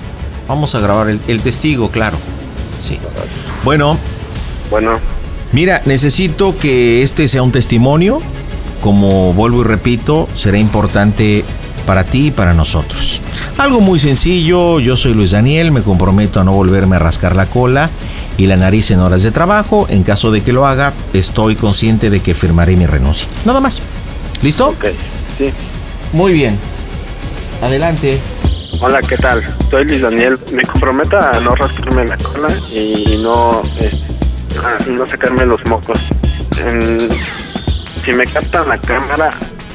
Vamos 0.49 0.75
a 0.75 0.81
grabar 0.81 1.09
el, 1.09 1.21
el 1.29 1.41
testigo, 1.41 1.91
claro. 1.91 2.17
Sí. 2.83 2.99
Bueno, 3.65 3.97
Bueno, 4.71 4.99
mira, 5.53 5.83
necesito 5.85 6.57
que 6.59 7.03
este 7.03 7.29
sea 7.29 7.43
un 7.43 7.53
testimonio. 7.53 8.21
Como 8.81 9.33
vuelvo 9.33 9.61
y 9.61 9.65
repito, 9.65 10.29
será 10.35 10.59
importante 10.59 11.45
para 11.83 12.05
ti 12.05 12.29
y 12.29 12.31
para 12.31 12.55
nosotros. 12.55 13.21
Algo 13.59 13.81
muy 13.81 13.99
sencillo, 13.99 14.81
yo 14.81 14.97
soy 14.97 15.15
Luis 15.15 15.33
Daniel, 15.33 15.73
me 15.73 15.83
comprometo 15.83 16.41
a 16.41 16.45
no 16.45 16.53
volverme 16.53 16.97
a 16.97 16.99
rascar 16.99 17.37
la 17.37 17.47
cola 17.47 17.91
y 18.37 18.47
la 18.47 18.57
nariz 18.57 18.91
en 18.91 19.01
horas 19.01 19.23
de 19.23 19.31
trabajo. 19.31 19.87
En 19.89 20.03
caso 20.03 20.31
de 20.31 20.43
que 20.43 20.53
lo 20.53 20.67
haga, 20.67 20.93
estoy 21.13 21.57
consciente 21.57 22.11
de 22.11 22.21
que 22.21 22.35
firmaré 22.35 22.77
mi 22.77 22.87
renuncia. 22.87 23.29
Nada 23.45 23.61
más. 23.61 23.81
¿Listo? 24.43 24.69
ok. 24.69 24.87
Sí. 25.39 25.53
Muy 26.13 26.33
bien. 26.33 26.59
Adelante. 27.63 28.19
Hola, 28.81 29.01
¿qué 29.01 29.17
tal? 29.17 29.43
Soy 29.71 29.85
Luis 29.85 30.03
Daniel. 30.03 30.37
Me 30.53 30.65
comprometo 30.65 31.19
a 31.19 31.39
no 31.41 31.55
rascarme 31.55 32.05
la 32.05 32.17
cola 32.17 32.49
y 32.75 33.19
no, 33.23 33.63
eh, 33.79 33.91
no 34.89 35.09
sacarme 35.09 35.47
los 35.47 35.65
mocos. 35.67 36.01
Si 38.05 38.13
me 38.13 38.25
captan 38.27 38.69
la 38.69 38.79
cámara 38.79 39.33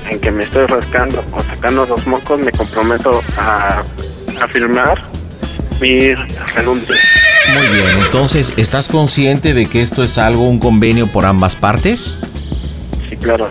en 0.09 0.19
que 0.19 0.31
me 0.31 0.43
estoy 0.43 0.65
rascando 0.65 1.23
o 1.31 1.41
sacando 1.41 1.85
los 1.85 2.05
mocos, 2.07 2.39
me 2.39 2.51
comprometo 2.51 3.21
a, 3.37 3.83
a 4.41 4.47
firmar 4.47 5.01
mi 5.79 6.13
renuncia. 6.55 6.95
Muy 7.53 7.67
bien, 7.67 8.03
entonces, 8.03 8.53
¿estás 8.57 8.87
consciente 8.87 9.53
de 9.53 9.67
que 9.67 9.81
esto 9.81 10.03
es 10.03 10.17
algo, 10.17 10.47
un 10.47 10.59
convenio 10.59 11.07
por 11.07 11.25
ambas 11.25 11.55
partes? 11.55 12.19
Sí, 13.09 13.15
claro. 13.17 13.47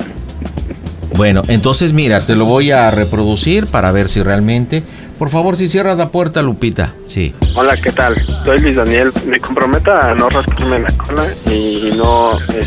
Bueno, 1.14 1.42
entonces 1.48 1.94
mira, 1.94 2.24
te 2.26 2.36
lo 2.36 2.44
voy 2.44 2.72
a 2.72 2.90
reproducir 2.90 3.66
para 3.68 3.90
ver 3.92 4.08
si 4.08 4.22
realmente... 4.22 4.82
Por 5.18 5.30
favor, 5.30 5.56
si 5.56 5.66
cierras 5.66 5.96
la 5.96 6.10
puerta, 6.10 6.42
Lupita. 6.42 6.92
Sí. 7.06 7.34
Hola, 7.54 7.74
¿qué 7.78 7.90
tal? 7.90 8.14
Soy 8.44 8.58
Luis 8.60 8.76
Daniel. 8.76 9.10
Me 9.26 9.40
comprometo 9.40 9.90
a 9.90 10.14
no 10.14 10.28
rascarme 10.28 10.78
la 10.78 10.90
cola 10.94 11.24
y 11.50 11.94
no, 11.96 12.32
eh, 12.52 12.60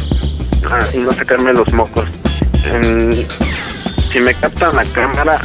ah, 0.71 0.79
y 0.95 0.97
no 0.97 1.11
sacarme 1.13 1.53
los 1.53 1.71
mocos. 1.73 2.05
En- 2.65 3.11
si 4.11 4.19
me 4.19 4.33
captan 4.33 4.75
la 4.75 4.83
cámara 4.85 5.39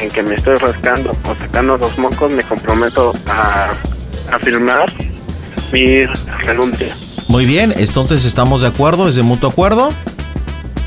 en 0.00 0.10
que 0.10 0.22
me 0.22 0.34
estoy 0.34 0.56
rascando 0.56 1.12
o 1.24 1.34
sacando 1.34 1.76
los 1.78 1.98
mocos, 1.98 2.30
me 2.30 2.42
comprometo 2.42 3.12
a, 3.28 3.72
a 4.32 4.38
firmar 4.38 4.92
mi 5.72 6.04
renuncia. 6.44 6.96
Muy 7.28 7.46
bien, 7.46 7.74
entonces 7.76 8.24
estamos 8.24 8.62
de 8.62 8.68
acuerdo, 8.68 9.08
es 9.08 9.14
de 9.14 9.22
mutuo 9.22 9.50
acuerdo. 9.50 9.90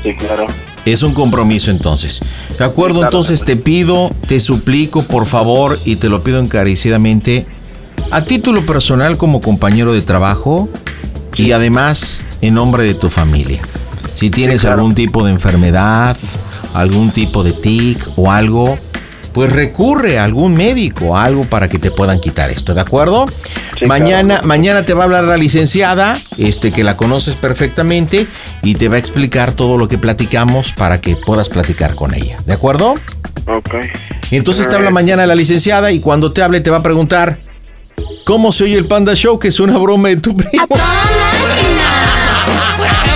Sí, 0.02 0.14
claro. 0.16 0.46
Es 0.84 1.02
un 1.02 1.14
compromiso 1.14 1.70
entonces. 1.70 2.20
De 2.58 2.64
acuerdo, 2.64 3.00
claro. 3.00 3.08
entonces 3.08 3.44
te 3.44 3.56
pido, 3.56 4.10
te 4.26 4.40
suplico 4.40 5.02
por 5.04 5.26
favor 5.26 5.78
y 5.84 5.96
te 5.96 6.08
lo 6.08 6.22
pido 6.22 6.40
encarecidamente, 6.40 7.46
a 8.10 8.24
título 8.24 8.66
personal 8.66 9.16
como 9.16 9.40
compañero 9.40 9.92
de 9.92 10.02
trabajo 10.02 10.68
y 11.36 11.52
además 11.52 12.18
en 12.40 12.54
nombre 12.54 12.84
de 12.84 12.94
tu 12.94 13.08
familia. 13.08 13.62
Si 14.14 14.30
tienes 14.30 14.62
claro. 14.62 14.76
algún 14.76 14.94
tipo 14.94 15.24
de 15.24 15.30
enfermedad, 15.30 16.16
algún 16.74 17.10
tipo 17.10 17.42
de 17.42 17.52
tic 17.52 18.06
o 18.16 18.30
algo, 18.30 18.78
pues 19.32 19.52
recurre 19.52 20.18
a 20.18 20.24
algún 20.24 20.54
médico, 20.54 21.16
algo 21.16 21.44
para 21.44 21.68
que 21.68 21.78
te 21.78 21.90
puedan 21.90 22.20
quitar 22.20 22.50
esto, 22.50 22.74
¿de 22.74 22.80
acuerdo? 22.80 23.26
mañana, 23.86 24.40
mañana 24.44 24.84
te 24.84 24.94
va 24.94 25.02
a 25.02 25.04
hablar 25.06 25.24
la 25.24 25.36
licenciada, 25.36 26.16
este 26.36 26.70
que 26.70 26.84
la 26.84 26.96
conoces 26.96 27.34
perfectamente 27.34 28.26
y 28.62 28.74
te 28.74 28.88
va 28.88 28.96
a 28.96 28.98
explicar 28.98 29.52
todo 29.52 29.76
lo 29.76 29.88
que 29.88 29.98
platicamos 29.98 30.72
para 30.72 31.00
que 31.00 31.16
puedas 31.16 31.48
platicar 31.48 31.94
con 31.94 32.14
ella, 32.14 32.36
¿de 32.46 32.52
acuerdo? 32.52 32.94
Ok. 33.46 33.74
Entonces 34.30 34.68
te 34.68 34.74
habla 34.74 34.90
mañana 34.90 35.26
la 35.26 35.34
licenciada 35.34 35.90
y 35.90 36.00
cuando 36.00 36.32
te 36.32 36.42
hable 36.42 36.60
te 36.60 36.70
va 36.70 36.78
a 36.78 36.82
preguntar 36.82 37.38
¿Cómo 38.24 38.52
se 38.52 38.64
oye 38.64 38.78
el 38.78 38.86
Panda 38.86 39.14
Show? 39.14 39.38
Que 39.38 39.48
es 39.48 39.60
una 39.60 39.76
broma 39.78 40.08
de 40.08 40.16
tu 40.16 40.36
primo. 40.36 40.66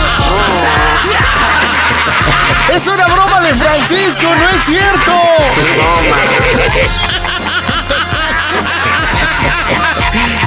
Es 2.77 2.87
una 2.87 3.07
broma 3.07 3.41
de 3.41 3.55
Francisco, 3.55 4.23
no 4.35 4.51
es 4.51 4.65
cierto. 4.67 5.13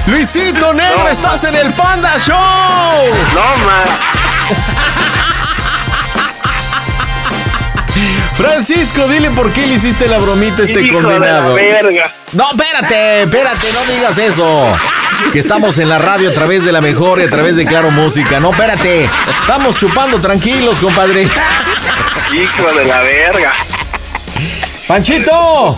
Luisito 0.05 0.73
Negro, 0.75 1.07
estás 1.09 1.43
en 1.45 1.55
el 1.55 1.73
Panda 1.73 2.19
Show. 2.19 2.37
No, 2.37 3.57
man. 3.65 3.87
Francisco, 8.37 9.07
dile 9.07 9.31
por 9.31 9.51
qué 9.51 9.65
le 9.65 9.73
hiciste 9.75 10.07
la 10.07 10.19
bromita 10.19 10.61
a 10.61 10.65
este 10.65 10.81
Hijo 10.83 11.01
condenado. 11.01 11.55
de 11.55 11.63
la 11.63 11.81
verga. 11.81 12.15
No, 12.33 12.51
espérate, 12.51 13.23
espérate, 13.23 13.73
no 13.73 13.91
digas 13.91 14.17
eso. 14.19 14.77
Que 15.31 15.39
estamos 15.39 15.77
en 15.77 15.89
la 15.89 15.99
radio 15.99 16.29
a 16.29 16.33
través 16.33 16.65
de 16.65 16.71
la 16.71 16.81
mejor 16.81 17.19
y 17.19 17.23
a 17.23 17.29
través 17.29 17.55
de 17.55 17.65
Claro 17.65 17.91
Música. 17.91 18.39
No, 18.39 18.51
espérate. 18.51 19.07
Estamos 19.41 19.75
chupando 19.77 20.19
tranquilos, 20.19 20.79
compadre. 20.79 21.29
Hijo 22.33 22.71
de 22.73 22.85
la 22.85 23.01
verga. 23.01 23.53
Panchito, 24.87 25.77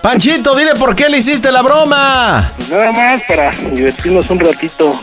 Panchito, 0.00 0.54
dile 0.54 0.74
por 0.74 0.96
qué 0.96 1.10
le 1.10 1.18
hiciste 1.18 1.52
la 1.52 1.60
broma. 1.60 2.52
nada 2.70 2.92
más 2.92 3.22
para 3.28 3.50
divertirnos 3.50 4.30
un 4.30 4.40
ratito. 4.40 4.98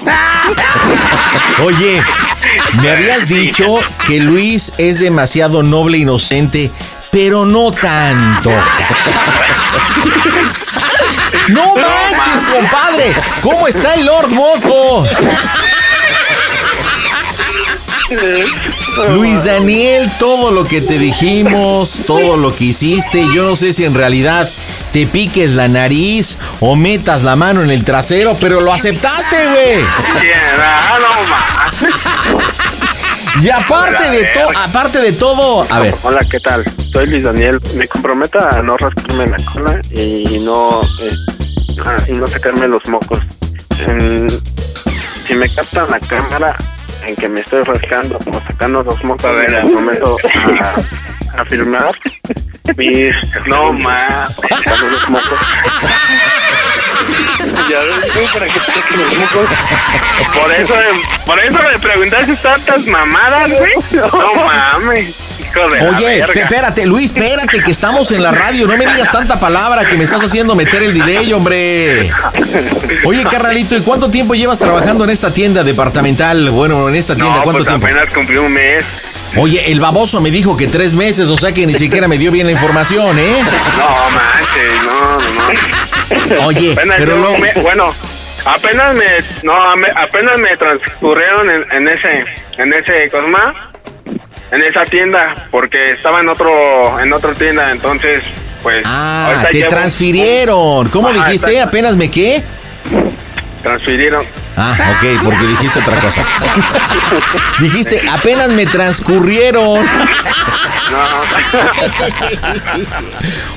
Oye, 1.63 2.01
me 2.81 2.89
habías 2.89 3.27
dicho 3.27 3.79
que 4.08 4.19
Luis 4.19 4.73
es 4.79 4.99
demasiado 4.99 5.62
noble 5.62 5.97
e 5.97 6.01
inocente, 6.01 6.71
pero 7.12 7.45
no 7.45 7.71
tanto. 7.71 8.51
No 11.50 11.76
manches, 11.76 12.46
compadre. 12.46 13.13
¿Cómo 13.41 13.68
está 13.68 13.94
el 13.96 14.06
Lord 14.06 14.30
Moco? 14.30 15.06
Luis 19.10 19.44
Daniel, 19.44 20.12
todo 20.20 20.52
lo 20.52 20.65
que 20.65 20.82
te 20.82 20.98
dijimos, 20.98 22.02
todo 22.06 22.38
lo 22.38 22.56
que 22.56 22.65
hiciste, 22.65 23.26
yo 23.34 23.44
no 23.44 23.56
sé 23.56 23.74
si 23.74 23.84
en 23.84 23.94
realidad 23.94 24.50
te 24.91 25.06
piques 25.08 25.52
la 25.52 25.68
nariz 25.68 26.38
o 26.60 26.76
metas 26.76 27.24
la 27.24 27.36
mano 27.36 27.62
en 27.62 27.72
el 27.72 27.84
trasero, 27.84 28.38
pero 28.39 28.62
lo 28.62 28.72
aceptaste, 28.72 29.48
güey. 29.48 29.80
Y 33.41 33.50
aparte 33.50 34.10
de 34.12 34.26
todo, 34.34 34.50
aparte 34.58 35.00
de 35.00 35.12
todo, 35.13 35.67
a 35.69 35.80
ver, 35.80 35.95
Hola, 36.04 36.19
¿qué 36.30 36.39
tal? 36.39 36.63
Soy 36.91 37.08
Luis 37.10 37.24
Daniel. 37.24 37.60
Me 37.76 37.88
comprometo 37.88 38.39
a 38.39 38.62
no 38.62 38.78
rascarme 38.78 39.26
la 39.28 39.38
cola 39.52 39.80
y 39.91 40.39
no 40.39 40.82
eh, 41.02 41.10
ah, 41.86 41.98
y 42.08 42.13
no 42.13 42.28
sacarme 42.28 42.67
los 42.67 42.88
mocos. 42.88 43.19
En- 43.88 44.30
si 45.15 45.34
me 45.34 45.50
captan 45.50 45.89
la 45.89 46.00
cámara 46.00 46.56
en 47.06 47.15
que 47.15 47.28
me 47.28 47.41
estoy 47.41 47.63
rascando 47.63 48.17
o 48.26 48.41
sacando 48.48 48.84
los 48.84 49.04
mocos, 49.04 49.32
me 49.36 49.62
comprometo 49.62 50.17
a, 50.62 51.41
a 51.41 51.45
filmar. 51.45 51.93
Mis, 52.78 53.15
no 53.48 53.74
más, 53.74 54.32
sacando 54.50 54.88
los 54.88 55.10
mocos. 55.10 55.39
Ya 57.70 57.80
ves, 57.80 58.30
para 58.34 58.46
que 58.48 58.60
mocos. 59.18 59.50
Por 60.34 60.52
eso, 60.54 60.74
por 61.26 61.39
eso 61.39 61.58
me 61.72 61.80
preguntaste 61.80 62.36
tantas 62.38 62.86
mamadas, 62.86 63.50
güey. 63.52 63.72
No 63.91 64.34
mames, 64.46 65.10
hijo 65.39 65.70
de 65.70 65.80
la 65.82 65.89
Oye, 65.89 66.20
verga. 66.22 66.41
espérate, 66.41 66.86
Luis, 66.86 67.06
espérate, 67.15 67.60
que 67.62 67.72
estamos 67.72 68.12
en 68.12 68.22
la 68.22 68.32
radio. 68.32 68.68
No 68.68 68.78
me 68.78 68.86
digas 68.86 69.12
tanta 69.12 69.39
palabra 69.39 69.86
que 69.86 69.96
me 69.98 70.04
estás 70.04 70.24
haciendo 70.24 70.56
meter 70.56 70.84
el 70.84 70.94
delay, 70.94 71.32
hombre. 71.34 72.12
Oye, 73.06 73.24
carnalito, 73.26 73.76
¿y 73.76 73.82
cuánto 73.82 74.10
tiempo 74.10 74.36
llevas 74.36 74.60
trabajando 74.60 75.04
en 75.04 75.10
esta 75.10 75.34
tienda 75.34 75.63
departamental? 75.63 76.50
Bueno, 76.52 76.88
en 76.89 76.96
esta 76.96 77.15
tienda, 77.15 77.38
No, 77.38 77.44
¿cuánto 77.44 77.63
pues 77.63 77.68
tiempo? 77.68 77.88
apenas 77.88 78.13
cumplí 78.13 78.38
un 78.38 78.52
mes. 78.54 78.86
Oye, 79.38 79.70
el 79.72 79.80
baboso 79.82 80.22
me 80.22 80.32
dijo 80.32 80.56
que 80.56 80.68
tres 80.68 80.94
meses, 80.94 81.30
o 81.30 81.36
sea 81.38 81.52
que 81.54 81.65
ni 81.68 81.74
siquiera 81.74 82.08
me 82.08 82.18
dio 82.18 82.32
bien 82.32 82.46
la 82.46 82.54
información, 82.54 83.18
¿eh? 83.20 83.36
No 83.78 84.10
manches, 84.12 84.84
no, 84.84 85.18
no, 85.18 85.54
no. 85.54 85.75
Oye, 86.45 86.74
Apenas 86.74 86.98
pero 87.00 87.17
no. 87.17 87.38
me- 87.38 87.54
bueno, 87.62 87.93
apenas 88.45 88.95
me, 88.95 89.06
no, 89.43 89.76
me- 89.76 89.89
apenas 89.91 90.39
me 90.39 90.56
transcurrieron 90.58 91.50
en, 91.50 91.63
en 91.71 91.88
ese, 91.88 92.24
en 92.58 92.74
ese, 92.74 93.10
Cosma, 93.10 93.54
en 94.52 94.62
esa 94.63 94.84
tienda, 94.86 95.48
porque 95.52 95.91
estaba 95.93 96.19
en 96.21 96.30
otro, 96.30 97.00
en 97.00 97.12
otra 97.13 97.34
tienda, 97.34 97.71
entonces, 97.71 98.24
pues. 98.63 98.84
Ah, 98.86 99.45
te 99.52 99.58
llevo- 99.60 99.69
transfirieron. 99.69 100.89
¿Cómo 100.89 101.10
Ajá, 101.10 101.26
dijiste? 101.26 101.60
¿Apenas 101.62 101.95
me 101.95 102.10
qué? 102.12 102.43
Transfirieron. 103.62 104.26
Ah, 104.58 104.74
ok, 104.91 105.24
porque 105.24 105.45
dijiste 105.48 105.80
otra 105.80 106.00
cosa. 106.00 106.24
dijiste, 107.60 108.02
apenas 108.10 108.50
me 108.50 108.65
transcurrieron. 108.65 109.86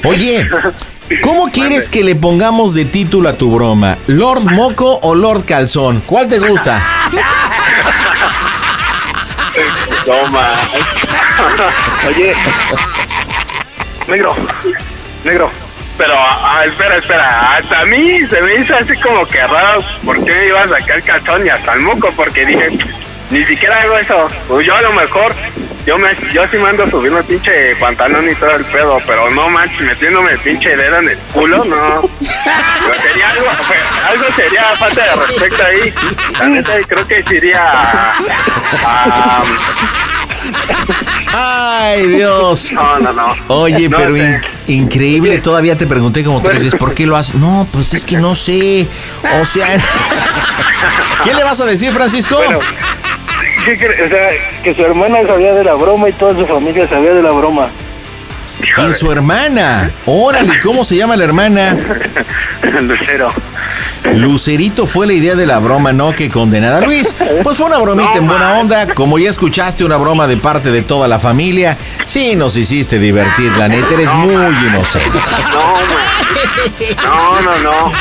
No, 0.03 0.09
Oye, 0.09 0.49
¿cómo 1.23 1.49
quieres 1.51 1.89
que 1.89 2.05
le 2.05 2.15
pongamos 2.15 2.75
de 2.75 2.85
título 2.85 3.29
a 3.29 3.37
tu 3.37 3.51
broma? 3.55 3.99
¿Lord 4.07 4.45
Moco 4.53 4.99
o 5.03 5.15
Lord 5.15 5.45
Calzón? 5.45 6.03
¿Cuál 6.07 6.29
te 6.29 6.39
gusta? 6.39 6.83
más. 10.31 10.75
Oye, 12.07 12.35
negro, 14.09 14.35
negro. 15.25 15.51
Pero, 15.99 16.15
ah, 16.17 16.63
espera, 16.65 16.97
espera, 16.97 17.57
hasta 17.57 17.81
a 17.81 17.85
mí 17.85 18.21
se 18.29 18.41
me 18.41 18.55
hizo 18.61 18.75
así 18.77 18.97
como 19.01 19.27
que 19.27 19.45
raro 19.45 19.81
por 20.05 20.25
qué 20.25 20.47
iba 20.47 20.63
a 20.63 20.69
sacar 20.69 21.03
calzón 21.03 21.45
y 21.45 21.49
hasta 21.49 21.73
el 21.73 21.81
moco, 21.81 22.13
porque 22.15 22.47
dije, 22.47 22.79
ni 23.31 23.45
siquiera 23.45 23.83
hago 23.83 23.97
eso. 23.99 24.29
Pues 24.49 24.67
yo 24.67 24.75
a 24.75 24.83
lo 24.83 24.93
mejor, 24.93 25.35
yo 25.87 25.99
me 25.99 26.09
yo 26.33 26.43
sí 26.51 26.57
mando 26.59 26.85
a 26.85 26.91
subirme 26.91 27.23
pinche 27.25 27.75
pantalón 27.77 28.29
y 28.31 28.35
todo 28.35 28.51
el 28.57 28.65
pedo, 28.67 28.99
pero 29.07 29.31
no 29.31 29.49
manches, 29.49 29.81
metiéndome 29.83 30.33
el 30.33 30.39
pinche 30.41 30.77
dedo 30.77 30.97
en 30.99 31.09
el 31.11 31.19
culo, 31.33 31.65
no. 31.65 32.03
Pero 32.21 32.95
sería 33.03 33.29
algo, 33.29 33.47
algo 34.09 34.25
sería 34.37 34.63
falta 34.79 35.05
de 35.05 35.15
respeto 35.15 35.63
ahí. 35.65 35.95
La 36.41 36.47
neta, 36.49 36.73
creo 36.87 37.07
que 37.07 37.25
sí 37.29 37.37
iría 37.37 37.63
a- 37.63 38.15
a 38.85 39.45
Ay, 41.35 42.07
Dios. 42.09 42.73
no, 42.73 42.99
no, 42.99 43.13
no. 43.13 43.29
Oye, 43.49 43.89
No 43.89 43.97
pero 43.97 44.17
in- 44.17 44.41
increíble, 44.67 45.39
todavía 45.39 45.77
te 45.77 45.87
pregunté 45.87 46.25
como 46.25 46.43
tres 46.43 46.59
veces, 46.59 46.75
¿por 46.75 46.95
qué 46.95 47.07
lo 47.07 47.17
haces? 47.17 47.35
No, 47.35 47.67
pues 47.73 47.93
es 47.95 48.05
que 48.05 48.17
no 48.17 48.35
sé. 48.35 48.89
O 49.41 49.45
sea, 49.45 49.67
¿qué 51.25 51.35
le 51.35 51.45
vas 51.45 51.61
a 51.61 51.67
decir, 51.67 51.93
Francisco? 51.93 52.37
Bueno, 52.37 52.61
¿qué 53.65 53.79
cre- 53.79 54.07
O 54.07 54.09
sea, 54.09 54.29
que 54.63 54.75
su 54.75 54.83
hermana 54.83 55.19
sabía 55.27 55.53
de 55.55 55.65
la 55.65 55.75
broma 55.75 56.09
y 56.09 56.13
toda 56.13 56.35
su 56.35 56.47
familia 56.47 56.89
sabía 56.89 57.13
de 57.15 57.23
la 57.23 57.33
broma. 57.33 57.71
En 58.79 58.93
su 58.95 59.11
hermana. 59.13 59.93
Órale, 60.05 60.59
¿cómo 60.61 60.83
se 60.85 60.97
llama 60.97 61.17
la 61.17 61.25
hermana? 61.25 61.77
Lucero. 62.83 63.29
Lucerito 64.15 64.87
fue 64.87 65.07
la 65.07 65.13
idea 65.13 65.37
de 65.37 65.47
la 65.47 65.59
broma, 65.59 65.93
no 65.93 66.13
que 66.13 66.29
condenada. 66.29 66.81
Luis, 66.81 67.15
pues 67.45 67.57
fue 67.57 67.67
una 67.67 67.79
bromita 67.79 68.15
en 68.17 68.27
buena 68.27 68.59
onda. 68.59 68.87
Como 68.95 69.19
ya 69.19 69.31
escuchaste 69.31 69.85
una 69.85 69.97
broma 69.97 70.27
de 70.27 70.39
parte 70.39 70.73
de 70.73 70.83
toda 70.83 71.07
la 71.07 71.19
familia, 71.21 71.79
sí 72.05 72.35
nos 72.35 72.57
hiciste 72.57 72.99
divertir, 72.99 73.53
la 73.57 73.69
neta, 73.69 73.95
eres 73.95 74.13
muy 74.15 74.35
inocente. 74.67 75.19
No, 75.53 75.73
man. 75.75 75.85
No, 77.05 77.41
no, 77.43 77.59
no. 77.59 77.93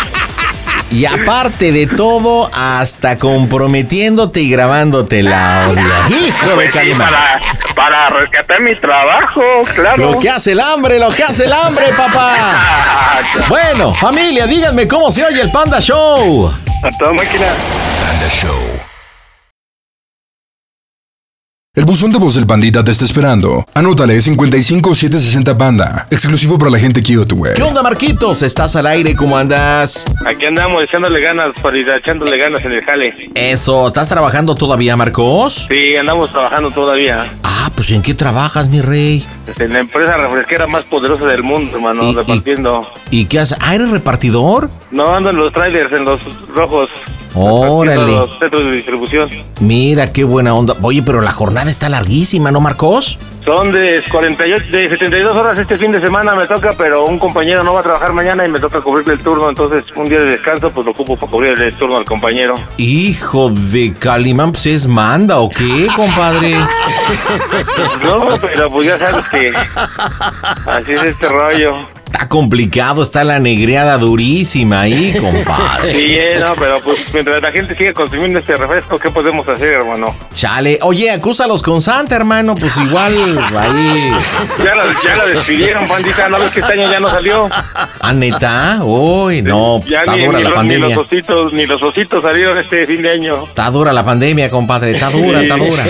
Y 0.90 1.06
aparte 1.06 1.72
de 1.72 1.86
todo, 1.86 2.50
hasta 2.54 3.18
comprometiéndote 3.18 4.40
y 4.40 4.50
grabándote 4.50 5.22
la 5.22 5.66
audio. 5.66 5.84
Hijo 6.10 6.48
de 6.48 6.56
Pues 6.56 6.72
sí, 6.72 6.94
para, 6.98 7.42
para 7.76 8.08
rescatar 8.08 8.62
mi 8.62 8.74
trabajo, 8.76 9.42
claro. 9.76 10.14
Lo 10.14 10.20
que 10.20 10.30
hace 10.30 10.54
el 10.54 10.62
hambre, 10.62 10.98
lo 10.98 11.10
que 11.10 11.24
hace 11.24 11.46
el 11.46 11.54
hambre, 11.54 11.86
papá. 11.96 12.36
Bueno, 13.50 13.94
familia, 13.94 14.48
díganme 14.48 14.88
cómo 14.88 15.12
se 15.12 15.26
oye 15.26 15.42
el 15.42 15.52
Panda 15.52 15.80
Show. 15.80 16.48
A 16.84 16.90
toda 16.98 17.14
máquina. 17.14 17.48
Panda 18.02 18.30
Show. 18.30 18.97
El 21.78 21.86
buzón 21.86 22.12
de 22.12 22.18
voz 22.18 22.34
del 22.34 22.48
pandita 22.48 22.84
te 22.84 22.90
está 22.90 23.06
esperando. 23.06 23.64
Anótale 23.76 24.20
55760 24.20 25.56
Panda. 25.60 26.08
Exclusivo 26.10 26.58
para 26.58 26.72
la 26.72 26.80
gente 26.80 27.04
cute, 27.04 27.36
güey. 27.36 27.54
¿Qué 27.54 27.62
onda, 27.62 27.84
Marquitos? 27.84 28.42
¿Estás 28.42 28.76
al 28.76 28.88
aire? 28.88 29.16
¿Cómo 29.16 29.38
andas? 29.38 30.06
Aquí 30.26 30.48
andamos 30.48 30.84
echándole 30.84 31.22
ganas, 31.22 31.52
Farida, 31.62 31.98
echándole 31.98 32.36
ganas 32.36 32.66
en 32.66 32.72
el 32.72 32.84
jale. 32.84 33.14
Eso, 33.36 33.90
¿estás 33.90 34.10
trabajando 34.10 34.56
todavía, 34.56 34.96
Marcos? 34.96 35.68
Sí, 35.70 35.96
andamos 35.96 36.32
trabajando 36.32 36.72
todavía. 36.72 37.20
Ah, 37.44 37.70
pues 37.76 37.92
¿en 37.92 38.02
qué 38.02 38.16
trabajas, 38.16 38.70
mi 38.70 38.82
rey? 38.82 39.24
Este, 39.46 39.66
En 39.66 39.74
la 39.74 39.80
empresa 39.82 40.18
refresquera 40.18 40.66
más 40.66 40.84
poderosa 40.86 41.26
del 41.28 41.44
mundo, 41.44 41.76
hermano, 41.78 42.10
Y- 42.10 42.16
repartiendo. 42.16 42.88
¿Y 43.12 43.26
qué 43.26 43.40
haces? 43.42 43.56
¿Ah, 43.62 43.76
eres 43.76 43.92
repartidor? 43.92 44.72
No 44.90 45.14
ando 45.16 45.30
en 45.30 45.36
los 45.38 45.54
trailers, 45.54 45.96
en 45.96 46.06
los 46.06 46.22
rojos. 46.56 46.90
Órale. 47.40 48.14
Los 48.14 48.40
centros 48.40 48.64
de 48.64 48.72
distribución. 48.72 49.30
Mira, 49.60 50.12
qué 50.12 50.24
buena 50.24 50.56
onda. 50.56 50.74
Oye, 50.82 51.04
pero 51.04 51.22
la 51.22 51.32
jornada 51.32 51.67
está 51.72 51.90
larguísima, 51.90 52.52
¿no, 52.52 52.60
Marcos? 52.60 53.18
Son 53.46 53.72
de 53.72 54.04
48, 54.12 54.72
de 54.72 54.90
72 54.90 55.36
horas 55.36 55.58
este 55.58 55.78
fin 55.78 55.92
de 55.94 56.02
semana 56.02 56.36
me 56.36 56.46
toca, 56.48 56.74
pero 56.78 57.06
un 57.06 57.18
compañero 57.18 57.64
no 57.64 57.74
va 57.74 57.80
a 57.80 57.84
trabajar 57.84 58.12
mañana 58.12 58.46
y 58.46 58.50
me 58.50 58.60
toca 58.60 58.82
cubrirle 58.82 59.14
el 59.14 59.20
turno, 59.20 59.48
entonces 59.48 59.86
un 59.96 60.10
día 60.10 60.20
de 60.20 60.26
descanso 60.26 60.70
pues 60.70 60.86
lo 60.86 60.92
ocupo 60.92 61.16
para 61.16 61.32
cubrirle 61.32 61.68
el 61.68 61.74
turno 61.76 61.98
al 61.98 62.04
compañero. 62.04 62.56
Hijo 62.76 63.50
de 63.50 63.94
Calimán, 63.94 64.52
pues 64.52 64.66
es 64.66 64.88
manda 64.88 65.40
o 65.40 65.50
qué, 65.50 65.88
compadre. 65.96 66.56
No, 68.04 68.38
pero 68.42 68.70
pues 68.70 68.88
ya 68.88 69.00
sabes 69.00 69.24
que 69.30 69.54
así 70.66 70.92
es 70.92 71.04
este 71.06 71.28
rollo. 71.30 71.78
Está 72.08 72.30
complicado, 72.30 73.04
está 73.04 73.26
la 73.26 73.38
negreada 73.38 73.98
durísima 73.98 74.82
ahí, 74.82 75.14
compadre. 75.20 75.94
Sí, 75.94 76.16
eh, 76.18 76.40
no, 76.42 76.54
pero 76.56 76.80
pues 76.82 77.14
mientras 77.14 77.42
la 77.42 77.52
gente 77.52 77.76
sigue 77.76 77.94
consumiendo 77.94 78.40
este 78.40 78.56
refresco, 78.56 78.98
¿qué 78.98 79.12
podemos 79.12 79.46
hacer, 79.48 79.74
hermano? 79.74 80.16
Chale, 80.34 80.80
oye, 80.84 81.12
acúsalos 81.12 81.62
con 81.62 81.82
Santa, 81.82 82.16
hermano, 82.16 82.56
pues 82.56 82.78
igual 82.78 83.14
ahí. 83.58 84.12
Ya 84.64 84.74
la, 84.74 84.86
ya 85.04 85.16
la 85.18 85.26
despidieron, 85.26 85.86
pandita, 85.88 86.30
¿no 86.30 86.40
ves 86.40 86.52
que 86.54 86.62
este 86.62 86.74
año 86.74 86.90
ya 86.90 87.00
no 87.02 87.10
salió? 87.10 87.50
¿Ah, 88.00 88.14
neta? 88.14 88.80
Uy, 88.84 89.42
no, 89.42 89.80
pues 89.82 89.92
ya 89.92 90.00
está 90.00 90.16
ni, 90.16 90.26
dura 90.26 90.38
ni 90.38 90.44
la 90.46 90.50
los, 90.50 90.64
ni 90.64 90.70
pandemia. 90.70 90.96
los 90.96 91.06
ositos, 91.06 91.54
ni 91.54 91.66
los 91.66 91.84
ositos 91.84 92.24
salieron 92.24 92.58
este 92.58 92.88
fin 92.88 93.02
de 93.02 93.12
año. 93.12 93.44
Está 93.44 93.70
dura 93.70 93.92
la 93.92 94.06
pandemia, 94.06 94.50
compadre, 94.50 94.92
está 94.92 95.10
dura, 95.10 95.42
está 95.42 95.58
dura. 95.58 95.84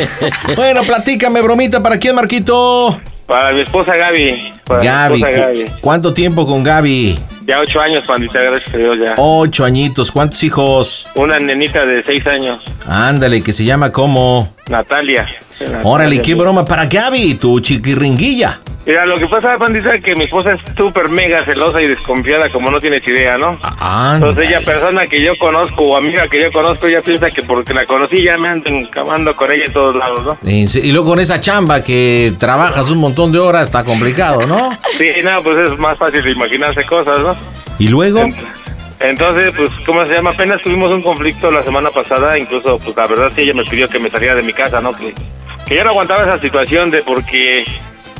Bueno, 0.55 0.81
platícame, 0.81 1.43
bromita, 1.43 1.83
¿para 1.83 1.99
quién, 1.99 2.15
Marquito? 2.15 2.99
Para 3.27 3.53
mi 3.53 3.61
esposa 3.61 3.95
Gaby. 3.95 4.53
Para 4.63 4.83
Gaby, 4.83 5.13
mi 5.15 5.21
esposa 5.21 5.35
¿cu- 5.35 5.41
Gaby. 5.47 5.65
¿cuánto 5.81 6.13
tiempo 6.13 6.47
con 6.47 6.63
Gaby? 6.63 7.19
Ya 7.45 7.59
ocho 7.59 7.79
años, 7.79 8.03
pandita, 8.05 8.39
gracias 8.41 8.73
a 8.73 8.77
Dios 8.77 8.97
ya. 8.99 9.13
Ocho 9.17 9.63
añitos, 9.63 10.11
¿cuántos 10.11 10.43
hijos? 10.43 11.07
Una 11.15 11.39
nenita 11.39 11.85
de 11.85 12.03
seis 12.03 12.25
años, 12.27 12.59
Ándale, 12.85 13.41
que 13.41 13.53
se 13.53 13.63
llama 13.63 13.91
como. 13.91 14.53
Natalia. 14.69 15.27
Órale, 15.83 16.15
Natalia, 16.17 16.21
qué 16.21 16.31
sí. 16.31 16.37
broma 16.37 16.65
para 16.65 16.85
Gaby, 16.87 17.35
tu 17.35 17.59
chiquirringuilla. 17.61 18.59
Mira, 18.87 19.05
lo 19.05 19.17
que 19.17 19.27
pasa, 19.27 19.57
pandita, 19.57 19.93
es 19.95 20.01
que 20.01 20.15
mi 20.15 20.23
esposa 20.23 20.53
es 20.53 20.61
súper 20.77 21.09
mega 21.09 21.43
celosa 21.43 21.81
y 21.81 21.87
desconfiada, 21.87 22.49
como 22.53 22.71
no 22.71 22.79
tienes 22.79 23.05
idea, 23.05 23.37
¿no? 23.37 23.55
Ah, 23.61 24.13
Entonces 24.15 24.47
ella, 24.47 24.61
persona 24.61 25.05
que 25.05 25.21
yo 25.21 25.31
conozco 25.37 25.83
o 25.83 25.97
amiga 25.97 26.25
que 26.29 26.41
yo 26.41 26.49
conozco, 26.53 26.87
ella 26.87 27.01
piensa 27.01 27.29
que 27.29 27.43
porque 27.43 27.73
la 27.73 27.85
conocí 27.85 28.23
ya 28.23 28.37
me 28.37 28.47
ando 28.47 28.69
encamando 28.69 29.35
con 29.35 29.51
ella 29.51 29.65
en 29.65 29.73
todos 29.73 29.93
lados, 29.93 30.23
¿no? 30.23 30.37
Y 30.49 30.91
luego 30.93 31.09
con 31.09 31.19
esa 31.19 31.41
chamba 31.41 31.83
que 31.83 32.31
trabajas 32.39 32.89
un 32.89 32.99
montón 32.99 33.33
de 33.33 33.39
horas, 33.39 33.63
está 33.63 33.83
complicado, 33.83 34.47
¿no? 34.47 34.71
Sí, 34.97 35.09
no, 35.21 35.43
pues 35.43 35.69
es 35.69 35.77
más 35.77 35.97
fácil 35.97 36.23
de 36.23 36.31
imaginarse 36.31 36.85
cosas, 36.85 37.19
¿no? 37.19 37.35
Y 37.79 37.89
luego, 37.89 38.23
Entonces, 39.01 39.53
pues, 39.53 39.69
¿cómo 39.85 40.05
se 40.05 40.13
llama? 40.13 40.29
Apenas 40.29 40.61
tuvimos 40.63 40.91
un 40.93 41.01
conflicto 41.01 41.51
la 41.51 41.61
semana 41.61 41.89
pasada, 41.91 42.39
incluso, 42.39 42.79
pues, 42.79 42.95
la 42.95 43.05
verdad 43.05 43.31
sí 43.35 43.41
ella 43.41 43.53
me 43.53 43.65
pidió 43.65 43.89
que 43.89 43.99
me 43.99 44.09
saliera 44.09 44.33
de 44.33 44.43
mi 44.43 44.53
casa, 44.53 44.79
¿no? 44.79 44.95
Que, 44.95 45.13
que 45.67 45.75
yo 45.75 45.83
no 45.83 45.89
aguantaba 45.89 46.23
esa 46.23 46.39
situación 46.39 46.89
de 46.89 47.03
porque, 47.03 47.65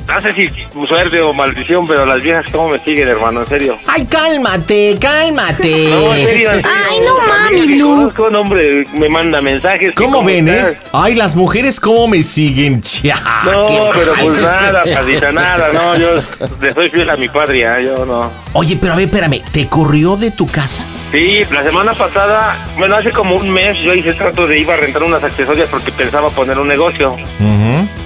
no 0.07 0.21
sé 0.21 0.33
si 0.33 0.47
suerte 0.85 1.21
o 1.21 1.33
maldición, 1.33 1.85
pero 1.85 2.05
las 2.05 2.21
viejas 2.21 2.45
cómo 2.51 2.69
me 2.69 2.79
siguen, 2.79 3.07
hermano, 3.09 3.41
en 3.41 3.47
serio. 3.47 3.77
ay, 3.87 4.05
cálmate, 4.05 4.97
cálmate. 4.99 5.89
No, 5.89 6.13
en 6.13 6.25
serio, 6.25 6.51
en 6.53 6.61
serio. 6.61 6.71
Ay, 6.89 6.97
no 7.05 7.15
mami, 7.27 7.73
Blue. 7.75 7.95
conozco, 7.95 8.25
un 8.27 8.35
hombre 8.35 8.83
me 8.93 9.09
manda 9.09 9.41
mensajes. 9.41 9.93
¿Cómo 9.95 10.23
ven, 10.23 10.47
eh? 10.47 10.77
Ay, 10.93 11.15
las 11.15 11.35
mujeres 11.35 11.79
cómo 11.79 12.07
me 12.07 12.23
siguen, 12.23 12.81
cha. 12.81 13.15
No, 13.45 13.67
pero 13.93 14.13
pues 14.21 14.41
nada, 14.41 14.83
padita, 14.93 15.31
nada, 15.31 15.73
no, 15.73 15.97
yo 15.97 16.15
le 16.61 16.73
soy 16.73 16.89
fiel 16.89 17.09
a 17.09 17.15
mi 17.17 17.27
patria, 17.29 17.81
yo 17.81 18.05
no. 18.05 18.31
Oye, 18.53 18.77
pero 18.79 18.93
a 18.93 18.95
ver, 18.95 19.05
espérame, 19.07 19.41
¿te 19.51 19.67
corrió 19.67 20.15
de 20.15 20.31
tu 20.31 20.47
casa? 20.47 20.83
Sí, 21.11 21.43
la 21.51 21.63
semana 21.63 21.93
pasada, 21.93 22.57
bueno, 22.77 22.95
hace 22.95 23.11
como 23.11 23.35
un 23.35 23.49
mes 23.49 23.77
yo 23.79 23.93
hice 23.93 24.13
trato 24.13 24.45
de 24.47 24.59
ir 24.59 24.69
a 24.69 24.75
rentar 24.75 25.03
unas 25.03 25.23
accesorias 25.23 25.69
porque 25.69 25.91
pensaba 25.91 26.29
poner 26.31 26.57
un 26.59 26.67
negocio. 26.67 27.15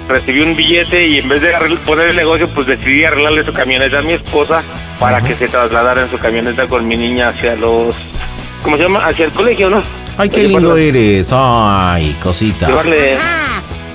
Recibí 0.08 0.40
un 0.40 0.56
billete 0.56 1.06
y 1.06 1.18
en 1.18 1.28
vez 1.28 1.40
de 1.40 1.52
poner 1.86 2.08
el 2.08 2.16
negocio, 2.16 2.48
pues 2.48 2.66
decidí 2.66 3.04
arreglarle 3.04 3.44
su 3.44 3.52
camioneta 3.52 3.98
a 3.98 4.02
mi 4.02 4.12
esposa 4.12 4.62
para 4.98 5.22
que 5.22 5.36
se 5.36 5.48
trasladara 5.48 6.02
en 6.02 6.10
su 6.10 6.18
camioneta 6.18 6.66
con 6.66 6.86
mi 6.86 6.96
niña 6.96 7.28
hacia 7.28 7.56
los... 7.56 7.94
¿Cómo 8.62 8.76
se 8.76 8.84
llama? 8.84 9.06
Hacia 9.06 9.26
el 9.26 9.32
colegio, 9.32 9.70
¿no? 9.70 9.82
Ay, 10.16 10.28
qué 10.28 10.44
lindo 10.44 10.76
eres. 10.76 11.30
Ay, 11.32 12.16
cosita. 12.22 12.66
Llevarle... 12.66 13.16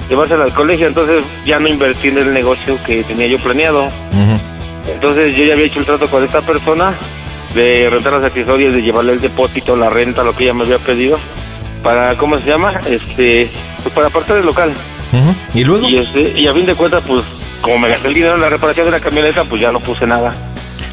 Llevársela 0.09 0.45
al 0.45 0.53
colegio, 0.53 0.87
entonces 0.87 1.21
ya 1.45 1.59
no 1.59 1.67
invertí 1.67 2.07
en 2.07 2.17
el 2.17 2.33
negocio 2.33 2.79
que 2.85 3.03
tenía 3.03 3.27
yo 3.27 3.39
planeado. 3.39 3.89
Entonces 4.89 5.35
yo 5.35 5.43
ya 5.43 5.53
había 5.53 5.65
hecho 5.65 5.79
el 5.79 5.85
trato 5.85 6.07
con 6.07 6.23
esta 6.23 6.41
persona 6.41 6.93
de 7.53 7.89
rentar 7.89 8.13
las 8.13 8.23
accesorios, 8.23 8.73
de 8.73 8.81
llevarle 8.81 9.13
el 9.13 9.21
depósito, 9.21 9.75
la 9.75 9.89
renta, 9.89 10.23
lo 10.23 10.33
que 10.33 10.45
ella 10.45 10.53
me 10.53 10.63
había 10.63 10.79
pedido, 10.79 11.19
para, 11.83 12.15
¿cómo 12.15 12.39
se 12.39 12.45
llama? 12.45 12.79
Este, 12.89 13.49
pues 13.83 13.93
para 13.93 14.07
apartar 14.07 14.37
el 14.37 14.45
local. 14.45 14.73
¿Y 15.53 15.63
luego? 15.63 15.87
Y, 15.87 15.97
este, 15.97 16.39
y 16.39 16.47
a 16.47 16.53
fin 16.53 16.65
de 16.65 16.75
cuentas, 16.75 17.03
pues, 17.07 17.23
como 17.61 17.79
me 17.79 17.89
gasté 17.89 18.07
el 18.07 18.13
dinero 18.13 18.35
en 18.35 18.41
la 18.41 18.49
reparación 18.49 18.85
de 18.85 18.91
la 18.91 18.99
camioneta, 18.99 19.43
pues 19.43 19.61
ya 19.61 19.71
no 19.71 19.79
puse 19.79 20.05
nada. 20.05 20.35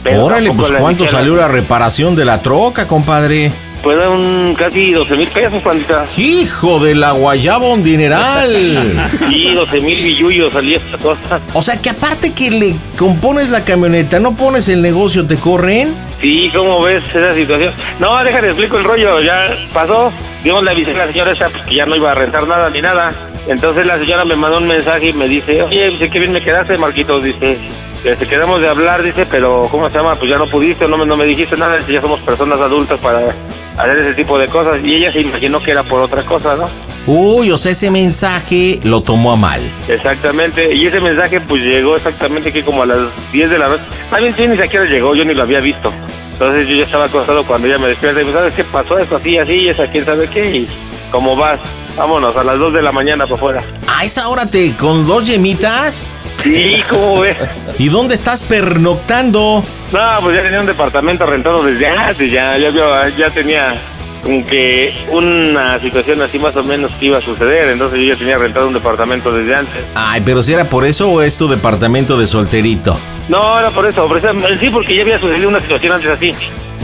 Pero 0.03 0.25
Órale, 0.25 0.53
pues 0.53 0.71
la 0.71 0.79
¿cuánto 0.81 1.07
salió 1.07 1.35
la 1.35 1.49
reparación 1.49 2.15
de 2.15 2.25
la 2.25 2.43
troca, 2.43 2.87
compadre? 2.87 3.51
Pues 3.83 3.99
un 4.07 4.55
casi 4.59 4.93
12 4.93 5.15
mil 5.15 5.29
pesos, 5.29 5.63
pandita. 5.63 6.07
Hijo 6.17 6.81
de 6.81 6.95
la 6.95 7.13
guayaba 7.13 7.67
un 7.69 7.83
dineral. 7.83 8.55
Sí, 9.31 9.53
12 9.53 9.81
mil 9.81 10.03
billullos 10.03 10.53
salía 10.53 10.79
esta 10.79 10.97
cosa. 10.97 11.41
O 11.53 11.63
sea 11.63 11.77
que 11.81 11.91
aparte 11.91 12.33
que 12.33 12.51
le 12.51 12.77
compones 12.97 13.51
la 13.51 13.65
camioneta, 13.65 14.21
no 14.21 14.37
pones 14.37 14.69
el 14.69 14.81
negocio, 14.81 15.27
te 15.27 15.37
corren. 15.37 15.95
Sí, 16.21 16.51
¿cómo 16.55 16.81
ves 16.81 17.05
esa 17.15 17.35
situación? 17.35 17.75
No, 17.99 18.23
déjame 18.25 18.49
explico 18.49 18.79
el 18.79 18.85
rollo, 18.85 19.21
ya 19.21 19.49
pasó. 19.75 20.11
Digamos, 20.43 20.65
le 20.65 20.71
avisé 20.71 20.93
a 20.93 21.07
la 21.07 21.13
señora 21.13 21.33
esa 21.33 21.49
pues, 21.51 21.65
que 21.65 21.75
ya 21.75 21.85
no 21.85 21.97
iba 21.97 22.11
a 22.11 22.15
rentar 22.15 22.47
nada 22.47 22.71
ni 22.71 22.81
nada. 22.81 23.13
Entonces 23.47 23.87
la 23.87 23.99
señora 23.99 24.25
me 24.25 24.37
mandó 24.37 24.59
un 24.59 24.67
mensaje 24.67 25.09
y 25.09 25.13
me 25.13 25.29
dice, 25.29 25.63
oye, 25.63 25.91
dice, 25.91 26.09
qué 26.09 26.19
bien 26.19 26.33
me 26.33 26.43
quedaste, 26.43 26.79
Marquitos, 26.79 27.23
dice. 27.23 27.59
Este, 28.05 28.27
quedamos 28.27 28.61
de 28.61 28.69
hablar, 28.69 29.03
dice, 29.03 29.25
pero 29.25 29.67
¿cómo 29.71 29.89
se 29.89 29.97
llama? 29.97 30.15
Pues 30.17 30.31
ya 30.31 30.37
no 30.37 30.47
pudiste, 30.47 30.87
no 30.87 30.99
me, 30.99 31.07
no 31.07 31.17
me 31.17 31.25
dijiste 31.25 31.57
nada, 31.57 31.79
dice, 31.79 31.93
ya 31.93 32.01
somos 32.03 32.21
personas 32.21 32.61
adultas 32.61 33.01
para 33.01 33.35
hacer 33.79 33.99
ese 33.99 34.15
tipo 34.15 34.39
de 34.39 34.47
cosas. 34.49 34.85
Y 34.85 34.95
ella 34.97 35.11
se 35.11 35.23
imaginó 35.23 35.63
que 35.63 35.71
era 35.71 35.83
por 35.83 36.03
otra 36.03 36.23
cosa, 36.23 36.55
¿no? 36.55 36.69
Uy, 37.07 37.51
o 37.51 37.59
sea, 37.59 37.73
ese 37.73 37.91
mensaje 37.91 38.81
lo 38.83 39.03
tomó 39.03 39.33
a 39.33 39.37
mal. 39.37 39.61
Exactamente, 39.89 40.75
y 40.75 40.87
ese 40.87 41.01
mensaje 41.01 41.41
pues 41.41 41.63
llegó 41.63 41.97
exactamente 41.97 42.53
que 42.53 42.63
como 42.63 42.83
a 42.83 42.87
las 42.87 42.99
10 43.33 43.51
de 43.51 43.59
la 43.59 43.69
noche. 43.69 43.85
A 44.11 44.21
mí 44.21 44.33
sí 44.37 44.47
ni 44.47 44.57
siquiera 44.57 44.87
llegó, 44.87 45.15
yo 45.15 45.25
ni 45.25 45.35
lo 45.35 45.43
había 45.43 45.61
visto. 45.61 45.93
Entonces 46.33 46.67
yo 46.67 46.77
ya 46.77 46.85
estaba 46.85 47.05
acostado 47.05 47.47
cuando 47.47 47.69
ella 47.69 47.79
me 47.79 47.89
despierta 47.89 48.21
y 48.21 48.25
me 48.25 48.33
¿sabes 48.33 48.55
qué 48.55 48.65
pasó? 48.65 48.99
Esto 48.99 49.17
así, 49.17 49.39
así, 49.39 49.69
esa 49.69 49.87
quién 49.87 50.05
sabe 50.05 50.29
qué. 50.29 50.57
Y 50.57 50.69
¿cómo 51.11 51.37
vas? 51.37 51.61
Vámonos, 51.97 52.37
a 52.37 52.43
las 52.45 52.59
2 52.59 52.73
de 52.73 52.83
la 52.83 52.93
mañana 52.93 53.25
para 53.25 53.37
afuera. 53.37 53.63
A 53.87 54.05
esa 54.05 54.29
hora 54.29 54.47
te 54.47 54.73
con 54.77 55.07
dos 55.07 55.27
yemitas. 55.27 56.09
Sí, 56.43 56.83
¿cómo 56.91 57.21
ves? 57.21 57.37
¿Y 57.79 57.89
dónde 57.89 58.15
estás 58.15 58.43
pernoctando? 58.43 59.65
No, 59.93 60.01
pues 60.23 60.37
ya 60.37 60.43
tenía 60.43 60.61
un 60.61 60.67
departamento 60.67 61.25
rentado 61.25 61.63
desde 61.63 61.87
antes, 61.87 62.31
ya, 62.31 62.59
ya, 62.59 62.71
ya 63.17 63.31
tenía 63.31 63.77
como 64.23 64.45
que 64.47 64.93
una 65.11 65.79
situación 65.81 66.21
así 66.23 66.39
más 66.39 66.57
o 66.57 66.65
menos 66.65 66.91
que 66.99 67.07
iba 67.07 67.19
a 67.19 67.21
suceder, 67.21 67.69
entonces 67.71 68.01
yo 68.01 68.07
ya 68.13 68.17
tenía 68.19 68.37
rentado 68.39 68.67
un 68.67 68.75
departamento 68.75 69.31
desde 69.31 69.55
antes. 69.55 69.85
Ay, 69.95 70.23
pero 70.25 70.43
si 70.43 70.53
era 70.53 70.69
por 70.69 70.85
eso 70.85 71.11
o 71.11 71.23
es 71.23 71.37
tu 71.39 71.47
departamento 71.49 72.19
de 72.19 72.27
solterito. 72.27 72.99
No, 73.29 73.59
era 73.59 73.71
por 73.71 73.87
eso, 73.87 74.07
precisamente- 74.09 74.59
sí, 74.59 74.71
porque 74.71 74.97
ya 74.97 75.03
había 75.03 75.19
sucedido 75.21 75.49
una 75.49 75.61
situación 75.61 75.93
antes 75.93 76.11
así. 76.11 76.35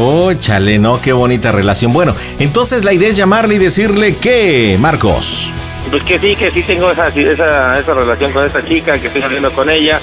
Oh, 0.02 0.32
chale, 0.32 0.78
no, 0.78 0.98
qué 1.00 1.12
bonita 1.12 1.52
relación. 1.52 1.92
Bueno, 1.92 2.14
entonces 2.38 2.84
la 2.84 2.92
idea 2.94 3.08
es 3.10 3.16
llamarle 3.16 3.56
y 3.56 3.58
decirle 3.58 4.16
que, 4.16 4.78
Marcos. 4.80 5.50
Pues 5.90 6.02
que 6.04 6.18
sí, 6.18 6.34
que 6.36 6.50
sí 6.50 6.62
tengo 6.62 6.90
esa, 6.90 7.08
esa, 7.08 7.78
esa 7.78 7.94
relación 7.94 8.32
con 8.32 8.46
esta 8.46 8.64
chica, 8.66 8.98
que 8.98 9.08
estoy 9.08 9.20
saliendo 9.20 9.52
con 9.52 9.68
ella. 9.68 10.00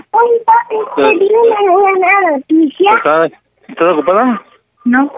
¿Estás, 2.95 3.31
¿Estás 3.67 3.93
ocupada? 3.93 4.41
¿No? 4.85 5.11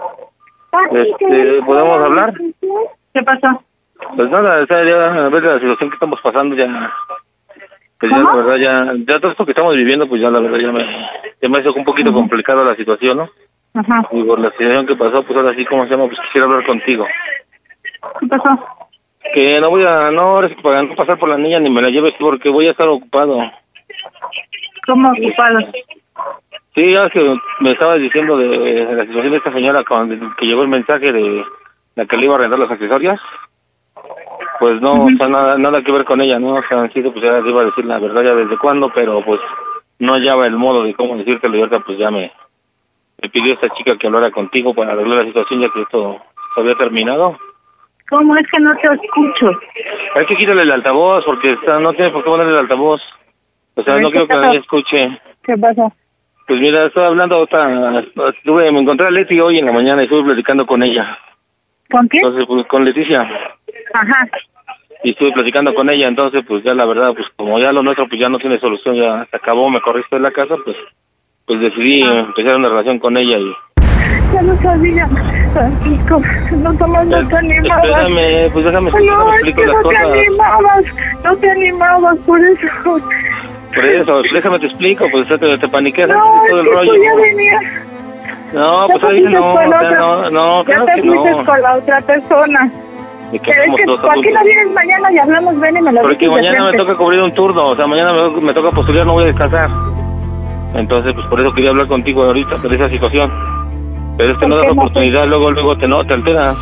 Este, 0.90 1.62
¿Podemos 1.62 2.04
hablar? 2.04 2.34
¿Qué 3.14 3.22
pasó? 3.22 3.62
Pues 4.16 4.30
nada, 4.30 4.66
sea, 4.66 4.84
ya 4.84 5.26
a 5.26 5.28
ver 5.28 5.42
la 5.42 5.60
situación 5.60 5.90
que 5.90 5.94
estamos 5.94 6.20
pasando 6.20 6.56
ya... 6.56 6.92
Pues 8.00 8.10
ya 8.10 8.18
la 8.18 8.34
verdad 8.34 8.56
ya... 8.56 8.92
Ya 9.06 9.20
todo 9.20 9.30
esto 9.30 9.44
que 9.44 9.52
estamos 9.52 9.76
viviendo, 9.76 10.08
pues 10.08 10.20
ya 10.20 10.30
la 10.30 10.40
verdad 10.40 10.58
ya 10.58 10.72
me... 10.72 10.84
Ya 11.42 11.48
me 11.48 11.60
hizo 11.60 11.72
un 11.72 11.84
poquito 11.84 12.12
complicada 12.12 12.64
la 12.64 12.74
situación, 12.76 13.18
¿no? 13.18 13.28
Ajá. 13.74 14.08
Y 14.10 14.24
por 14.24 14.40
la 14.40 14.50
situación 14.52 14.86
que 14.86 14.96
pasó, 14.96 15.22
pues 15.22 15.36
ahora 15.36 15.54
sí, 15.54 15.64
¿cómo 15.66 15.84
se 15.84 15.90
llama? 15.90 16.06
Pues 16.06 16.18
quisiera 16.26 16.46
hablar 16.46 16.66
contigo. 16.66 17.06
¿Qué 18.20 18.26
pasó? 18.26 18.58
Que 19.34 19.60
no 19.60 19.70
voy 19.70 19.84
a... 19.84 20.10
No, 20.10 20.46
sí 20.48 20.54
para 20.62 20.82
no 20.82 20.94
pasar 20.94 21.18
por 21.18 21.28
la 21.28 21.38
niña 21.38 21.60
ni 21.60 21.70
me 21.70 21.82
la 21.82 21.88
lleves 21.88 22.14
porque 22.18 22.48
voy 22.48 22.66
a 22.66 22.72
estar 22.72 22.88
ocupado. 22.88 23.38
¿Cómo 24.86 25.10
ocupado? 25.10 25.58
Sí, 26.74 26.92
ya 26.92 27.10
que 27.10 27.36
me 27.60 27.72
estabas 27.72 28.00
diciendo 28.00 28.36
de 28.36 28.94
la 28.94 29.04
situación 29.04 29.32
de 29.32 29.38
esta 29.38 29.52
señora 29.52 29.84
cuando 29.86 30.14
que 30.36 30.46
llegó 30.46 30.62
el 30.62 30.68
mensaje 30.68 31.12
de 31.12 31.44
la 31.96 32.06
que 32.06 32.16
le 32.16 32.24
iba 32.24 32.34
a 32.34 32.38
arrendar 32.38 32.58
los 32.58 32.70
accesorios. 32.70 33.20
Pues 34.60 34.80
no, 34.80 35.04
o 35.04 35.10
sea, 35.16 35.28
nada, 35.28 35.58
nada 35.58 35.82
que 35.82 35.90
ver 35.90 36.04
con 36.04 36.20
ella, 36.20 36.38
¿no? 36.38 36.54
O 36.54 36.62
sea, 36.62 36.88
sido, 36.90 37.12
pues 37.12 37.24
ya 37.24 37.42
te 37.42 37.48
iba 37.48 37.62
a 37.62 37.64
decir 37.64 37.84
la 37.84 37.98
verdad 37.98 38.22
ya 38.22 38.34
desde 38.34 38.58
cuándo, 38.58 38.90
pero 38.94 39.24
pues 39.24 39.40
no 39.98 40.12
hallaba 40.14 40.46
el 40.46 40.56
modo 40.56 40.84
de 40.84 40.94
cómo 40.94 41.16
decírtelo 41.16 41.56
y 41.56 41.60
ahorita 41.60 41.80
pues 41.80 41.98
ya 41.98 42.10
me, 42.10 42.30
me 43.20 43.28
pidió 43.30 43.54
esta 43.54 43.68
chica 43.70 43.96
que 43.96 44.06
hablara 44.06 44.30
contigo 44.30 44.74
para 44.74 44.92
arreglar 44.92 45.18
la 45.18 45.24
situación 45.26 45.60
ya 45.60 45.70
que 45.70 45.82
esto 45.82 46.20
se 46.54 46.60
había 46.60 46.74
terminado. 46.76 47.36
¿Cómo 48.10 48.36
es 48.36 48.46
que 48.50 48.60
no 48.60 48.76
te 48.76 48.88
escucho? 48.88 49.58
Hay 50.16 50.26
que 50.26 50.36
quitarle 50.36 50.62
el 50.62 50.72
altavoz 50.72 51.24
porque 51.24 51.52
está, 51.52 51.78
no 51.78 51.92
tiene 51.94 52.10
por 52.10 52.24
qué 52.24 52.30
ponerle 52.30 52.52
el 52.52 52.58
altavoz. 52.58 53.00
O 53.76 53.82
sea, 53.82 53.98
no 53.98 54.08
¿qué 54.08 54.12
quiero 54.12 54.26
que 54.26 54.34
nadie 54.34 54.58
escuche. 54.58 55.20
¿Qué 55.44 55.56
pasó? 55.56 55.92
Pues 56.46 56.60
mira, 56.60 56.86
estaba 56.86 57.06
hablando 57.06 57.38
otra, 57.38 58.00
estuve, 58.36 58.72
me 58.72 58.80
encontré 58.80 59.06
a 59.06 59.10
Leti 59.10 59.38
hoy 59.38 59.60
en 59.60 59.66
la 59.66 59.72
mañana 59.72 60.02
y 60.02 60.06
estuve 60.06 60.24
platicando 60.24 60.66
con 60.66 60.82
ella. 60.82 61.16
¿Con 61.88 62.08
quién? 62.08 62.24
Entonces, 62.24 62.46
pues 62.48 62.66
con 62.66 62.84
Leticia. 62.84 63.20
Ajá. 63.94 64.28
Y 65.04 65.10
estuve 65.10 65.32
platicando 65.32 65.72
con 65.72 65.88
ella, 65.88 66.08
entonces, 66.08 66.44
pues 66.46 66.64
ya 66.64 66.74
la 66.74 66.86
verdad, 66.86 67.14
pues 67.14 67.26
como 67.36 67.60
ya 67.60 67.72
lo 67.72 67.82
nuestro, 67.84 68.08
pues 68.08 68.20
ya 68.20 68.28
no 68.28 68.38
tiene 68.38 68.58
solución, 68.58 68.96
ya 68.96 69.24
se 69.30 69.36
acabó, 69.36 69.70
me 69.70 69.80
corriste 69.80 70.16
de 70.16 70.22
la 70.22 70.32
casa, 70.32 70.56
pues 70.64 70.76
pues 71.50 71.60
decidí 71.62 72.02
empezar 72.02 72.54
una 72.54 72.68
relación 72.68 73.00
con 73.00 73.16
ella 73.16 73.36
y... 73.36 73.52
Ya 74.32 74.42
lo 74.42 74.56
sabía, 74.62 75.08
Francisco. 75.52 76.22
No 76.52 76.74
tomas, 76.74 77.06
no 77.06 77.26
te 77.28 77.36
animabas. 77.36 77.82
Déjame, 77.82 78.50
pues 78.52 78.64
déjame, 78.64 78.90
déjame 78.90 79.06
No, 79.06 79.28
es 79.32 79.34
explico 79.34 79.60
que 79.60 79.66
no 79.66 79.72
te 79.76 79.82
cosas. 79.82 80.02
animabas. 80.04 80.84
No 81.24 81.36
te 81.36 81.50
animabas, 81.50 82.16
por 82.26 82.40
eso. 82.40 82.66
Por 83.74 83.84
eso, 83.84 84.22
déjame 84.32 84.58
te 84.58 84.66
explico, 84.66 85.06
pues 85.10 85.28
te, 85.28 85.38
te 85.58 85.68
paniqueas 85.68 86.08
No, 86.08 86.44
es 86.44 86.50
todo 86.50 86.60
el 86.60 86.66
que 86.66 86.74
rollo. 86.74 86.92
tú 86.94 87.02
ya 87.02 87.14
venías. 87.16 87.62
No, 88.52 88.88
ya 88.88 88.94
pues 88.94 89.00
te 89.00 89.06
ahí 89.16 89.22
no, 89.22 89.54
con 89.54 89.66
o 89.66 89.70
la 89.70 89.78
sea, 89.78 89.88
otra- 89.88 90.00
no, 90.00 90.30
no, 90.30 90.58
Ya 90.58 90.64
claro 90.64 90.84
te 90.86 90.94
que 90.94 91.02
fuiste 91.08 91.30
no. 91.30 91.44
con 91.44 91.62
la 91.62 91.76
otra 91.76 92.00
persona. 92.00 92.70
Que 93.30 93.38
Pero 93.38 93.62
es 93.62 93.76
que, 93.76 93.84
¿por 93.86 94.20
qué 94.22 94.32
no 94.32 94.42
vienes 94.42 94.74
mañana 94.74 95.12
y 95.12 95.18
hablamos? 95.18 95.60
Ven 95.60 95.76
y 95.76 95.82
me 95.82 95.92
lo 95.92 96.02
Porque 96.02 96.28
mañana 96.28 96.64
me 96.72 96.76
toca 96.76 96.96
cubrir 96.96 97.20
un 97.22 97.32
turno, 97.32 97.68
o 97.68 97.76
sea, 97.76 97.86
mañana 97.86 98.12
me, 98.12 98.40
me 98.40 98.52
toca 98.54 98.72
postular, 98.72 99.06
no 99.06 99.12
voy 99.12 99.22
a 99.22 99.26
descansar. 99.28 99.70
Entonces, 100.74 101.12
pues 101.14 101.26
por 101.28 101.40
eso 101.40 101.52
quería 101.52 101.70
hablar 101.70 101.86
contigo 101.86 102.24
ahorita, 102.24 102.56
de 102.58 102.74
esa 102.74 102.88
situación. 102.88 103.30
Pero 104.20 104.34
es 104.34 104.38
que 104.38 104.46
¿Por 104.46 104.48
no 104.50 104.56
das 104.56 104.66
no 104.66 104.82
oportunidad, 104.82 105.26
luego 105.28 105.50
luego 105.50 105.78
te, 105.78 105.88
no, 105.88 106.04
te 106.04 106.12
alteras. 106.12 106.58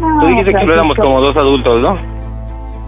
No, 0.00 0.20
Tú 0.20 0.26
dijiste 0.28 0.54
que 0.54 0.64
lo 0.64 0.72
éramos 0.72 0.96
como 0.96 1.20
dos 1.20 1.36
adultos, 1.36 1.82
¿no? 1.82 1.98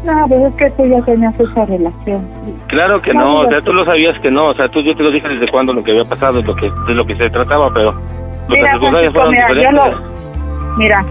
No, 0.05 0.26
pero 0.26 0.47
es 0.47 0.55
que 0.55 0.70
tú 0.70 0.87
ya 0.87 1.03
tenías 1.03 1.39
esa 1.39 1.66
relación. 1.66 2.26
Claro 2.68 3.03
que 3.03 3.12
no, 3.12 3.41
o 3.41 3.49
sea, 3.51 3.61
tú 3.61 3.74
lo 3.74 3.85
sabías 3.85 4.18
que 4.20 4.30
no, 4.30 4.47
o 4.47 4.55
sea, 4.55 4.70
tú 4.70 4.80
yo 4.80 4.97
te 4.97 5.03
lo 5.03 5.11
dije 5.11 5.28
desde 5.28 5.51
cuándo 5.51 5.74
lo 5.74 5.85
que 5.85 5.91
había 5.91 6.07
pasado, 6.07 6.41
lo 6.41 6.55
que, 6.57 6.72
de 6.87 6.95
lo 6.95 7.05
que 7.05 7.14
se 7.14 7.28
trataba, 7.28 7.70
pero 7.74 7.93
las 7.93 8.49
Mira, 8.49 8.78
Francisco, 8.78 9.12
fueron 9.12 9.30
mira, 9.32 9.47
diferentes. 9.49 9.74
lo... 9.74 10.76
Mira, 10.78 11.05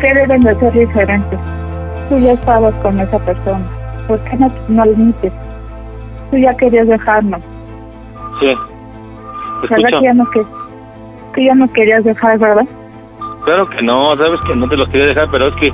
¿qué 0.00 0.14
deben 0.14 0.40
de 0.40 0.54
ser 0.60 0.72
diferentes? 0.72 1.38
Tú 2.08 2.18
ya 2.20 2.32
estabas 2.32 2.74
con 2.76 2.98
esa 3.00 3.18
persona. 3.18 3.66
¿Por 4.08 4.18
qué 4.24 4.36
no, 4.38 4.50
no 4.68 4.82
admites? 4.82 5.32
Tú 6.30 6.38
ya 6.38 6.54
querías 6.56 6.88
dejarnos. 6.88 7.42
Sí, 8.40 8.46
te 8.46 9.68
¿Verdad 9.68 9.78
escucho. 9.78 9.98
que 9.98 10.04
ya 10.04 10.14
no, 10.14 10.30
que, 10.30 10.40
que 11.32 11.44
ya 11.44 11.54
no 11.54 11.70
querías 11.72 12.04
dejar, 12.04 12.38
verdad? 12.38 12.66
Claro 13.44 13.68
que 13.68 13.82
no, 13.82 14.16
sabes 14.16 14.40
que 14.46 14.54
no 14.54 14.68
te 14.68 14.76
los 14.76 14.88
quería 14.88 15.06
dejar, 15.06 15.28
pero 15.30 15.48
es 15.48 15.54
que 15.56 15.72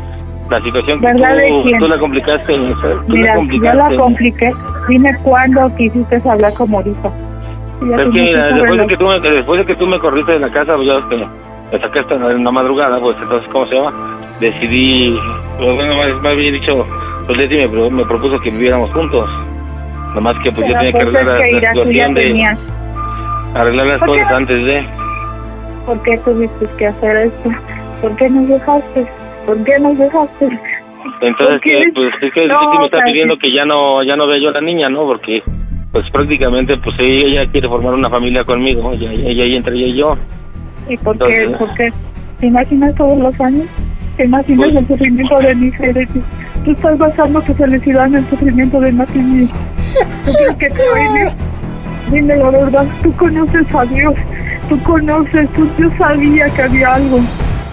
la 0.51 0.63
situación 0.63 1.01
que 1.01 1.07
¿Verdad 1.07 1.37
de 1.37 1.49
tú, 1.49 1.79
tú 1.79 1.89
la 1.89 1.99
complicaste, 1.99 2.57
tú 2.57 3.13
Mira, 3.13 3.27
la 3.27 3.35
yo 3.35 3.39
complicaste. 3.41 3.77
la 3.77 3.97
compliqué. 3.97 4.53
Dime 4.89 5.19
cuándo 5.23 5.77
quisiste 5.77 6.23
hablar 6.29 6.55
como 6.55 6.79
ahorita. 6.79 7.11
Es 7.81 8.01
que 8.01 8.07
mira, 8.07 8.47
después 8.47 8.79
de 8.79 8.87
que, 8.87 8.97
tú 8.97 9.07
me, 9.07 9.21
después 9.21 9.59
de 9.61 9.67
que 9.67 9.75
tú 9.77 9.87
me 9.87 9.99
corriste 9.99 10.33
de 10.33 10.41
la 10.41 10.49
casa, 10.49 10.75
pues 10.75 10.89
ya 10.89 11.09
que 11.09 11.17
me 11.17 11.79
sacaste 11.79 12.15
en 12.15 12.45
la 12.45 12.51
madrugada, 12.51 12.99
pues 12.99 13.17
entonces, 13.23 13.49
¿cómo 13.53 13.67
se 13.67 13.77
llama? 13.77 13.93
Decidí, 14.41 15.17
pues, 15.59 15.77
bueno, 15.77 15.95
más, 15.97 16.23
más 16.23 16.37
bien 16.37 16.55
dicho, 16.55 16.87
pues 17.27 17.39
Leti 17.39 17.57
me, 17.57 17.91
me 17.91 18.05
propuso 18.05 18.41
que 18.41 18.51
viviéramos 18.51 18.91
juntos. 18.93 19.29
Nomás 20.15 20.37
que 20.39 20.51
pues 20.51 20.67
yo 20.67 20.75
Pero 20.75 20.79
tenía 20.79 20.93
que 20.93 21.05
pues 21.05 21.15
arreglar 21.15 21.41
es 21.41 21.47
que, 21.47 21.53
la, 21.53 21.61
la 21.61 21.63
ya 21.63 21.73
situación 21.73 22.15
de 22.15 22.57
arreglar 23.55 23.87
las 23.87 23.99
¿Por 23.99 24.17
qué 24.17 24.23
cosas 24.23 24.37
antes 24.37 24.65
de... 24.65 24.98
¿Por 25.89 26.03
qué 26.03 26.19
tuviste 26.19 26.67
que 26.77 26.87
hacer 26.87 27.17
esto? 27.17 27.51
¿Por 28.03 28.15
qué 28.17 28.29
nos 28.29 28.47
dejaste? 28.47 29.07
¿Por 29.47 29.65
qué 29.65 29.79
nos 29.79 29.97
dejaste? 29.97 30.45
Entonces, 31.23 31.49
¿Por 31.49 31.61
qué? 31.61 31.71
que, 31.81 31.93
pues 31.95 32.13
es 32.21 32.33
que 32.35 32.47
No, 32.47 32.79
me 32.79 32.85
está 32.85 32.99
pidiendo 33.07 33.39
que 33.39 33.51
ya 33.51 33.65
no 33.65 34.03
ya 34.03 34.15
no 34.15 34.27
vea 34.27 34.37
yo 34.39 34.51
a 34.51 34.53
la 34.53 34.61
niña, 34.61 34.91
¿no? 34.91 35.07
Porque 35.07 35.43
pues 35.91 36.05
prácticamente 36.13 36.77
pues 36.85 36.95
ella, 36.99 37.51
quiere 37.51 37.67
formar 37.69 37.95
una 37.95 38.11
familia 38.11 38.45
conmigo, 38.45 38.93
ella, 38.93 39.11
ella, 39.15 39.45
ella 39.45 39.57
entre 39.57 39.77
ella 39.77 39.87
y 39.87 39.97
yo. 39.97 40.19
¿Y 40.91 40.97
por 40.99 41.17
qué? 41.27 41.45
Entonces- 41.45 41.59
¿Por 41.59 41.75
qué? 41.75 41.93
¿Te 42.41 42.47
imaginas 42.49 42.95
todos 42.95 43.19
los 43.19 43.41
años? 43.41 43.67
¿Te 44.19 44.27
imaginas 44.27 44.67
Pues- 44.67 44.77
el 44.77 44.87
sufrimiento 44.89 45.39
de 45.39 45.55
mi 45.55 45.67
hija? 45.69 45.85
Tú 46.67 46.71
estás 46.73 46.99
basando 46.99 47.41
tu 47.41 47.55
felicidad 47.55 48.09
en 48.09 48.17
el 48.17 48.27
sufrimiento 48.27 48.79
de 48.79 48.93
mí. 48.93 49.49
¿Tú 50.27 50.33
crees 50.35 50.55
que 50.57 50.69
te? 50.69 52.13
Dime 52.13 52.37
la 52.37 52.51
verdad, 52.51 52.87
tú 53.03 53.13
conoces 53.17 53.75
a 53.75 53.85
Dios, 53.87 54.15
tú 54.69 54.83
conoces, 54.83 55.49
tú, 55.53 55.69
yo 55.79 55.91
sabía 55.99 56.49
que 56.51 56.63
había 56.63 56.95
algo, 56.95 57.19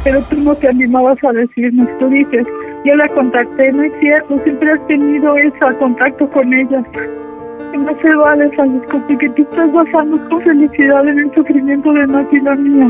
pero 0.04 0.20
tú 0.30 0.38
no 0.44 0.56
te 0.56 0.70
animabas 0.70 1.18
a 1.24 1.32
decirnos, 1.34 1.88
tú 2.00 2.08
dices, 2.10 2.46
yo 2.86 2.96
la 2.96 3.08
contacté, 3.10 3.72
no 3.72 3.84
es 3.84 3.94
cierto, 4.00 4.40
siempre 4.44 4.72
has 4.72 4.88
tenido 4.88 5.36
ese 5.38 5.78
contacto 5.80 6.30
con 6.30 6.54
ella. 6.54 6.84
Y 7.74 7.78
no 7.78 7.92
se 8.02 8.16
vale, 8.16 8.50
Francisco, 8.52 9.02
porque 9.08 9.30
tú 9.30 9.42
estás 9.42 9.72
basando 9.74 10.18
tu 10.30 10.40
felicidad 10.42 11.08
en 11.08 11.20
el 11.20 11.34
sufrimiento 11.34 11.92
de 11.92 12.08
Mati 12.08 12.38
y 12.38 12.42
la 12.42 12.56
mía. 12.56 12.88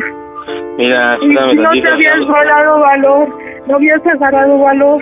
Mira, 0.78 1.18
Y 1.22 1.56
no 1.56 1.72
te 1.72 1.88
habías 1.88 2.20
ganado 2.28 2.80
valor, 2.82 3.30
no 3.68 3.76
habías 3.76 4.06
agarrado 4.06 4.60
valor. 4.60 5.02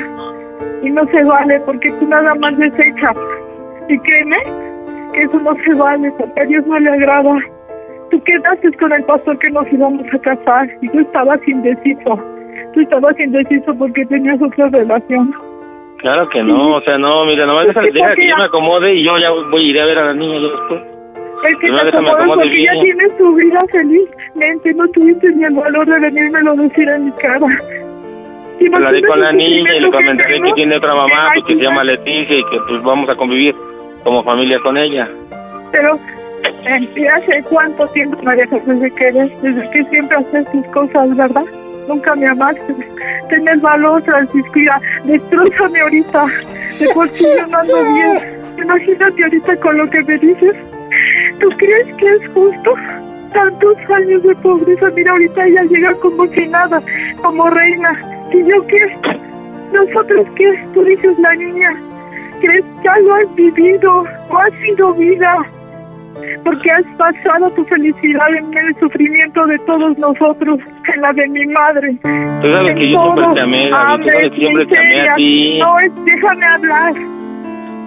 Y 0.83 0.89
no 0.89 1.05
se 1.07 1.23
vale 1.23 1.59
porque 1.61 1.91
tú 1.93 2.07
nada 2.07 2.35
más 2.35 2.57
desechas. 2.57 3.15
Y 3.89 3.97
créeme 3.99 4.37
que 5.13 5.23
eso 5.23 5.39
no 5.39 5.53
se 5.65 5.73
vale 5.73 6.11
porque 6.17 6.41
a 6.41 6.45
Dios 6.45 6.65
no 6.67 6.79
le 6.79 6.89
agrada. 6.89 7.35
Tú 8.13 8.23
quedaste 8.25 8.71
con 8.77 8.93
el 8.93 9.03
pastor 9.05 9.39
que 9.39 9.49
nos 9.49 9.65
íbamos 9.73 10.05
a 10.13 10.19
casar 10.19 10.69
y 10.83 10.89
tú 10.89 10.99
estabas 10.99 11.39
indeciso. 11.47 12.19
Tú 12.73 12.81
estabas 12.81 13.19
indeciso 13.19 13.73
porque 13.75 14.05
tenías 14.05 14.39
otra 14.39 14.69
relación. 14.69 15.33
Claro 15.97 16.29
que 16.29 16.43
no, 16.43 16.75
o 16.75 16.81
sea, 16.81 16.99
no, 16.99 17.25
mira, 17.25 17.47
nomás 17.47 17.65
deja, 17.65 17.81
deja 17.81 18.13
que 18.13 18.23
yo 18.25 18.29
ya- 18.29 18.37
me 18.37 18.43
acomode 18.43 18.93
y 18.93 19.03
yo 19.03 19.17
ya 19.17 19.31
voy 19.31 19.63
iré 19.69 19.81
a 19.81 19.85
ver 19.87 19.97
a 19.97 20.05
la 20.05 20.13
niña 20.13 20.37
yo 20.39 20.49
después. 20.51 20.81
Es 20.83 21.51
que 21.55 21.57
Primero 21.61 21.89
te 21.89 21.97
acomodas 21.97 22.27
porque 22.27 22.63
ya 22.63 22.71
bien. 22.73 22.83
tienes 22.83 23.17
tu 23.17 23.33
vida 23.35 23.59
felizmente. 23.71 24.73
No 24.75 24.87
tuviste 24.89 25.31
ni 25.31 25.43
el 25.45 25.53
valor 25.55 25.85
de 25.87 25.99
venírmelo 25.99 26.51
a 26.51 26.55
decir 26.55 26.87
en 26.89 27.05
mi 27.05 27.11
cara. 27.13 27.35
Hablaré 27.37 28.99
Imagínate 28.99 29.07
con 29.07 29.19
la 29.21 29.31
niña 29.33 29.75
y 29.75 29.79
le 29.79 29.85
que 29.87 29.91
comentaré 29.91 30.33
que 30.35 30.39
tengo. 30.41 30.53
tiene 30.55 30.75
otra 30.77 30.93
mamá, 30.93 31.29
¿Te 31.33 31.41
pues, 31.41 31.45
que 31.47 31.55
se 31.55 31.63
llama? 31.63 31.83
Leticia 31.83 32.37
y 32.37 32.43
que 32.45 32.57
pues 32.67 32.83
vamos 32.83 33.09
a 33.09 33.15
convivir 33.15 33.55
como 34.03 34.23
familia 34.23 34.59
con 34.59 34.77
ella. 34.77 35.09
Pero, 35.71 35.99
¿y 36.95 37.07
¿hace 37.07 37.43
cuánto 37.43 37.87
tiempo 37.89 38.21
me 38.23 38.35
dejas 38.35 38.65
desde 38.65 38.91
que 38.91 39.11
desde 39.11 39.69
que 39.71 39.83
siempre 39.85 40.17
haces 40.17 40.51
tus 40.51 40.65
cosas, 40.67 41.15
verdad? 41.15 41.45
nunca 41.87 42.15
me 42.15 42.27
amaste. 42.27 42.75
Ten 43.29 43.47
el 43.47 43.59
valor, 43.59 44.03
Francisco, 44.03 44.59
ya, 44.59 44.79
destrozame 45.05 45.81
ahorita. 45.81 46.25
De 46.79 46.87
por 46.93 47.09
sí 47.11 47.23
yo 47.23 47.47
no 47.47 47.57
ando 47.57 47.93
bien. 47.93 48.43
Imagínate 48.57 49.23
ahorita 49.23 49.57
con 49.57 49.77
lo 49.77 49.89
que 49.89 50.03
me 50.03 50.17
dices. 50.17 50.55
¿Tú 51.39 51.49
crees 51.57 51.93
que 51.95 52.07
es 52.07 52.27
justo? 52.29 52.75
Tantos 53.33 53.77
años 53.89 54.21
de 54.23 54.35
pobreza, 54.35 54.91
mira, 54.91 55.11
ahorita 55.11 55.45
ella 55.45 55.63
llega 55.63 55.93
como 55.95 56.29
que 56.29 56.47
nada, 56.47 56.81
como 57.21 57.49
reina. 57.49 57.99
¿Y 58.31 58.45
yo 58.45 58.65
qué? 58.67 58.95
¿Nosotros 59.73 60.27
qué? 60.35 60.63
Tú 60.73 60.83
dices 60.83 61.17
la 61.17 61.35
niña. 61.35 61.75
¿Crees 62.41 62.63
que 62.63 62.83
ya 62.83 62.97
lo 62.99 63.15
has 63.15 63.35
vivido? 63.35 64.05
¿O 64.29 64.37
ha 64.37 64.49
sido 64.61 64.93
vida? 64.93 65.37
Porque 66.43 66.71
has 66.71 66.85
pasado 66.97 67.49
tu 67.51 67.65
felicidad 67.65 68.33
en 68.35 68.53
el 68.57 68.75
sufrimiento 68.79 69.45
de 69.47 69.57
todos 69.59 69.97
nosotros, 69.97 70.59
en 70.93 71.01
la 71.01 71.13
de 71.13 71.27
mi 71.29 71.45
madre. 71.47 71.97
Tú 72.41 72.51
sabes 72.51 72.71
En 72.71 72.77
que 72.77 72.91
yo 72.91 73.01
siempre 73.01 73.25
te 73.33 73.41
amé, 73.41 73.69
Gaby. 73.69 74.03
Tú 74.03 74.09
sabes 74.09 74.31
que 74.31 74.37
siempre 74.37 74.65
te 74.67 74.77
amé 74.77 75.09
a 75.09 75.15
ti. 75.15 75.59
No, 75.59 75.79
es, 75.79 76.05
déjame 76.05 76.45
hablar. 76.45 76.93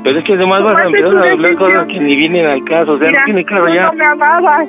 Pero 0.04 0.18
es 0.18 0.24
que 0.24 0.34
además 0.34 0.62
vas 0.62 0.76
a 0.78 0.86
empezar 0.86 1.16
a 1.16 1.32
hablar 1.32 1.54
cosas 1.56 1.86
que 1.86 2.00
ni 2.00 2.16
vienen 2.16 2.46
al 2.46 2.64
caso. 2.64 2.92
O 2.92 2.98
sea, 2.98 3.08
Mira, 3.08 3.20
no 3.20 3.24
tiene 3.26 3.44
claro 3.44 3.74
ya. 3.74 3.86
no 3.86 3.92
me 3.94 4.04
amabas. 4.04 4.68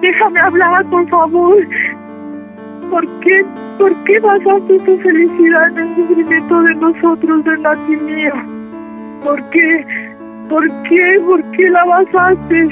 Déjame 0.00 0.40
hablar, 0.40 0.84
por 0.86 1.08
favor. 1.08 1.56
¿Por 2.90 3.20
qué, 3.20 3.44
¿Por 3.78 4.04
qué 4.04 4.20
basaste 4.20 4.78
tu 4.80 4.98
felicidad 4.98 5.68
en 5.70 5.78
el 5.78 5.96
sufrimiento 5.96 6.62
de 6.62 6.74
nosotros, 6.76 7.44
de 7.44 7.96
mía? 7.96 8.32
¿Por 9.24 9.50
qué? 9.50 10.05
¿Por 10.48 10.82
qué? 10.84 11.20
¿Por 11.26 11.42
qué 11.52 11.70
la 11.70 11.84
basaste? 11.84 12.68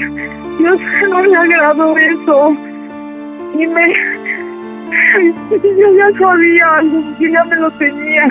Dios 0.57 0.79
no 1.09 1.25
le 1.25 1.35
agradó 1.35 1.97
eso. 1.97 2.57
Y 3.57 3.67
me... 3.67 3.93
Yo 5.51 5.97
ya 5.97 6.17
sabía 6.17 6.81
yo 7.19 7.27
ya 7.27 7.43
me 7.45 7.55
lo 7.55 7.71
tenía. 7.71 8.27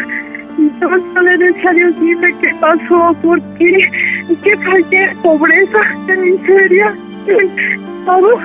Y 0.56 0.70
no 0.80 1.20
le 1.20 1.38
decía 1.38 1.70
a 1.70 1.74
Dios, 1.74 2.00
dime 2.00 2.34
qué 2.40 2.54
pasó, 2.60 3.14
por 3.22 3.40
qué, 3.58 3.90
¿Y 4.28 4.36
qué 4.36 4.56
fallé, 4.58 5.14
pobreza, 5.22 5.78
de 6.06 6.16
miseria, 6.16 6.94
todo. 8.06 8.40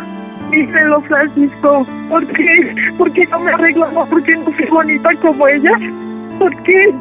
Díselo, 0.51 1.01
Francisco, 1.01 1.85
¿por 2.09 2.25
qué? 2.27 2.75
¿Por 2.97 3.11
qué 3.13 3.25
no 3.27 3.39
me 3.39 3.51
arreglamos? 3.51 4.09
¿Por 4.09 4.23
qué 4.23 4.35
no 4.35 4.45
soy 4.45 4.65
bonita 4.65 5.09
como 5.21 5.47
ella? 5.47 5.71
¿Por 6.39 6.63
qué 6.63 6.93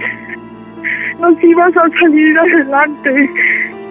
nos 1.19 1.43
ibas 1.43 1.75
a 1.77 1.89
salir 1.99 2.39
adelante? 2.39 3.31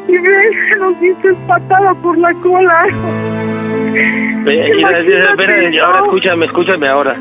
Y 0.07 0.17
ves, 0.17 0.55
nos 0.79 0.99
diste 1.01 1.33
patada 1.47 1.93
por 1.95 2.17
la 2.17 2.33
cola. 2.35 2.85
Mira, 4.45 5.85
ahora 5.85 5.99
escúchame, 6.05 6.45
escúchame 6.45 6.87
ahora. 6.87 7.15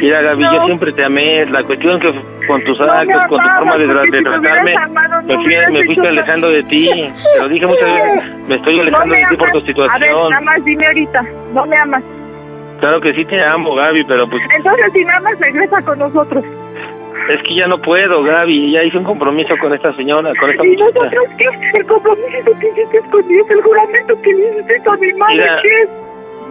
Mira, 0.00 0.22
Gaby, 0.22 0.42
yo 0.44 0.52
No. 0.52 0.66
siempre 0.66 0.92
te 0.92 1.04
amé. 1.04 1.44
La 1.46 1.62
cuestión 1.62 2.00
que 2.00 2.14
con 2.46 2.62
tus 2.64 2.78
No 2.80 2.86
me 2.86 2.92
actos, 2.92 3.26
con 3.28 3.42
tu 3.42 3.48
forma 3.48 3.76
de, 3.76 3.86
de 3.86 4.02
si 4.04 4.10
me 4.10 4.22
tratarme, 4.22 4.74
amado, 4.74 5.22
me, 5.24 5.34
fui, 5.34 5.56
me 5.72 5.84
fuiste 5.84 6.08
alejando 6.08 6.48
de 6.50 6.62
ti. 6.62 6.88
Te 7.36 7.42
lo 7.42 7.48
dije 7.48 7.66
muchas 7.66 7.94
veces. 7.94 8.48
Me 8.48 8.54
estoy 8.54 8.80
alejando 8.80 9.06
me 9.14 9.20
de 9.20 9.26
ti 9.28 9.36
por 9.36 9.50
tu 9.50 9.58
A 9.58 9.60
ver, 9.60 9.66
situación. 9.66 10.30
nada 10.30 10.40
más 10.40 10.64
dime 10.64 10.86
ahorita, 10.86 11.24
no 11.52 11.66
me 11.66 11.76
amas. 11.76 12.02
Claro 12.80 13.00
que 13.02 13.12
sí 13.12 13.24
te 13.26 13.42
amo, 13.44 13.74
Gaby, 13.74 14.04
pero 14.04 14.26
pues 14.26 14.42
Entonces, 14.56 14.86
si 14.94 15.04
me 15.04 15.12
amas, 15.12 15.38
regresa 15.38 15.82
con 15.82 15.98
nosotros. 15.98 16.42
Es 17.28 17.42
que 17.42 17.54
ya 17.54 17.66
no 17.68 17.78
puedo, 17.78 18.22
Gaby. 18.22 18.72
Ya 18.72 18.82
hice 18.84 18.98
un 18.98 19.04
compromiso 19.04 19.56
con 19.58 19.72
esta 19.74 19.92
señora, 19.94 20.32
con 20.38 20.50
esta 20.50 20.64
¿Y 20.64 20.70
muchacha. 20.70 20.92
nosotros 21.04 21.24
qué? 21.38 21.48
El 21.78 21.86
compromiso 21.86 22.58
que 22.60 22.68
hiciste 22.68 23.00
con 23.10 23.28
Dios, 23.28 23.50
el 23.50 23.60
juramento 23.62 24.22
que 24.22 24.32
le 24.32 24.60
hiciste 24.60 24.82
a 24.90 24.96
mi 24.96 25.12
madre, 25.14 25.34
Mira, 25.34 25.60
¿qué? 25.62 25.88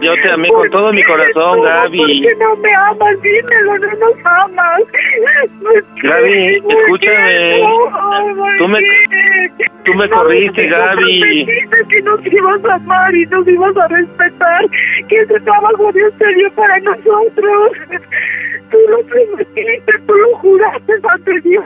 Yo 0.00 0.14
te 0.14 0.30
amé 0.30 0.48
¿Por 0.48 0.60
con 0.60 0.70
todo 0.70 0.92
mi 0.94 1.02
corazón, 1.02 1.58
No, 1.58 1.62
Gaby. 1.62 1.98
¿Por 1.98 2.06
qué 2.08 2.34
no 2.42 2.56
me 2.56 2.74
amas? 2.74 3.20
Dímelo, 3.20 3.78
no 3.78 3.86
nos 3.98 4.24
amas. 4.24 4.80
Gaby, 6.02 6.60
¿Por 6.62 6.72
escúchame. 6.72 7.60
No, 7.60 8.34
¿por 8.36 8.56
Tú 8.56 8.68
me- 8.68 8.80
tú 9.84 9.94
me 9.94 10.08
No, 10.08 10.16
corriste, 10.16 10.66
Gaby. 10.68 11.20
prometiste 11.20 11.84
que 11.90 12.02
nos 12.02 12.26
ibas 12.26 12.64
a 12.64 12.74
amar 12.76 13.14
y 13.14 13.26
nos 13.26 13.46
ibas 13.46 13.76
a 13.76 13.88
respetar, 13.88 14.64
que 15.06 15.16
ese 15.20 15.40
trabajo 15.40 15.92
Dios 15.92 16.12
te 16.18 16.34
dio 16.34 16.50
para 16.52 16.78
nosotros. 16.80 17.72
Tú 18.70 18.78
lo 18.88 18.98
prometiste, 19.02 19.92
tú 20.06 20.14
lo 20.14 20.36
juraste 20.38 20.92
ante 21.08 21.40
Dios. 21.40 21.64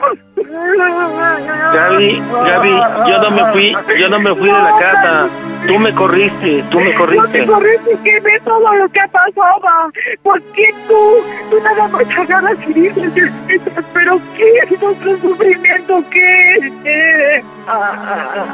Gaby, 1.73 2.21
Gaby, 2.45 2.81
yo 3.09 3.21
no 3.21 3.31
me 3.31 3.51
fui, 3.51 3.75
yo 3.99 4.09
no 4.09 4.19
me 4.19 4.35
fui 4.35 4.47
de 4.47 4.53
la 4.53 4.77
casa. 4.79 5.27
Tú 5.67 5.79
me 5.79 5.93
corriste, 5.93 6.63
tú 6.69 6.79
me 6.79 6.85
No 6.85 6.91
te 6.91 6.97
corriste. 6.97 7.45
corriste 7.45 7.97
que 8.03 8.19
ve 8.19 8.39
todo 8.43 8.75
lo 8.75 8.87
que 8.89 9.01
pasaba. 9.11 9.89
¿Por 10.23 10.41
qué 10.53 10.73
tú? 10.87 11.23
Tú 11.49 11.63
nada 11.63 11.87
más 11.87 12.03
agarras 12.17 12.57
y 12.67 12.73
dices, 12.73 13.11
"Escuchas, 13.15 13.85
pero 13.93 14.19
¿qué 14.37 14.57
es 14.63 14.81
nuestro 14.81 15.17
sufrimiento? 15.17 16.03
¿Qué? 16.11 16.71
¿Qué? 16.83 17.43
Ah. 17.67 18.45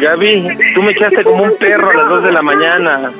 Gaby, 0.00 0.58
tú 0.74 0.82
me 0.82 0.92
echaste 0.92 1.22
como 1.22 1.44
un 1.44 1.56
perro 1.58 1.90
a 1.90 1.94
las 1.94 2.08
2 2.08 2.22
de 2.24 2.32
la 2.32 2.42
mañana. 2.42 3.10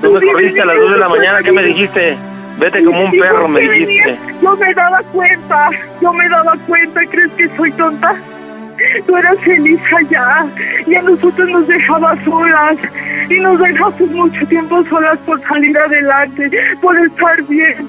Tú 0.00 0.12
me 0.12 0.20
corriste 0.20 0.60
a 0.60 0.66
las 0.66 0.76
2 0.76 0.92
de 0.92 0.98
la 0.98 1.08
mañana, 1.08 1.42
¿qué 1.42 1.52
me 1.52 1.62
dijiste? 1.64 2.16
Vete 2.58 2.84
como 2.84 3.04
un 3.04 3.14
¿Y 3.14 3.20
perro, 3.20 3.48
me 3.48 3.60
dijiste. 3.60 4.16
Yo 4.42 4.56
me 4.56 4.74
daba 4.74 5.00
cuenta, 5.12 5.70
yo 6.00 6.12
me 6.12 6.28
daba 6.28 6.56
cuenta, 6.66 7.00
¿crees 7.10 7.30
que 7.32 7.48
soy 7.56 7.72
tonta? 7.72 8.16
Tú 9.06 9.16
eras 9.16 9.38
feliz 9.40 9.80
allá 9.96 10.46
y 10.86 10.94
a 10.94 11.02
nosotros 11.02 11.48
nos 11.48 11.66
dejabas 11.66 12.18
solas 12.24 12.76
y 13.28 13.40
nos 13.40 13.58
dejaste 13.58 14.04
mucho 14.06 14.46
tiempo 14.46 14.84
solas 14.84 15.18
por 15.26 15.40
salir 15.48 15.76
adelante, 15.76 16.50
por 16.80 16.96
estar 16.96 17.42
bien. 17.44 17.88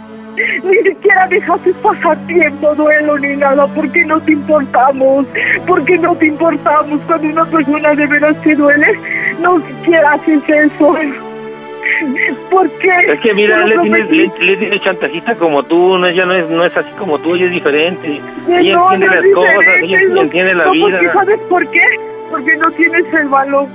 Ni 0.63 0.89
siquiera 0.89 1.27
dejaste 1.27 1.73
pasar 1.75 2.17
tiempo, 2.27 2.73
duelo 2.75 3.17
ni 3.19 3.35
nada, 3.35 3.67
porque 3.67 4.05
no 4.05 4.19
te 4.21 4.31
importamos, 4.31 5.25
porque 5.67 5.97
no 5.97 6.15
te 6.15 6.27
importamos 6.27 6.99
cuando 7.07 7.27
una 7.27 7.45
persona 7.45 7.93
de 7.93 8.07
veras 8.07 8.41
te 8.41 8.55
duele, 8.55 8.97
no 9.41 9.59
siquiera 9.59 10.13
haces 10.13 10.41
eso. 10.47 10.97
¿Por 12.49 12.69
qué? 12.79 12.91
Es 13.13 13.19
que 13.19 13.33
mira, 13.33 13.65
le 13.65 13.77
tienes, 13.79 14.09
le, 14.09 14.31
le 14.39 14.57
tienes 14.57 14.81
chantajista 14.81 15.35
como 15.35 15.63
tú, 15.63 15.97
no, 15.97 16.07
ella 16.07 16.25
no 16.25 16.33
es, 16.33 16.49
no 16.49 16.65
es 16.65 16.75
así 16.75 16.89
como 16.97 17.17
tú, 17.19 17.35
ella 17.35 17.45
es 17.45 17.51
diferente. 17.51 18.21
Que 18.47 18.59
Ella 18.59 18.75
no, 18.75 18.91
entiende 18.93 19.15
no 19.15 19.21
las 19.21 19.33
cosas, 19.33 19.65
ella 19.81 19.99
no- 20.09 20.21
entiende 20.21 20.53
la 20.55 20.65
no, 20.65 20.71
vida. 20.71 20.99
Porque, 20.99 21.13
¿Sabes 21.13 21.39
por 21.49 21.67
qué? 21.71 21.81
Porque 22.29 22.57
no 22.57 22.71
tienes 22.71 23.13
el 23.13 23.27
valor. 23.27 23.67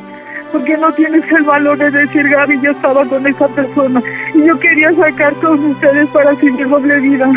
Porque 0.52 0.76
no 0.76 0.92
tienes 0.92 1.32
el 1.32 1.42
valor 1.42 1.76
de 1.78 1.90
decir, 1.90 2.28
Gaby, 2.28 2.60
yo 2.60 2.70
estaba 2.70 3.04
con 3.06 3.26
esa 3.26 3.48
persona 3.48 4.00
y 4.34 4.44
yo 4.46 4.58
quería 4.60 4.92
sacar 4.94 5.34
todos 5.34 5.58
ustedes 5.58 6.06
para 6.10 6.34
seguir 6.36 6.68
doble 6.68 6.96
vida. 7.00 7.28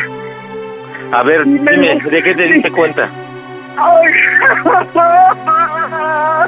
A 1.11 1.23
ver, 1.23 1.43
Dime. 1.45 1.71
dime, 1.71 1.99
¿de 2.11 2.21
qué 2.23 2.35
te 2.35 2.43
diste 2.43 2.71
cuenta? 2.71 3.09
Ay. 3.77 4.13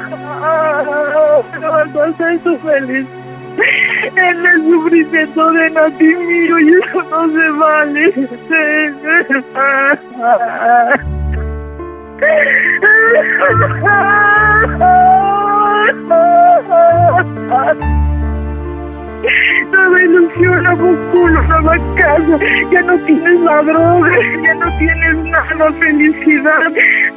No 1.60 2.02
hacer 2.02 2.38
tú 2.40 2.56
feliz. 2.58 3.06
En 4.16 4.46
el 4.46 4.62
sufrimiento 4.70 5.52
de 5.52 5.70
Nati 5.70 6.04
mío 6.04 6.58
y 6.58 6.68
eso 6.74 7.02
no 7.10 7.28
se 7.28 7.50
vale. 7.50 8.28
Nueva 19.70 20.02
ilusión, 20.02 20.64
nuevo 20.64 20.96
culo, 21.12 21.42
nueva 21.42 21.76
casa. 21.96 22.38
Ya 22.70 22.82
no 22.82 22.98
tienes 23.04 23.40
la 23.40 23.62
droga, 23.62 24.10
ya 24.42 24.54
no 24.54 24.78
tienes 24.78 25.16
nada, 25.16 25.72
felicidad, 25.72 26.72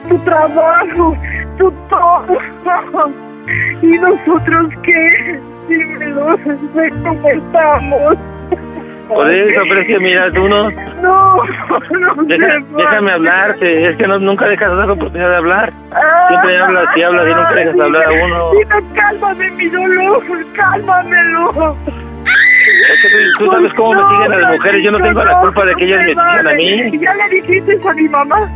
tu 0.10 0.18
trabajo, 0.20 1.18
tu 1.58 1.72
todo. 1.90 3.33
¿Y 3.82 3.88
nosotros 3.98 4.70
qué? 4.84 5.40
Dímelo, 5.68 6.38
sé 6.38 6.90
cómo 7.04 7.30
estamos. 7.30 8.18
Por 9.08 9.30
eso, 9.30 9.62
pero 9.68 9.82
es 9.82 9.88
que 9.88 10.00
mira, 10.00 10.32
tú 10.32 10.48
no... 10.48 10.72
No, 10.72 11.36
no 11.36 12.24
Deja- 12.24 12.52
se 12.62 12.76
déjame 12.78 13.12
hablarte, 13.12 13.90
es 13.90 13.98
que 13.98 14.08
no, 14.08 14.18
nunca 14.18 14.48
dejas 14.48 14.70
dar 14.76 14.88
la 14.88 14.94
oportunidad 14.94 15.30
de 15.30 15.36
hablar. 15.36 15.74
Ah, 15.92 16.26
Siempre 16.30 16.58
hablas 16.58 16.86
y 16.98 17.02
hablas 17.04 17.26
y 17.28 17.34
nunca 17.36 17.54
dejas 17.54 17.80
hablar 17.80 18.04
a 18.06 18.12
uno. 18.26 18.52
Dime, 18.54 18.94
cálmame 18.96 19.52
mi 19.52 19.66
dolor, 19.68 20.24
cálmamelo. 20.56 21.76
Es 22.24 23.02
que 23.02 23.10
tú, 23.10 23.46
tú 23.46 23.52
sabes 23.52 23.74
cómo 23.74 23.94
me 23.94 24.10
siguen 24.26 24.42
las 24.42 24.52
mujeres, 24.54 24.84
yo 24.84 24.92
no 24.92 25.00
tengo 25.00 25.24
la 25.24 25.40
culpa 25.42 25.66
de 25.66 25.76
que 25.76 25.84
ellas 25.86 26.00
me 26.00 26.10
sigan 26.10 26.48
a 26.48 26.54
¿Y 26.62 26.92
mí. 26.92 27.00
ya 27.00 27.14
le 27.14 27.30
dijiste 27.30 27.80
a 27.90 27.94
mi 27.94 28.08
mamá? 28.10 28.50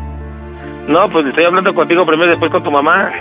No, 0.87 1.09
pues 1.09 1.25
estoy 1.27 1.43
hablando 1.43 1.75
contigo 1.75 2.05
primero 2.05 2.27
y 2.27 2.31
después 2.31 2.51
con 2.51 2.63
tu 2.63 2.71
mamá. 2.71 3.11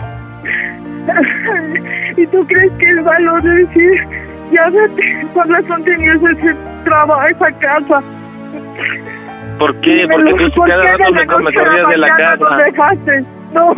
¿Y 2.17 2.27
tú 2.29 2.47
crees 2.47 2.73
que 2.79 2.87
el 2.91 3.01
valor 3.03 3.43
de 3.43 3.51
decir, 3.65 4.07
ya 4.53 4.69
vete, 4.71 5.27
por 5.35 5.49
razón 5.49 5.85
tenías 5.85 6.17
ese 6.23 6.55
trabajo, 6.85 7.27
esa 7.27 7.53
casa? 7.59 8.03
¿Por 9.59 9.75
qué? 9.81 10.07
Porque 10.11 10.35
tú 10.35 10.51
¿por 10.57 10.69
cada 10.69 10.83
rato 10.97 11.13
me, 11.13 11.21
me 11.27 11.53
corrías 11.55 11.89
de 11.89 11.97
la 11.99 12.17
casa. 12.17 12.57
dejaste? 12.59 13.25
No. 13.55 13.75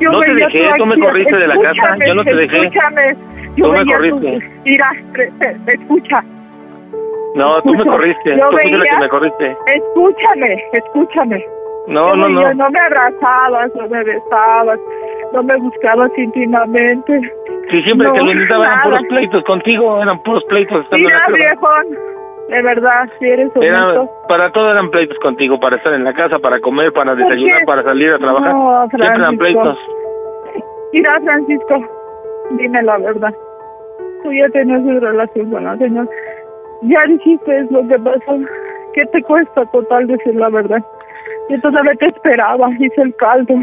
Yo 0.00 0.10
No 0.10 0.20
te 0.20 0.34
dejé, 0.34 0.70
tú 0.78 0.86
me 0.86 0.98
corriste 0.98 1.36
de 1.36 1.46
la 1.46 1.56
casa, 1.60 1.96
yo 2.04 2.14
no 2.14 2.24
te 2.24 2.34
dejé. 2.34 2.58
Escúchame, 2.62 3.16
Yo 3.56 3.66
Tú 3.66 3.72
me 3.72 3.84
tu- 3.84 3.92
corriste. 3.92 4.48
Mira, 4.64 4.90
escucha, 5.66 6.24
No, 7.36 7.62
tú 7.62 7.68
me 7.70 7.76
Escucha, 7.78 7.90
corriste. 7.90 8.36
yo 8.36 8.48
Tú 8.50 8.56
fuiste 8.56 8.78
la 8.78 8.84
que 8.84 8.96
me 8.98 9.08
corriste. 9.08 9.56
escúchame, 9.66 10.64
escúchame. 10.72 11.44
No, 11.88 12.10
Yo 12.10 12.16
no, 12.16 12.26
veía, 12.26 12.54
no. 12.54 12.64
No 12.64 12.70
me 12.70 12.80
abrazabas, 12.80 13.70
no 13.76 13.88
me 13.88 14.02
besabas, 14.04 14.78
no 15.32 15.42
me 15.42 15.56
buscabas 15.56 16.10
íntimamente. 16.16 17.20
Si 17.70 17.82
siempre 17.82 18.06
No, 18.06 18.12
que 18.14 18.20
lo 18.20 18.32
intentaba 18.32 18.64
eran 18.66 18.82
puros 18.82 19.02
pleitos 19.08 19.44
contigo, 19.44 20.02
eran 20.02 20.22
puros 20.22 20.44
pleitos 20.44 20.82
estando 20.84 20.96
en 20.96 21.02
Mira, 21.04 21.16
la 21.18 21.24
casa. 21.24 21.36
viejón, 21.36 21.86
de 22.48 22.62
verdad, 22.62 23.08
si 23.18 23.26
eres 23.26 23.50
Era, 23.60 24.04
para 24.28 24.50
todo 24.52 24.70
eran 24.70 24.90
pleitos 24.90 25.18
contigo, 25.20 25.58
para 25.58 25.76
estar 25.76 25.94
en 25.94 26.04
la 26.04 26.12
casa, 26.12 26.38
para 26.38 26.60
comer, 26.60 26.92
para 26.92 27.12
¿Por 27.14 27.22
desayunar, 27.24 27.64
para 27.64 27.82
salir 27.82 28.10
a 28.12 28.18
trabajar. 28.18 28.52
No, 28.54 28.86
Siempre 28.90 29.14
eran 29.14 29.38
pleitos. 29.38 29.78
Mira, 30.92 31.20
Francisco, 31.24 31.88
dime 32.50 32.82
la 32.82 32.98
verdad. 32.98 33.32
Tú 34.22 34.32
ya 34.32 34.48
tenías 34.50 34.80
una 34.80 35.00
relación 35.00 35.50
con 35.50 35.64
la 35.64 35.76
señora. 35.78 36.08
Ya 36.82 37.04
dijiste 37.06 37.66
lo 37.70 37.86
que 37.88 37.98
pasó. 37.98 38.38
¿Qué 38.92 39.06
te 39.06 39.22
cuesta 39.22 39.64
total 39.66 40.06
decir 40.06 40.34
la 40.34 40.50
verdad? 40.50 40.82
Yo 41.48 41.60
todavía 41.60 41.94
te 41.94 42.06
esperaba, 42.08 42.68
hice 42.78 43.00
el 43.02 43.14
caldo. 43.16 43.54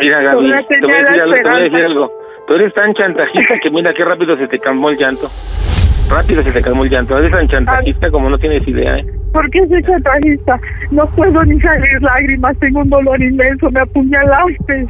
Mira, 0.00 0.20
Gaby, 0.22 0.52
te 0.68 0.80
voy 0.80 0.92
a 0.92 1.02
decir 1.02 1.20
algo, 1.20 1.34
te 1.34 1.42
voy 1.42 1.52
a 1.52 1.62
decir 1.64 1.84
algo. 1.84 2.12
Tú 2.46 2.54
eres 2.54 2.72
tan 2.74 2.94
chantajista 2.94 3.54
que 3.62 3.70
mira 3.70 3.92
qué 3.92 4.04
rápido 4.04 4.36
se 4.36 4.48
te 4.48 4.58
calmó 4.58 4.90
el 4.90 4.96
llanto. 4.96 5.28
Rápido 6.10 6.42
se 6.42 6.52
te 6.52 6.62
calmó 6.62 6.84
el 6.84 6.90
llanto. 6.90 7.18
Eres 7.18 7.30
tan 7.32 7.48
chantajista 7.48 8.10
como 8.10 8.30
no 8.30 8.38
tienes 8.38 8.66
idea, 8.66 8.98
¿eh? 8.98 9.06
¿Por 9.32 9.50
qué 9.50 9.66
soy 9.68 9.82
chantajista? 9.82 10.58
No 10.90 11.06
puedo 11.10 11.44
ni 11.44 11.60
salir 11.60 12.00
lágrimas, 12.00 12.56
tengo 12.58 12.80
un 12.80 12.88
dolor 12.90 13.20
inmenso, 13.20 13.70
me 13.70 13.80
apuñalaste. 13.80 14.86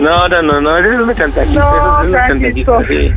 No, 0.00 0.28
no, 0.28 0.42
no, 0.42 0.60
no, 0.60 0.76
eres 0.76 0.98
una 1.00 1.14
chantajista. 1.14 1.60
No, 1.60 2.00
eres 2.00 2.08
una 2.10 2.28
chantajista, 2.28 2.78
sí. 2.88 3.10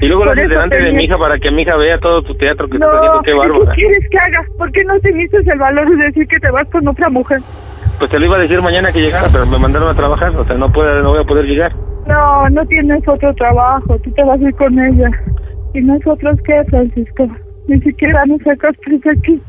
Y 0.00 0.06
luego 0.06 0.24
lo 0.24 0.30
haces 0.32 0.48
delante 0.48 0.80
de 0.80 0.92
mi 0.92 1.04
hija 1.04 1.18
para 1.18 1.38
que 1.38 1.50
mi 1.50 1.62
hija 1.62 1.76
vea 1.76 1.98
todo 1.98 2.22
tu 2.22 2.34
teatro 2.36 2.66
que 2.68 2.74
estás 2.76 2.88
No, 2.92 2.98
haciendo. 2.98 3.22
Qué 3.22 3.30
¿y 3.30 3.32
¿qué 3.34 3.38
bárbara. 3.38 3.74
quieres 3.74 4.08
que 4.10 4.18
haga? 4.18 4.44
¿Por 4.56 4.72
qué 4.72 4.84
no 4.84 4.98
teniste 5.00 5.36
el 5.38 5.58
valor 5.58 5.88
de 5.96 6.04
decir 6.04 6.26
que 6.28 6.38
te 6.38 6.50
vas 6.50 6.68
con 6.70 6.86
otra 6.86 7.08
mujer? 7.10 7.40
Pues 7.98 8.10
te 8.10 8.18
lo 8.18 8.26
iba 8.26 8.36
a 8.36 8.40
decir 8.40 8.62
mañana 8.62 8.92
que 8.92 9.00
llegara, 9.00 9.28
pero 9.30 9.44
me 9.46 9.58
mandaron 9.58 9.88
a 9.88 9.94
trabajar. 9.94 10.34
O 10.36 10.44
sea, 10.44 10.56
no, 10.56 10.70
puedo, 10.72 11.02
no 11.02 11.10
voy 11.10 11.20
a 11.20 11.26
poder 11.26 11.46
llegar. 11.46 11.74
No, 12.06 12.48
no 12.48 12.64
tienes 12.66 13.06
otro 13.06 13.34
trabajo, 13.34 13.98
tú 13.98 14.10
te 14.12 14.22
vas 14.22 14.40
a 14.40 14.44
ir 14.44 14.54
con 14.54 14.78
ella. 14.78 15.10
¿Y 15.74 15.80
nosotros 15.80 16.38
qué, 16.44 16.64
Francisco? 16.70 17.28
Ni 17.66 17.80
siquiera 17.80 18.24
nos 18.26 18.40
sacaste 18.42 18.98
de 18.98 19.10
aquí. 19.10 19.42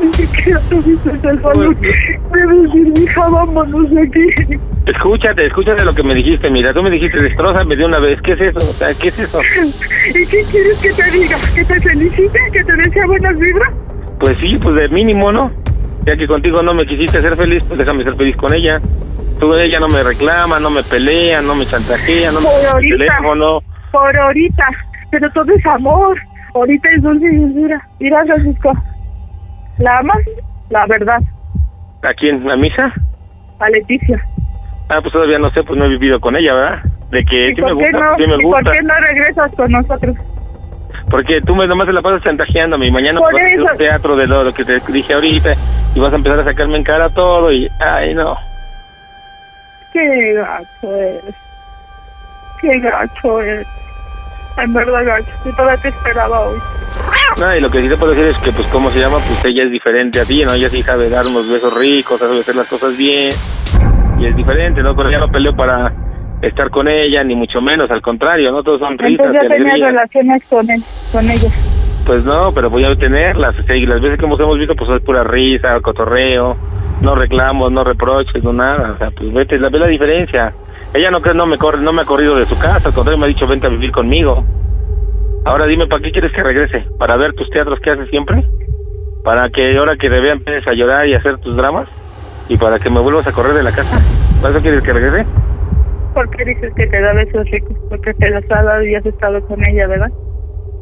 Ni 0.00 0.12
siquiera 0.12 0.60
tuviste 0.68 1.10
el 1.10 1.38
valor 1.38 1.76
de 1.80 2.46
decir, 2.46 2.92
hija, 3.02 3.28
vámonos 3.28 3.90
de 3.90 4.02
aquí. 4.02 4.60
Escúchate, 4.86 5.46
escúchate 5.46 5.84
lo 5.84 5.94
que 5.94 6.02
me 6.02 6.14
dijiste. 6.14 6.50
Mira, 6.50 6.72
tú 6.72 6.82
me 6.82 6.90
dijiste, 6.90 7.22
destrozame 7.22 7.74
de 7.74 7.84
una 7.84 7.98
vez. 7.98 8.20
¿Qué 8.22 8.32
es 8.32 8.40
eso? 8.40 8.58
O 8.58 8.72
sea, 8.74 8.94
¿qué 8.94 9.08
es 9.08 9.18
eso? 9.18 9.40
¿Y 10.10 10.26
qué 10.26 10.42
quieres 10.50 10.78
que 10.80 10.90
te 10.90 11.10
diga? 11.10 11.36
¿Que 11.54 11.64
te 11.64 11.80
felicite? 11.80 12.38
¿Que 12.52 12.62
te 12.62 12.76
desea 12.76 13.06
buenas 13.06 13.38
vibras? 13.38 13.72
Pues 14.20 14.36
sí, 14.36 14.58
pues 14.62 14.74
de 14.76 14.88
mínimo, 14.90 15.32
¿no? 15.32 15.50
Ya 16.06 16.16
que 16.16 16.28
contigo 16.28 16.62
no 16.62 16.72
me 16.72 16.86
quisiste 16.86 17.18
hacer 17.18 17.36
feliz, 17.36 17.64
pues 17.66 17.78
déjame 17.78 18.04
ser 18.04 18.14
feliz 18.14 18.36
con 18.36 18.54
ella. 18.54 18.80
Tú, 19.40 19.52
ella 19.54 19.80
no 19.80 19.88
me 19.88 20.04
reclama, 20.04 20.60
no 20.60 20.70
me 20.70 20.84
pelea, 20.84 21.42
no 21.42 21.56
me 21.56 21.66
chantajea, 21.66 22.30
no 22.30 22.40
me 22.40 22.46
Por 22.46 22.60
el 22.60 22.66
ahorita. 22.66 22.96
teléfono. 22.96 23.60
Por 23.90 24.16
ahorita. 24.16 24.66
Pero 25.10 25.28
todo 25.32 25.52
es 25.52 25.66
amor. 25.66 26.16
Ahorita 26.54 26.88
es 26.90 27.02
dulce 27.02 27.26
y 27.26 27.36
dulzura. 27.36 27.82
Mira, 27.98 28.24
Francisco. 28.24 28.72
¿La 29.78 29.98
amas? 29.98 30.18
La 30.70 30.86
verdad. 30.86 31.20
¿A 32.02 32.14
quién? 32.14 32.48
¿A 32.48 32.56
mi 32.56 32.68
hija? 32.68 32.92
A 33.58 33.68
Leticia. 33.68 34.20
Ah, 34.88 35.00
pues 35.00 35.12
todavía 35.12 35.40
no 35.40 35.50
sé, 35.50 35.64
pues 35.64 35.76
no 35.76 35.86
he 35.86 35.88
vivido 35.88 36.20
con 36.20 36.36
ella, 36.36 36.54
¿verdad? 36.54 36.78
De 37.10 37.24
que 37.24 37.50
¿Y 37.50 37.54
sí 37.56 37.62
me 37.62 37.72
gusta, 37.72 37.90
no? 37.98 38.16
sí 38.16 38.26
me 38.28 38.36
¿Y 38.36 38.42
por 38.42 38.62
qué 38.72 38.82
no 38.82 38.94
regresas 39.00 39.52
con 39.56 39.72
nosotros? 39.72 40.16
Porque 41.10 41.40
tú 41.40 41.56
me, 41.56 41.66
nomás 41.66 41.88
te 41.88 41.92
la 41.92 42.02
pasas 42.02 42.22
chantajeándome 42.22 42.86
y 42.86 42.90
mañana 42.92 43.18
Por 43.18 43.32
vas 43.32 43.42
a 43.42 43.46
hacer 43.46 43.60
un 43.60 43.76
teatro 43.76 44.16
de 44.16 44.26
lo, 44.28 44.44
lo 44.44 44.54
que 44.54 44.64
te 44.64 44.80
dije 44.92 45.14
ahorita 45.14 45.56
y 45.96 45.98
vas 45.98 46.12
a 46.12 46.16
empezar 46.16 46.38
a 46.40 46.44
sacarme 46.44 46.76
en 46.76 46.84
cara 46.84 47.08
todo 47.08 47.50
y... 47.50 47.70
Ay, 47.80 48.12
no. 48.12 48.36
Qué 49.94 50.34
gacho 50.34 50.94
eres. 50.94 51.34
Qué 52.60 52.78
gacho 52.80 53.40
eres. 53.40 53.66
En 54.58 54.74
verdad, 54.74 55.06
gacho. 55.06 55.30
Yo 55.46 55.52
todavía 55.52 55.80
te 55.80 55.88
esperaba 55.88 56.40
hoy. 56.40 56.58
No, 57.38 57.56
y 57.56 57.60
lo 57.60 57.70
que 57.70 57.80
sí 57.80 57.88
te 57.88 57.96
puedo 57.96 58.12
decir 58.12 58.26
es 58.26 58.36
que, 58.38 58.52
pues, 58.52 58.66
¿cómo 58.68 58.90
se 58.90 59.00
llama? 59.00 59.16
Pues 59.26 59.42
ella 59.46 59.64
es 59.64 59.70
diferente 59.70 60.20
a 60.20 60.26
ti, 60.26 60.44
¿no? 60.44 60.52
Ella 60.52 60.68
sí 60.68 60.82
sabe 60.82 61.08
dar 61.08 61.26
unos 61.26 61.50
besos 61.50 61.72
ricos, 61.74 62.20
sabe 62.20 62.40
hacer 62.40 62.56
las 62.56 62.68
cosas 62.68 62.94
bien. 62.98 63.32
Y 64.18 64.26
es 64.26 64.36
diferente, 64.36 64.82
¿no? 64.82 64.94
Pero 64.94 65.10
ya 65.10 65.18
no 65.18 65.32
peleo 65.32 65.56
para 65.56 65.94
estar 66.42 66.68
con 66.68 66.88
ella, 66.88 67.24
ni 67.24 67.34
mucho 67.34 67.62
menos, 67.62 67.90
al 67.90 68.02
contrario, 68.02 68.52
¿no? 68.52 68.62
Todos 68.62 68.80
son 68.80 68.98
risas 68.98 69.28
Entonces 69.28 69.42
ya 69.42 69.48
tenías 69.48 69.60
alegría. 69.72 69.86
relaciones 69.88 70.42
con 70.44 70.70
él, 70.70 70.82
con 71.10 71.30
ella. 71.30 71.48
Pues 72.06 72.24
no, 72.24 72.52
pero 72.54 72.70
voy 72.70 72.84
a 72.84 72.94
tenerlas. 72.94 73.58
O 73.58 73.62
sea, 73.64 73.74
y 73.74 73.84
las 73.84 74.00
veces 74.00 74.18
que 74.18 74.24
hemos, 74.24 74.38
hemos 74.38 74.58
visto, 74.58 74.76
pues 74.76 74.88
es 74.90 75.02
pura 75.02 75.24
risa, 75.24 75.80
cotorreo, 75.80 76.56
no 77.00 77.14
reclamos, 77.16 77.72
no 77.72 77.82
reproches, 77.82 78.44
no 78.44 78.52
nada. 78.52 78.92
O 78.92 78.98
sea, 78.98 79.10
pues 79.10 79.32
vete, 79.32 79.58
la, 79.58 79.68
ve 79.68 79.80
la 79.80 79.88
diferencia. 79.88 80.54
Ella 80.94 81.10
no 81.10 81.20
cree, 81.20 81.34
no 81.34 81.46
me 81.46 81.58
corre, 81.58 81.80
no 81.80 81.92
me 81.92 82.02
ha 82.02 82.04
corrido 82.04 82.36
de 82.36 82.46
su 82.46 82.56
casa, 82.58 82.88
al 82.88 82.94
contrario 82.94 83.18
me 83.18 83.26
ha 83.26 83.28
dicho 83.28 83.46
vente 83.46 83.66
a 83.66 83.70
vivir 83.70 83.90
conmigo. 83.90 84.44
Ahora 85.44 85.66
dime, 85.66 85.86
¿para 85.88 86.02
qué 86.02 86.12
quieres 86.12 86.32
que 86.32 86.42
regrese? 86.42 86.86
¿Para 86.98 87.16
ver 87.16 87.34
tus 87.34 87.50
teatros 87.50 87.80
que 87.80 87.90
haces 87.90 88.08
siempre? 88.08 88.44
¿Para 89.24 89.50
que 89.50 89.76
ahora 89.76 89.96
que 89.96 90.08
te 90.08 90.20
vea 90.20 90.32
empieces 90.32 90.66
a 90.66 90.74
llorar 90.74 91.06
y 91.06 91.14
a 91.14 91.18
hacer 91.18 91.38
tus 91.38 91.56
dramas? 91.56 91.88
¿Y 92.48 92.56
para 92.56 92.78
que 92.78 92.88
me 92.88 93.00
vuelvas 93.00 93.26
a 93.26 93.32
correr 93.32 93.54
de 93.54 93.62
la 93.64 93.72
casa? 93.72 94.00
¿Para 94.40 94.54
eso 94.54 94.62
quieres 94.62 94.82
que 94.82 94.92
regrese? 94.92 95.26
¿Por 96.14 96.30
qué 96.30 96.44
dices 96.44 96.72
que 96.74 96.86
te 96.86 97.00
da 97.00 97.12
besos 97.12 97.50
ricos? 97.50 97.76
Porque 97.90 98.14
te 98.14 98.30
los 98.30 98.44
ha 98.50 98.62
dado 98.62 98.82
y 98.84 98.94
has 98.94 99.04
estado 99.04 99.44
con 99.46 99.62
ella, 99.66 99.86
¿verdad? 99.88 100.10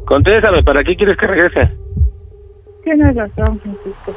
Contéstame, 0.05 0.63
¿para 0.63 0.83
qué 0.83 0.95
quieres 0.95 1.17
que 1.17 1.27
regrese? 1.27 1.69
Tienes 2.83 3.15
razón, 3.15 3.59
Francisco. 3.59 4.13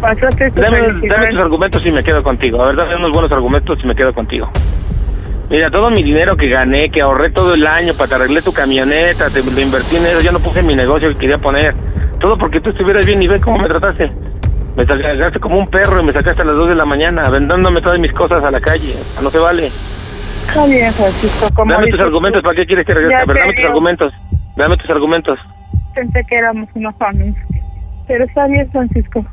Pasaste 0.00 0.50
Dame, 0.50 1.08
dame 1.08 1.28
tus 1.30 1.38
argumentos 1.38 1.86
y 1.86 1.92
me 1.92 2.02
quedo 2.02 2.22
contigo. 2.22 2.62
A 2.62 2.66
ver, 2.66 2.76
dame 2.76 2.96
unos 2.96 3.12
buenos 3.12 3.32
argumentos 3.32 3.78
y 3.82 3.86
me 3.86 3.94
quedo 3.94 4.12
contigo. 4.12 4.50
Mira, 5.48 5.70
todo 5.70 5.90
mi 5.90 6.02
dinero 6.02 6.36
que 6.36 6.48
gané, 6.48 6.90
que 6.90 7.00
ahorré 7.00 7.30
todo 7.30 7.54
el 7.54 7.66
año 7.66 7.94
para 7.94 8.08
te 8.08 8.14
arreglé 8.16 8.42
tu 8.42 8.52
camioneta, 8.52 9.30
te 9.30 9.42
lo 9.42 9.60
invertí 9.60 9.96
en 9.96 10.06
eso, 10.06 10.20
ya 10.20 10.32
no 10.32 10.38
puse 10.38 10.60
en 10.60 10.66
mi 10.66 10.74
negocio 10.74 11.08
que 11.10 11.18
quería 11.18 11.38
poner. 11.38 11.74
Todo 12.20 12.36
porque 12.36 12.60
tú 12.60 12.70
estuvieras 12.70 13.06
bien 13.06 13.22
y 13.22 13.28
ve 13.28 13.40
cómo 13.40 13.58
me 13.58 13.68
trataste. 13.68 14.10
Me 14.76 14.86
sacaste 14.86 15.38
como 15.40 15.58
un 15.58 15.68
perro 15.68 16.00
y 16.00 16.04
me 16.04 16.12
sacaste 16.12 16.42
a 16.42 16.44
las 16.44 16.56
2 16.56 16.70
de 16.70 16.74
la 16.74 16.84
mañana, 16.84 17.28
vendándome 17.28 17.80
todas 17.80 17.98
mis 17.98 18.12
cosas 18.12 18.42
a 18.42 18.50
la 18.50 18.60
calle. 18.60 18.94
No 19.22 19.30
se 19.30 19.38
vale. 19.38 19.66
Está 19.66 20.66
bien, 20.66 20.92
Francisco. 20.92 21.48
Como 21.54 21.72
Dame 21.72 21.90
tus 21.90 22.00
argumentos, 22.00 22.42
tú. 22.42 22.48
¿para 22.48 22.56
qué 22.56 22.66
quieres 22.66 22.86
que 22.86 22.94
regrese? 22.94 23.26
Dame 23.26 23.54
tus 23.54 23.64
argumentos. 23.64 24.12
Dame 24.56 24.76
tus 24.76 24.90
argumentos. 24.90 25.38
Pensé 25.94 26.24
que 26.24 26.36
éramos 26.36 26.68
una 26.74 26.92
familia. 26.92 27.42
Pero 28.06 28.24
está 28.24 28.46
bien, 28.46 28.70
Francisco. 28.70 29.24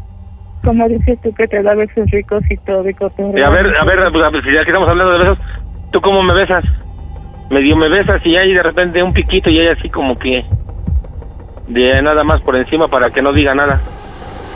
Como 0.64 0.88
dices 0.88 1.20
tú 1.22 1.34
que 1.34 1.48
te 1.48 1.62
da 1.64 1.74
besos 1.74 2.10
ricos 2.12 2.44
y 2.50 2.58
todo 2.58 2.88
y 2.90 2.94
cotorreo. 2.94 3.38
Y 3.38 3.42
a 3.42 3.50
ver, 3.50 3.76
a 3.78 3.84
ver, 3.86 4.12
pues, 4.12 4.24
a 4.26 4.30
ver, 4.30 4.44
si 4.44 4.54
ya 4.54 4.64
que 4.64 4.72
estamos 4.72 4.90
hablando 4.90 5.14
de 5.14 5.20
besos, 5.20 5.40
¿tú 5.92 6.02
cómo 6.02 6.22
me 6.22 6.34
besas? 6.34 6.64
Medio 7.50 7.76
me 7.76 7.90
besas 7.90 8.24
y 8.26 8.36
hay 8.36 8.54
de 8.54 8.62
repente 8.62 9.02
un 9.02 9.14
piquito 9.14 9.50
y 9.50 9.60
hay 9.60 9.68
así 9.70 9.90
como 9.90 10.18
que 10.20 10.46
de 11.68 12.02
nada 12.02 12.24
más 12.24 12.42
por 12.42 12.56
encima 12.56 12.88
para 12.88 13.10
que 13.10 13.22
no 13.22 13.34
diga 13.34 13.56
nada. 13.56 13.80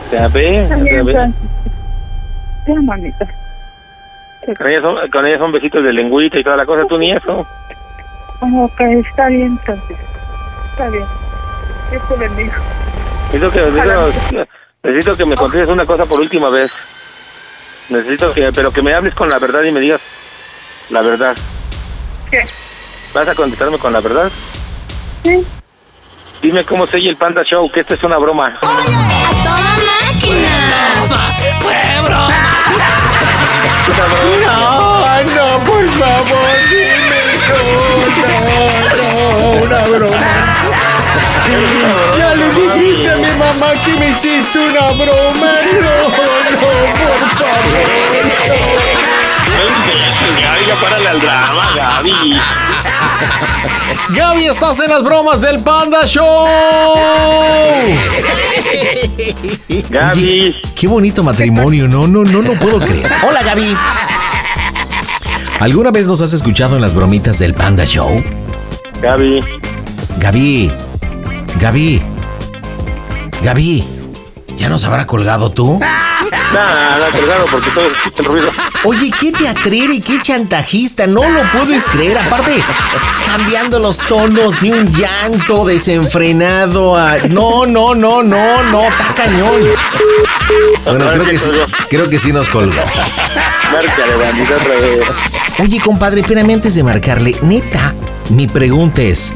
Sea, 0.10 0.28
ve, 0.28 0.68
bien, 0.82 1.06
ve. 1.06 1.34
Con 4.58 4.68
ella, 4.68 4.82
son, 4.82 5.10
con 5.10 5.26
ella 5.26 5.38
son 5.38 5.52
besitos 5.52 5.84
de 5.84 5.94
lengüita 5.94 6.38
y 6.38 6.44
toda 6.44 6.58
la 6.58 6.66
cosa, 6.66 6.86
tú 6.88 6.98
ni 6.98 7.12
eso. 7.12 7.48
Ok, 8.42 8.82
está 8.82 9.30
bien, 9.30 9.58
Francisco. 9.60 10.04
Está 10.74 10.90
bien. 10.90 11.06
Dios 11.92 12.02
te 12.10 12.16
bendiga. 12.16 12.58
Necesito 13.32 13.52
que, 13.52 13.60
necesito, 13.60 14.48
necesito 14.82 15.18
que 15.18 15.26
me 15.26 15.36
contests 15.36 15.70
una 15.70 15.86
cosa 15.86 16.06
por 16.08 16.20
última 16.20 16.50
vez. 16.50 16.72
Necesito 17.90 18.34
que, 18.34 18.52
pero 18.52 18.72
que 18.72 18.82
me 18.82 18.92
hables 18.96 19.14
con 19.14 19.30
la 19.30 19.38
verdad 19.38 19.62
y 19.62 19.72
me 19.72 19.80
digas 19.80 20.02
la 20.90 21.02
verdad. 21.02 21.36
¿Qué? 22.32 22.44
¿Vas 23.14 23.28
a 23.28 23.36
contestarme 23.36 23.78
con 23.78 23.94
la 23.94 24.02
verdad? 24.02 24.32
Sí. 25.24 25.46
Dime 26.42 26.66
cómo 26.66 26.88
se 26.88 26.98
oye 26.98 27.10
el 27.10 27.18
Panda 27.18 27.44
Show, 27.44 27.70
que 27.72 27.82
esto 27.82 27.94
es 27.94 28.04
una 28.04 28.18
broma. 28.18 28.58
¡A 28.58 29.44
toda 29.44 29.78
máquina! 30.08 30.90
¡Fue 31.62 32.02
broma! 32.04 32.44
No, 34.42 35.24
no, 35.24 35.66
por 35.66 35.88
favor, 35.90 36.50
dime. 36.68 37.14
No, 37.48 38.40
no, 38.40 38.68
no, 38.68 38.73
una 39.56 39.82
broma. 39.84 40.18
Ya 42.18 42.36
le 42.36 42.50
dijiste 42.50 43.12
a 43.12 43.18
mi 43.18 43.32
mamá 43.38 43.74
que 43.84 43.94
me 44.00 44.10
hiciste 44.10 44.60
una 44.60 44.90
broma. 44.92 45.52
No, 45.74 45.82
no, 45.82 46.16
por 46.16 46.28
favor. 46.58 47.14
Gaby, 50.42 50.66
ya 50.68 50.76
párale 50.82 51.10
al 51.10 51.20
drama, 51.20 51.72
Gaby. 51.76 52.40
Gaby, 54.10 54.46
estás 54.48 54.80
en 54.80 54.90
las 54.90 55.04
bromas 55.04 55.42
del 55.42 55.60
Panda 55.60 56.06
Show. 56.06 56.48
Gaby. 59.90 60.62
Qué 60.76 60.88
bonito 60.88 61.24
matrimonio, 61.24 61.88
no, 61.88 62.08
no, 62.08 62.24
no, 62.24 62.42
no 62.42 62.54
puedo 62.54 62.80
creer. 62.80 63.10
Hola, 63.28 63.44
Gaby. 63.44 63.76
¿Alguna 65.60 65.92
vez 65.92 66.08
nos 66.08 66.22
has 66.22 66.34
escuchado 66.34 66.76
en 66.76 66.82
las 66.82 66.94
bromitas 66.94 67.40
del 67.40 67.54
Panda 67.54 67.86
Show? 67.86 68.24
Gaby. 69.04 69.44
Gaby. 70.20 70.72
Gaby. 71.60 72.02
Gaby. 73.44 73.84
¿Ya 74.56 74.70
nos 74.70 74.86
habrá 74.86 75.06
colgado 75.06 75.52
tú? 75.52 75.78
Nada, 75.78 76.30
nada, 76.54 77.12
colgado 77.12 77.46
porque 77.52 77.70
todo 77.72 77.92
escucha 77.92 78.22
el 78.22 78.26
ruido. 78.26 78.50
Oye, 78.86 79.12
qué 79.20 79.34
teatrero 79.34 79.92
y 79.92 80.00
qué 80.00 80.22
chantajista, 80.22 81.06
no 81.06 81.30
lo 81.30 81.42
puedes 81.52 81.90
creer. 81.90 82.18
Aparte, 82.18 82.64
cambiando 83.26 83.78
los 83.78 83.98
tonos 83.98 84.62
de 84.62 84.72
un 84.72 84.94
llanto 84.94 85.66
desenfrenado 85.66 86.96
a. 86.96 87.18
No, 87.28 87.66
no, 87.66 87.94
no, 87.94 88.24
no, 88.24 88.64
no, 88.64 88.84
está 88.88 89.14
cañón. 89.16 89.64
Bueno, 90.86 91.08
creo 91.10 91.26
que 91.26 91.40
sí, 91.40 91.50
creo 91.90 92.10
que 92.10 92.18
sí 92.18 92.32
nos 92.32 92.48
colgó. 92.48 92.82
Márcale, 93.70 94.16
bandita, 94.16 94.56
otra 94.56 94.74
vez. 94.76 95.06
Oye, 95.60 95.82
compadre, 95.82 96.22
espérame 96.22 96.52
antes 96.52 96.74
de 96.74 96.84
marcarle. 96.84 97.36
Neta, 97.42 97.94
mi 98.30 98.48
pregunta 98.48 99.02
es: 99.02 99.34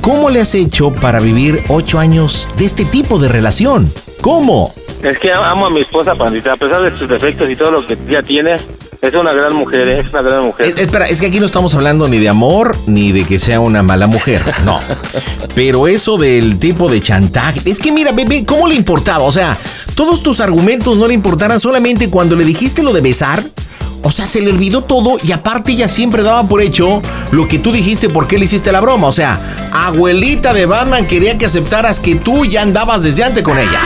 ¿cómo 0.00 0.30
le 0.30 0.40
has 0.40 0.54
hecho 0.54 0.90
para 0.92 1.20
vivir 1.20 1.64
ocho 1.68 1.98
años 1.98 2.48
de 2.56 2.64
este 2.64 2.84
tipo 2.84 3.18
de 3.18 3.28
relación? 3.28 3.92
¿Cómo? 4.20 4.74
Es 5.02 5.18
que 5.18 5.32
amo 5.32 5.66
a 5.66 5.70
mi 5.70 5.80
esposa, 5.80 6.14
pandita. 6.14 6.52
A 6.52 6.56
pesar 6.56 6.82
de 6.82 6.96
sus 6.96 7.08
defectos 7.08 7.48
y 7.48 7.56
todo 7.56 7.70
lo 7.70 7.86
que 7.86 7.96
ella 8.08 8.22
tiene, 8.22 8.56
es 9.00 9.14
una 9.14 9.32
gran 9.32 9.54
mujer, 9.54 9.88
es 9.88 10.06
una 10.08 10.20
gran 10.20 10.44
mujer. 10.44 10.66
Eh, 10.66 10.74
espera, 10.76 11.08
es 11.08 11.20
que 11.20 11.26
aquí 11.26 11.40
no 11.40 11.46
estamos 11.46 11.74
hablando 11.74 12.06
ni 12.06 12.18
de 12.18 12.28
amor 12.28 12.76
ni 12.86 13.12
de 13.12 13.24
que 13.24 13.38
sea 13.38 13.60
una 13.60 13.82
mala 13.82 14.06
mujer, 14.06 14.42
no. 14.64 14.80
Pero 15.54 15.88
eso 15.88 16.18
del 16.18 16.58
tipo 16.58 16.90
de 16.90 17.00
chantaje, 17.00 17.62
es 17.64 17.80
que 17.80 17.92
mira, 17.92 18.12
bebé, 18.12 18.44
¿cómo 18.44 18.68
le 18.68 18.74
importaba? 18.74 19.24
O 19.24 19.32
sea, 19.32 19.56
todos 19.94 20.22
tus 20.22 20.40
argumentos 20.40 20.98
no 20.98 21.08
le 21.08 21.14
importaran 21.14 21.58
solamente 21.58 22.10
cuando 22.10 22.36
le 22.36 22.44
dijiste 22.44 22.82
lo 22.82 22.92
de 22.92 23.00
besar. 23.00 23.42
O 24.02 24.10
sea, 24.10 24.26
se 24.26 24.40
le 24.40 24.50
olvidó 24.50 24.82
todo 24.82 25.18
y 25.22 25.32
aparte 25.32 25.72
ella 25.72 25.86
siempre 25.86 26.22
daba 26.22 26.44
por 26.48 26.62
hecho 26.62 27.02
lo 27.32 27.46
que 27.46 27.58
tú 27.58 27.70
dijiste 27.70 28.08
porque 28.08 28.38
le 28.38 28.46
hiciste 28.46 28.72
la 28.72 28.80
broma. 28.80 29.06
O 29.08 29.12
sea, 29.12 29.38
abuelita 29.72 30.54
de 30.54 30.66
Batman 30.66 31.06
quería 31.06 31.36
que 31.36 31.46
aceptaras 31.46 32.00
que 32.00 32.14
tú 32.14 32.44
ya 32.44 32.62
andabas 32.62 33.02
desde 33.02 33.24
antes 33.24 33.42
con 33.42 33.58
ella. 33.58 33.80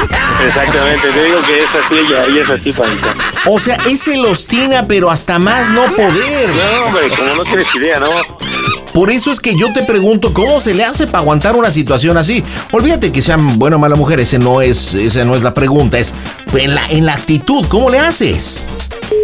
Exactamente, 0.46 1.08
te 1.08 1.24
digo 1.24 1.38
que 1.46 1.64
es 1.64 1.70
así 1.84 1.94
ella, 1.96 2.24
ella 2.26 2.42
es 2.42 2.50
así, 2.50 2.72
pandita. 2.72 3.14
O 3.46 3.58
sea, 3.58 3.76
es 3.88 4.04
celostina, 4.04 4.86
pero 4.86 5.10
hasta 5.10 5.38
más 5.38 5.70
no 5.70 5.84
poder. 5.92 6.48
No, 6.48 6.86
hombre, 6.86 7.08
como 7.16 7.34
no 7.34 7.42
tienes 7.44 7.74
idea, 7.74 7.98
¿no? 7.98 8.10
Por 8.92 9.10
eso 9.10 9.32
es 9.32 9.40
que 9.40 9.58
yo 9.58 9.72
te 9.72 9.82
pregunto 9.82 10.32
cómo 10.32 10.60
se 10.60 10.72
le 10.72 10.84
hace 10.84 11.06
para 11.06 11.18
aguantar 11.18 11.56
una 11.56 11.72
situación 11.72 12.16
así. 12.16 12.44
Olvídate 12.70 13.10
que 13.10 13.22
sean 13.22 13.58
buena 13.58 13.74
o 13.74 13.78
mala 13.80 13.96
mujer, 13.96 14.20
ese 14.20 14.38
no 14.38 14.60
es, 14.60 14.94
esa 14.94 15.24
no 15.24 15.34
es 15.34 15.42
la 15.42 15.52
pregunta, 15.52 15.98
es 15.98 16.14
en 16.54 16.74
la, 16.76 16.86
en 16.88 17.04
la 17.04 17.14
actitud, 17.14 17.66
¿cómo 17.68 17.90
le 17.90 17.98
haces? 17.98 18.64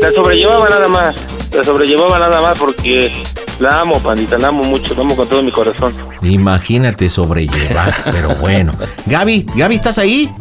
La 0.00 0.12
sobrellevaba 0.12 0.68
nada 0.68 0.88
más, 0.88 1.14
la 1.54 1.64
sobrellevaba 1.64 2.18
nada 2.18 2.40
más 2.40 2.58
porque 2.58 3.12
la 3.58 3.80
amo, 3.80 4.00
pandita, 4.00 4.38
la 4.38 4.48
amo 4.48 4.62
mucho, 4.64 4.94
la 4.94 5.02
amo 5.02 5.16
con 5.16 5.28
todo 5.28 5.42
mi 5.42 5.52
corazón. 5.52 5.94
Imagínate 6.22 7.08
sobrellevar, 7.08 7.94
pero 8.10 8.34
bueno. 8.36 8.74
Gaby, 9.06 9.46
Gaby, 9.54 9.74
¿estás 9.74 9.98
ahí? 9.98 10.32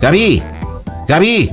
Gaby, 0.00 0.42
Gaby. 1.08 1.52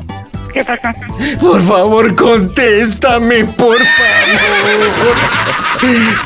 ¿Qué 0.54 0.64
pasa? 0.66 0.94
Por 1.40 1.62
favor, 1.62 2.16
contéstame, 2.16 3.46
por 3.46 3.78
favor. 3.78 5.16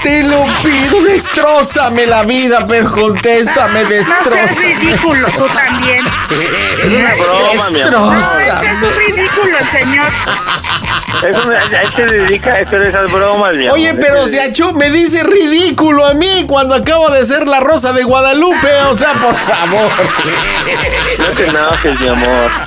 Te 0.04 0.24
lo 0.24 0.44
pido, 0.64 1.02
destrózame 1.04 2.06
la 2.08 2.24
vida, 2.24 2.66
pero 2.68 2.92
contéstame, 2.92 3.84
No 3.84 3.90
seas 3.90 4.08
destrózame. 4.08 4.74
ridículo, 4.76 5.28
tú 5.30 5.46
también. 5.54 6.06
Es 6.84 6.92
una 6.94 7.14
broma, 7.16 7.70
mi 7.70 7.82
amor. 7.82 7.92
No, 7.92 8.20
es 8.22 8.84
un 8.84 8.96
ridículo, 8.98 9.58
señor. 9.72 10.08
Es 11.30 11.46
una, 11.46 11.58
a 11.58 11.82
él 11.82 11.90
se 11.96 12.06
dedica 12.06 12.52
a 12.52 12.62
hacer 12.62 12.82
esas 12.82 13.12
bromas, 13.12 13.54
mi 13.56 13.64
amor. 13.68 13.76
Oye, 13.76 13.94
pero 13.94 14.28
si 14.28 14.38
Achú 14.38 14.74
me 14.74 14.90
dice 14.90 15.24
ridículo 15.24 16.06
a 16.06 16.14
mí 16.14 16.44
cuando 16.48 16.76
acabo 16.76 17.10
de 17.10 17.26
ser 17.26 17.48
la 17.48 17.62
rosa 17.62 17.94
de 17.94 18.04
Guadalupe, 18.04 18.70
o 18.90 18.94
sea, 18.96 19.14
por 19.14 19.36
favor. 19.36 19.90
No 21.20 21.26
te 21.38 21.48
enojes, 21.48 22.00
mi 22.02 22.08
amor. 22.10 22.52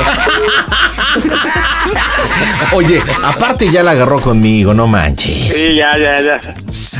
Oye, 2.72 3.02
aparte 3.24 3.70
ya 3.70 3.82
la 3.82 3.92
agarró 3.92 4.20
conmigo, 4.20 4.74
no 4.74 4.86
manches. 4.86 5.54
Sí, 5.54 5.74
ya, 5.76 5.96
ya, 5.98 6.20
ya. 6.22 6.40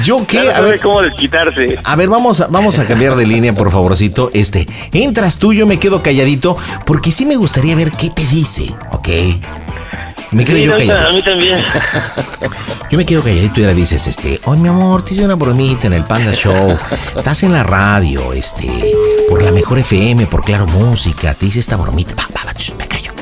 ¿Yo 0.02 0.18
Ya 0.18 0.26
qué? 0.26 0.44
no 0.46 0.50
A 0.56 0.60
ver, 0.62 0.80
cómo 0.80 1.02
desquitarse. 1.02 1.78
a 1.84 1.96
ver, 1.96 2.08
vamos 2.08 2.40
a, 2.40 2.46
vamos 2.48 2.78
a 2.78 2.86
cambiar 2.86 3.14
de 3.14 3.26
línea, 3.26 3.54
por 3.54 3.70
favorcito. 3.70 4.30
Este, 4.34 4.66
entras 4.92 5.38
tú, 5.38 5.52
yo 5.52 5.66
me 5.66 5.78
quedo 5.78 6.02
calladito, 6.02 6.56
porque 6.84 7.12
sí 7.12 7.24
me 7.26 7.36
gustaría 7.36 7.74
ver 7.76 7.92
qué 7.92 8.10
te 8.10 8.24
dice, 8.26 8.72
¿ok? 8.92 9.08
Me 10.32 10.44
quedo 10.44 10.56
Sí, 10.56 10.64
yo 10.64 10.70
no, 10.70 10.74
a 10.74 10.78
calladito. 10.78 11.12
mí 11.16 11.22
también. 11.22 11.64
Yo 12.90 12.98
me 12.98 13.06
quedo 13.06 13.22
calladito 13.22 13.60
y 13.60 13.64
le 13.64 13.74
dices, 13.74 14.04
este, 14.08 14.40
oye 14.46 14.60
mi 14.60 14.68
amor, 14.68 15.04
te 15.04 15.14
hice 15.14 15.24
una 15.24 15.36
bromita 15.36 15.86
en 15.86 15.92
el 15.92 16.02
Panda 16.02 16.32
Show. 16.34 16.76
Estás 17.16 17.44
en 17.44 17.52
la 17.52 17.62
radio, 17.62 18.32
este, 18.32 18.68
por 19.28 19.42
la 19.44 19.52
mejor 19.52 19.78
FM, 19.78 20.26
por 20.26 20.42
Claro 20.42 20.66
Música. 20.66 21.34
Te 21.34 21.46
hice 21.46 21.60
esta 21.60 21.76
bromita. 21.76 22.14
Va, 22.16 22.24
va, 22.36 22.46
va, 22.48 22.52
ch, 22.54 22.74
me 22.76 22.88
callo. 22.88 23.12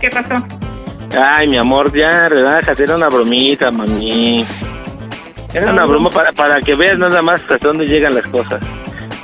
¿Qué 0.00 0.08
pasó? 0.08 0.46
Ay, 1.22 1.46
mi 1.46 1.58
amor, 1.58 1.94
ya, 1.94 2.28
relájate, 2.30 2.84
era 2.84 2.96
una 2.96 3.08
bromita, 3.08 3.70
mami. 3.70 4.46
Era 5.52 5.70
una 5.70 5.84
broma 5.84 6.08
para, 6.08 6.32
para 6.32 6.60
que 6.62 6.74
veas 6.74 6.98
nada 6.98 7.20
más 7.20 7.42
hasta 7.42 7.58
dónde 7.58 7.84
llegan 7.86 8.14
las 8.14 8.26
cosas. 8.28 8.60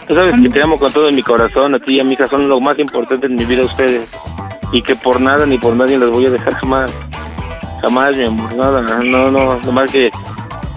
Tú 0.07 0.15
sabes 0.15 0.35
que 0.41 0.49
te 0.51 0.63
amo 0.63 0.79
con 0.79 0.93
todo 0.93 1.11
mi 1.11 1.23
corazón, 1.23 1.75
a 1.75 1.79
ti 1.79 1.95
y 1.97 2.01
a 2.01 2.05
mi 2.05 2.13
hija 2.13 2.29
son 2.29 2.47
lo 2.47 2.61
más 2.61 2.79
importante 2.79 3.27
en 3.27 3.37
mi 3.37 3.45
vida 3.47 3.63
ustedes. 3.65 4.03
Y 4.73 4.83
que 4.83 4.95
por 4.97 5.21
nada 5.21 5.47
ni 5.47 5.59
por 5.59 5.75
nadie 5.75 5.99
los 5.99 6.11
voy 6.11 6.27
a 6.27 6.31
dejar 6.31 6.55
jamás. 6.55 6.93
Jamás, 7.83 8.17
mi 8.17 8.25
amor, 8.25 8.55
nada, 8.55 8.81
no, 8.83 9.31
no, 9.31 9.59
nomás 9.61 9.91
que 9.91 10.11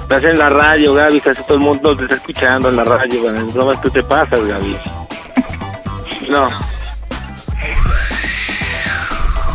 estás 0.02 0.24
en 0.24 0.38
la 0.38 0.50
radio, 0.50 0.94
Gaby, 0.94 1.18
estás, 1.18 1.46
todo 1.46 1.58
el 1.58 1.64
mundo 1.64 1.96
te 1.98 2.04
está 2.04 2.16
escuchando 2.16 2.70
en 2.70 2.78
la 2.78 2.84
radio, 2.86 3.32
nomás 3.54 3.82
tú 3.82 3.90
te 3.90 4.02
pasas, 4.04 4.40
Gaby. 4.42 4.78
No. 6.30 6.50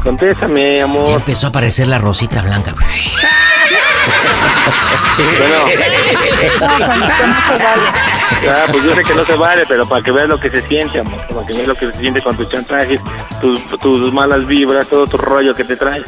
Contéstame, 0.04 0.78
Ya 0.78 0.84
amor. 0.84 1.08
empezó 1.08 1.46
a 1.46 1.50
aparecer 1.50 1.86
la 1.88 1.98
rosita 1.98 2.42
blanca. 2.42 2.74
Bueno, 5.38 5.64
ah, 8.48 8.66
pues 8.70 8.84
yo 8.84 8.94
sé 8.94 9.04
que 9.04 9.14
no 9.14 9.24
se 9.24 9.36
vale, 9.36 9.64
pero 9.68 9.88
para 9.88 10.02
que 10.02 10.10
veas 10.10 10.28
lo 10.28 10.38
que 10.38 10.50
se 10.50 10.62
siente, 10.62 11.00
amor, 11.00 11.20
para 11.28 11.46
que 11.46 11.52
veas 11.52 11.68
lo 11.68 11.74
que 11.74 11.92
se 11.92 11.98
siente 11.98 12.20
con 12.22 12.36
tus 12.36 12.48
chantajes, 12.48 13.00
tus, 13.40 13.60
tus 13.80 14.12
malas 14.12 14.46
vibras, 14.46 14.86
todo 14.86 15.06
tu 15.06 15.16
rollo 15.16 15.54
que 15.54 15.64
te 15.64 15.76
trae. 15.76 16.04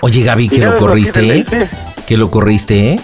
Oye, 0.00 0.22
Gaby, 0.22 0.48
que 0.48 0.56
¿Y 0.56 0.60
lo 0.60 0.72
qué 0.72 0.78
corriste, 0.78 1.20
te 1.20 1.38
¿eh? 1.38 1.68
Que 2.06 2.16
lo 2.16 2.30
corriste, 2.30 2.92
¿eh? 2.92 3.00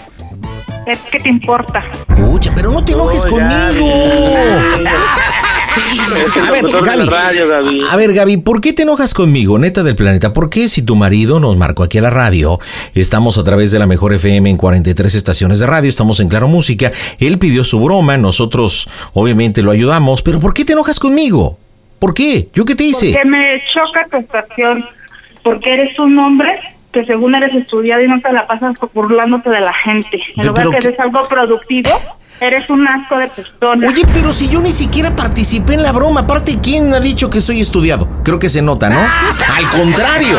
Que 1.10 1.18
te 1.18 1.28
importa. 1.28 1.82
Ucha, 2.16 2.52
pero 2.54 2.70
no 2.70 2.84
te 2.84 2.92
enojes 2.92 3.24
No, 3.24 3.30
ya, 3.30 3.68
conmigo. 3.68 3.90
A 6.14 6.50
ver, 6.52 6.62
Gaby. 6.84 7.04
la 7.06 7.10
radio, 7.10 7.48
Gaby. 7.48 7.78
A 7.90 7.96
ver, 7.96 8.12
Gaby, 8.12 8.36
¿por 8.38 8.60
qué 8.60 8.72
te 8.72 8.82
enojas 8.82 9.14
conmigo, 9.14 9.58
neta 9.58 9.82
del 9.82 9.96
planeta? 9.96 10.32
¿Por 10.32 10.50
qué 10.50 10.68
si 10.68 10.82
tu 10.82 10.96
marido 10.96 11.40
nos 11.40 11.56
marcó 11.56 11.82
aquí 11.82 11.98
a 11.98 12.02
la 12.02 12.10
radio? 12.10 12.58
Estamos 12.94 13.38
a 13.38 13.44
través 13.44 13.70
de 13.72 13.78
la 13.78 13.86
mejor 13.86 14.12
FM 14.12 14.48
en 14.50 14.56
43 14.56 15.14
estaciones 15.14 15.58
de 15.60 15.66
radio, 15.66 15.88
estamos 15.88 16.20
en 16.20 16.28
Claro 16.28 16.48
Música. 16.48 16.92
Él 17.18 17.38
pidió 17.38 17.64
su 17.64 17.80
broma, 17.80 18.16
nosotros 18.16 18.88
obviamente 19.12 19.62
lo 19.62 19.70
ayudamos, 19.70 20.22
pero 20.22 20.40
¿por 20.40 20.54
qué 20.54 20.64
te 20.64 20.72
enojas 20.72 20.98
conmigo? 21.00 21.58
¿Por 21.98 22.14
qué? 22.14 22.48
¿Yo 22.54 22.64
qué 22.64 22.74
te 22.74 22.84
hice? 22.84 23.12
Porque 23.12 23.28
me 23.28 23.62
choca 23.72 24.06
tu 24.10 24.16
estación. 24.18 24.84
Porque 25.42 25.72
eres 25.74 25.98
un 25.98 26.18
hombre 26.18 26.48
que 26.92 27.04
según 27.04 27.34
eres 27.34 27.54
estudiado 27.54 28.02
y 28.02 28.08
no 28.08 28.20
te 28.20 28.32
la 28.32 28.46
pasas 28.46 28.74
burlándote 28.94 29.50
de 29.50 29.60
la 29.60 29.72
gente. 29.84 30.18
En 30.36 30.46
lugar 30.46 30.66
que- 30.70 30.78
que 30.78 30.88
eres 30.88 31.00
algo 31.00 31.20
productivo, 31.28 31.90
eres 32.40 32.68
un 32.70 32.86
asco 32.86 33.18
de 33.18 33.28
persona. 33.28 33.88
Oye, 33.88 34.06
pero 34.12 34.32
si 34.32 34.48
yo 34.48 34.60
ni 34.60 34.72
siquiera 34.72 35.14
participé 35.14 35.74
en 35.74 35.82
la 35.82 35.92
broma, 35.92 36.20
aparte, 36.20 36.58
¿quién 36.60 36.92
ha 36.94 37.00
dicho 37.00 37.30
que 37.30 37.40
soy 37.40 37.60
estudiado? 37.60 38.08
Creo 38.22 38.38
que 38.38 38.48
se 38.48 38.62
nota, 38.62 38.88
¿no? 38.88 38.98
Al 39.56 39.68
contrario. 39.70 40.38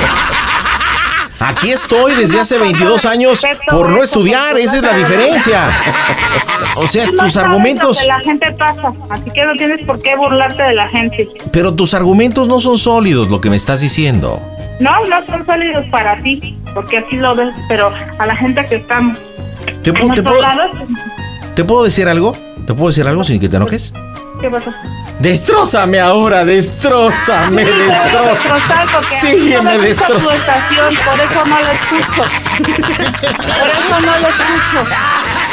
Aquí 1.39 1.69
estoy 1.69 2.15
desde 2.15 2.39
hace 2.39 2.57
22 2.57 3.05
años 3.05 3.45
por 3.69 3.89
no 3.89 4.01
estudiar, 4.01 4.57
esa 4.57 4.77
es 4.77 4.81
la 4.81 4.93
diferencia. 4.93 5.61
O 6.75 6.87
sea, 6.87 7.05
tus 7.07 7.37
argumentos, 7.37 8.03
la 8.07 8.19
gente 8.21 8.51
pasa, 8.57 8.89
así 9.09 9.29
que 9.31 9.43
no 9.43 9.53
tienes 9.53 9.85
por 9.85 10.01
qué 10.01 10.15
burlarte 10.15 10.63
de 10.63 10.73
la 10.73 10.87
gente. 10.87 11.27
pero 11.51 11.73
tus 11.75 11.93
argumentos 11.93 12.47
no 12.47 12.59
son 12.59 12.77
sólidos, 12.77 13.29
lo 13.29 13.41
que 13.41 13.49
me 13.49 13.57
estás 13.57 13.81
diciendo. 13.81 14.41
No, 14.79 14.91
no 15.05 15.25
son 15.27 15.45
sólidos 15.45 15.87
para 15.89 16.17
ti, 16.17 16.57
porque 16.73 16.97
así 16.97 17.17
lo 17.17 17.35
ves, 17.35 17.53
pero 17.67 17.93
a 18.17 18.25
la 18.25 18.35
gente 18.35 18.65
que 18.67 18.75
estamos 18.77 19.23
¿Te, 19.65 19.91
te 19.91 19.93
puedo, 19.93 20.41
lados, 20.41 20.71
¿Te 21.55 21.63
puedo 21.63 21.83
decir 21.83 22.07
algo? 22.07 22.33
¿Te 22.65 22.73
puedo 22.73 22.87
decir 22.89 23.07
algo 23.07 23.23
sin 23.23 23.39
que 23.39 23.49
te 23.49 23.55
enojes? 23.57 23.93
¿qué 24.41 24.49
pasa? 24.49 24.75
Destrózame 25.19 25.99
ahora, 26.01 26.43
destrózame, 26.43 27.65
Sí, 27.65 27.69
te 27.71 27.77
voy 27.77 27.91
a 27.91 27.95
destrózame. 27.95 28.33
destrozar 28.37 28.87
porque 28.91 29.07
Sígueme 29.07 29.89
estación, 29.89 30.95
por 31.05 31.19
eso 31.21 31.45
no 31.45 31.59
la 31.61 31.71
escucho. 31.71 32.21
Por 32.21 33.69
eso 33.69 33.99
no 34.01 34.19
la 34.19 34.27
escucho. 34.27 34.91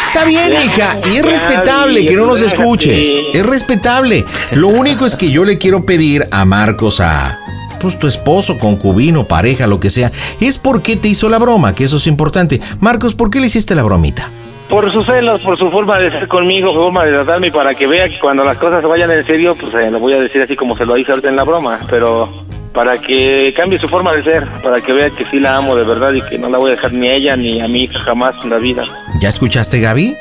Está 0.08 0.24
bien, 0.24 0.52
hija, 0.64 0.98
y 1.10 1.16
es 1.18 1.24
respetable 1.24 2.04
que 2.04 2.16
no 2.16 2.26
nos 2.26 2.42
escuches. 2.42 3.06
Es 3.32 3.46
respetable. 3.46 4.24
Lo 4.52 4.68
único 4.68 5.06
es 5.06 5.14
que 5.14 5.30
yo 5.30 5.44
le 5.44 5.56
quiero 5.58 5.86
pedir 5.86 6.26
a 6.32 6.44
Marcos, 6.44 7.00
a 7.00 7.38
pues 7.80 7.98
tu 7.98 8.06
esposo, 8.08 8.58
concubino, 8.58 9.26
pareja, 9.26 9.66
lo 9.66 9.78
que 9.78 9.90
sea, 9.90 10.10
es 10.40 10.58
por 10.58 10.82
qué 10.82 10.96
te 10.96 11.08
hizo 11.08 11.28
la 11.28 11.38
broma, 11.38 11.74
que 11.74 11.84
eso 11.84 11.96
es 11.96 12.06
importante. 12.08 12.60
Marcos, 12.80 13.14
¿por 13.14 13.30
qué 13.30 13.40
le 13.40 13.46
hiciste 13.46 13.74
la 13.74 13.82
bromita? 13.84 14.30
Por 14.72 14.90
sus 14.90 15.04
celos, 15.04 15.42
por 15.42 15.58
su 15.58 15.70
forma 15.70 15.98
de 15.98 16.10
ser 16.10 16.26
conmigo, 16.28 16.72
su 16.72 16.78
forma 16.78 17.04
de 17.04 17.12
tratarme 17.12 17.48
y 17.48 17.50
para 17.50 17.74
que 17.74 17.86
vea 17.86 18.08
que 18.08 18.18
cuando 18.18 18.42
las 18.42 18.56
cosas 18.56 18.80
se 18.80 18.86
vayan 18.86 19.10
en 19.10 19.22
serio, 19.22 19.54
pues 19.54 19.74
eh, 19.74 19.90
lo 19.90 20.00
voy 20.00 20.14
a 20.14 20.16
decir 20.16 20.40
así 20.40 20.56
como 20.56 20.74
se 20.78 20.86
lo 20.86 20.96
hice 20.96 21.10
ahorita 21.10 21.28
en 21.28 21.36
la 21.36 21.44
broma, 21.44 21.78
pero 21.90 22.26
para 22.72 22.94
que 22.94 23.52
cambie 23.54 23.78
su 23.78 23.86
forma 23.86 24.12
de 24.16 24.24
ser, 24.24 24.46
para 24.62 24.76
que 24.76 24.94
vea 24.94 25.10
que 25.10 25.26
sí 25.26 25.38
la 25.38 25.56
amo 25.56 25.76
de 25.76 25.84
verdad 25.84 26.14
y 26.14 26.22
que 26.22 26.38
no 26.38 26.48
la 26.48 26.56
voy 26.56 26.70
a 26.70 26.76
dejar 26.76 26.90
ni 26.94 27.06
a 27.06 27.16
ella 27.16 27.36
ni 27.36 27.60
a 27.60 27.66
hija 27.66 27.98
jamás 27.98 28.34
en 28.42 28.48
la 28.48 28.56
vida. 28.56 28.84
¿Ya 29.20 29.28
escuchaste, 29.28 29.78
Gaby? 29.78 30.16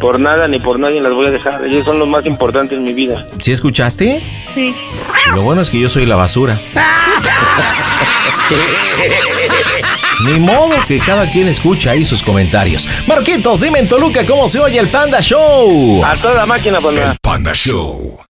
Por 0.00 0.18
nada 0.18 0.48
ni 0.48 0.58
por 0.58 0.80
nadie 0.80 1.00
las 1.00 1.12
voy 1.12 1.28
a 1.28 1.30
dejar. 1.30 1.64
Ellos 1.64 1.84
son 1.84 2.00
los 2.00 2.08
más 2.08 2.26
importantes 2.26 2.76
en 2.76 2.82
mi 2.82 2.92
vida. 2.92 3.24
¿Sí 3.38 3.52
escuchaste? 3.52 4.20
Sí. 4.52 4.74
Lo 5.32 5.42
bueno 5.42 5.62
es 5.62 5.70
que 5.70 5.80
yo 5.80 5.88
soy 5.88 6.06
la 6.06 6.16
basura. 6.16 6.58
Ni 10.24 10.38
modo 10.38 10.74
que 10.86 10.98
cada 10.98 11.30
quien 11.30 11.48
escucha 11.48 11.92
ahí 11.92 12.04
sus 12.04 12.22
comentarios. 12.22 12.86
Marquitos, 13.06 13.60
dime 13.60 13.78
en 13.78 13.88
Toluca 13.88 14.24
cómo 14.26 14.48
se 14.48 14.60
oye 14.60 14.78
el 14.78 14.88
Panda 14.88 15.20
Show. 15.20 16.04
A 16.04 16.14
toda 16.16 16.44
máquina, 16.46 16.80
pues 16.80 16.96
nada. 16.96 17.16
Panda 17.22 17.52
Show. 17.54 18.20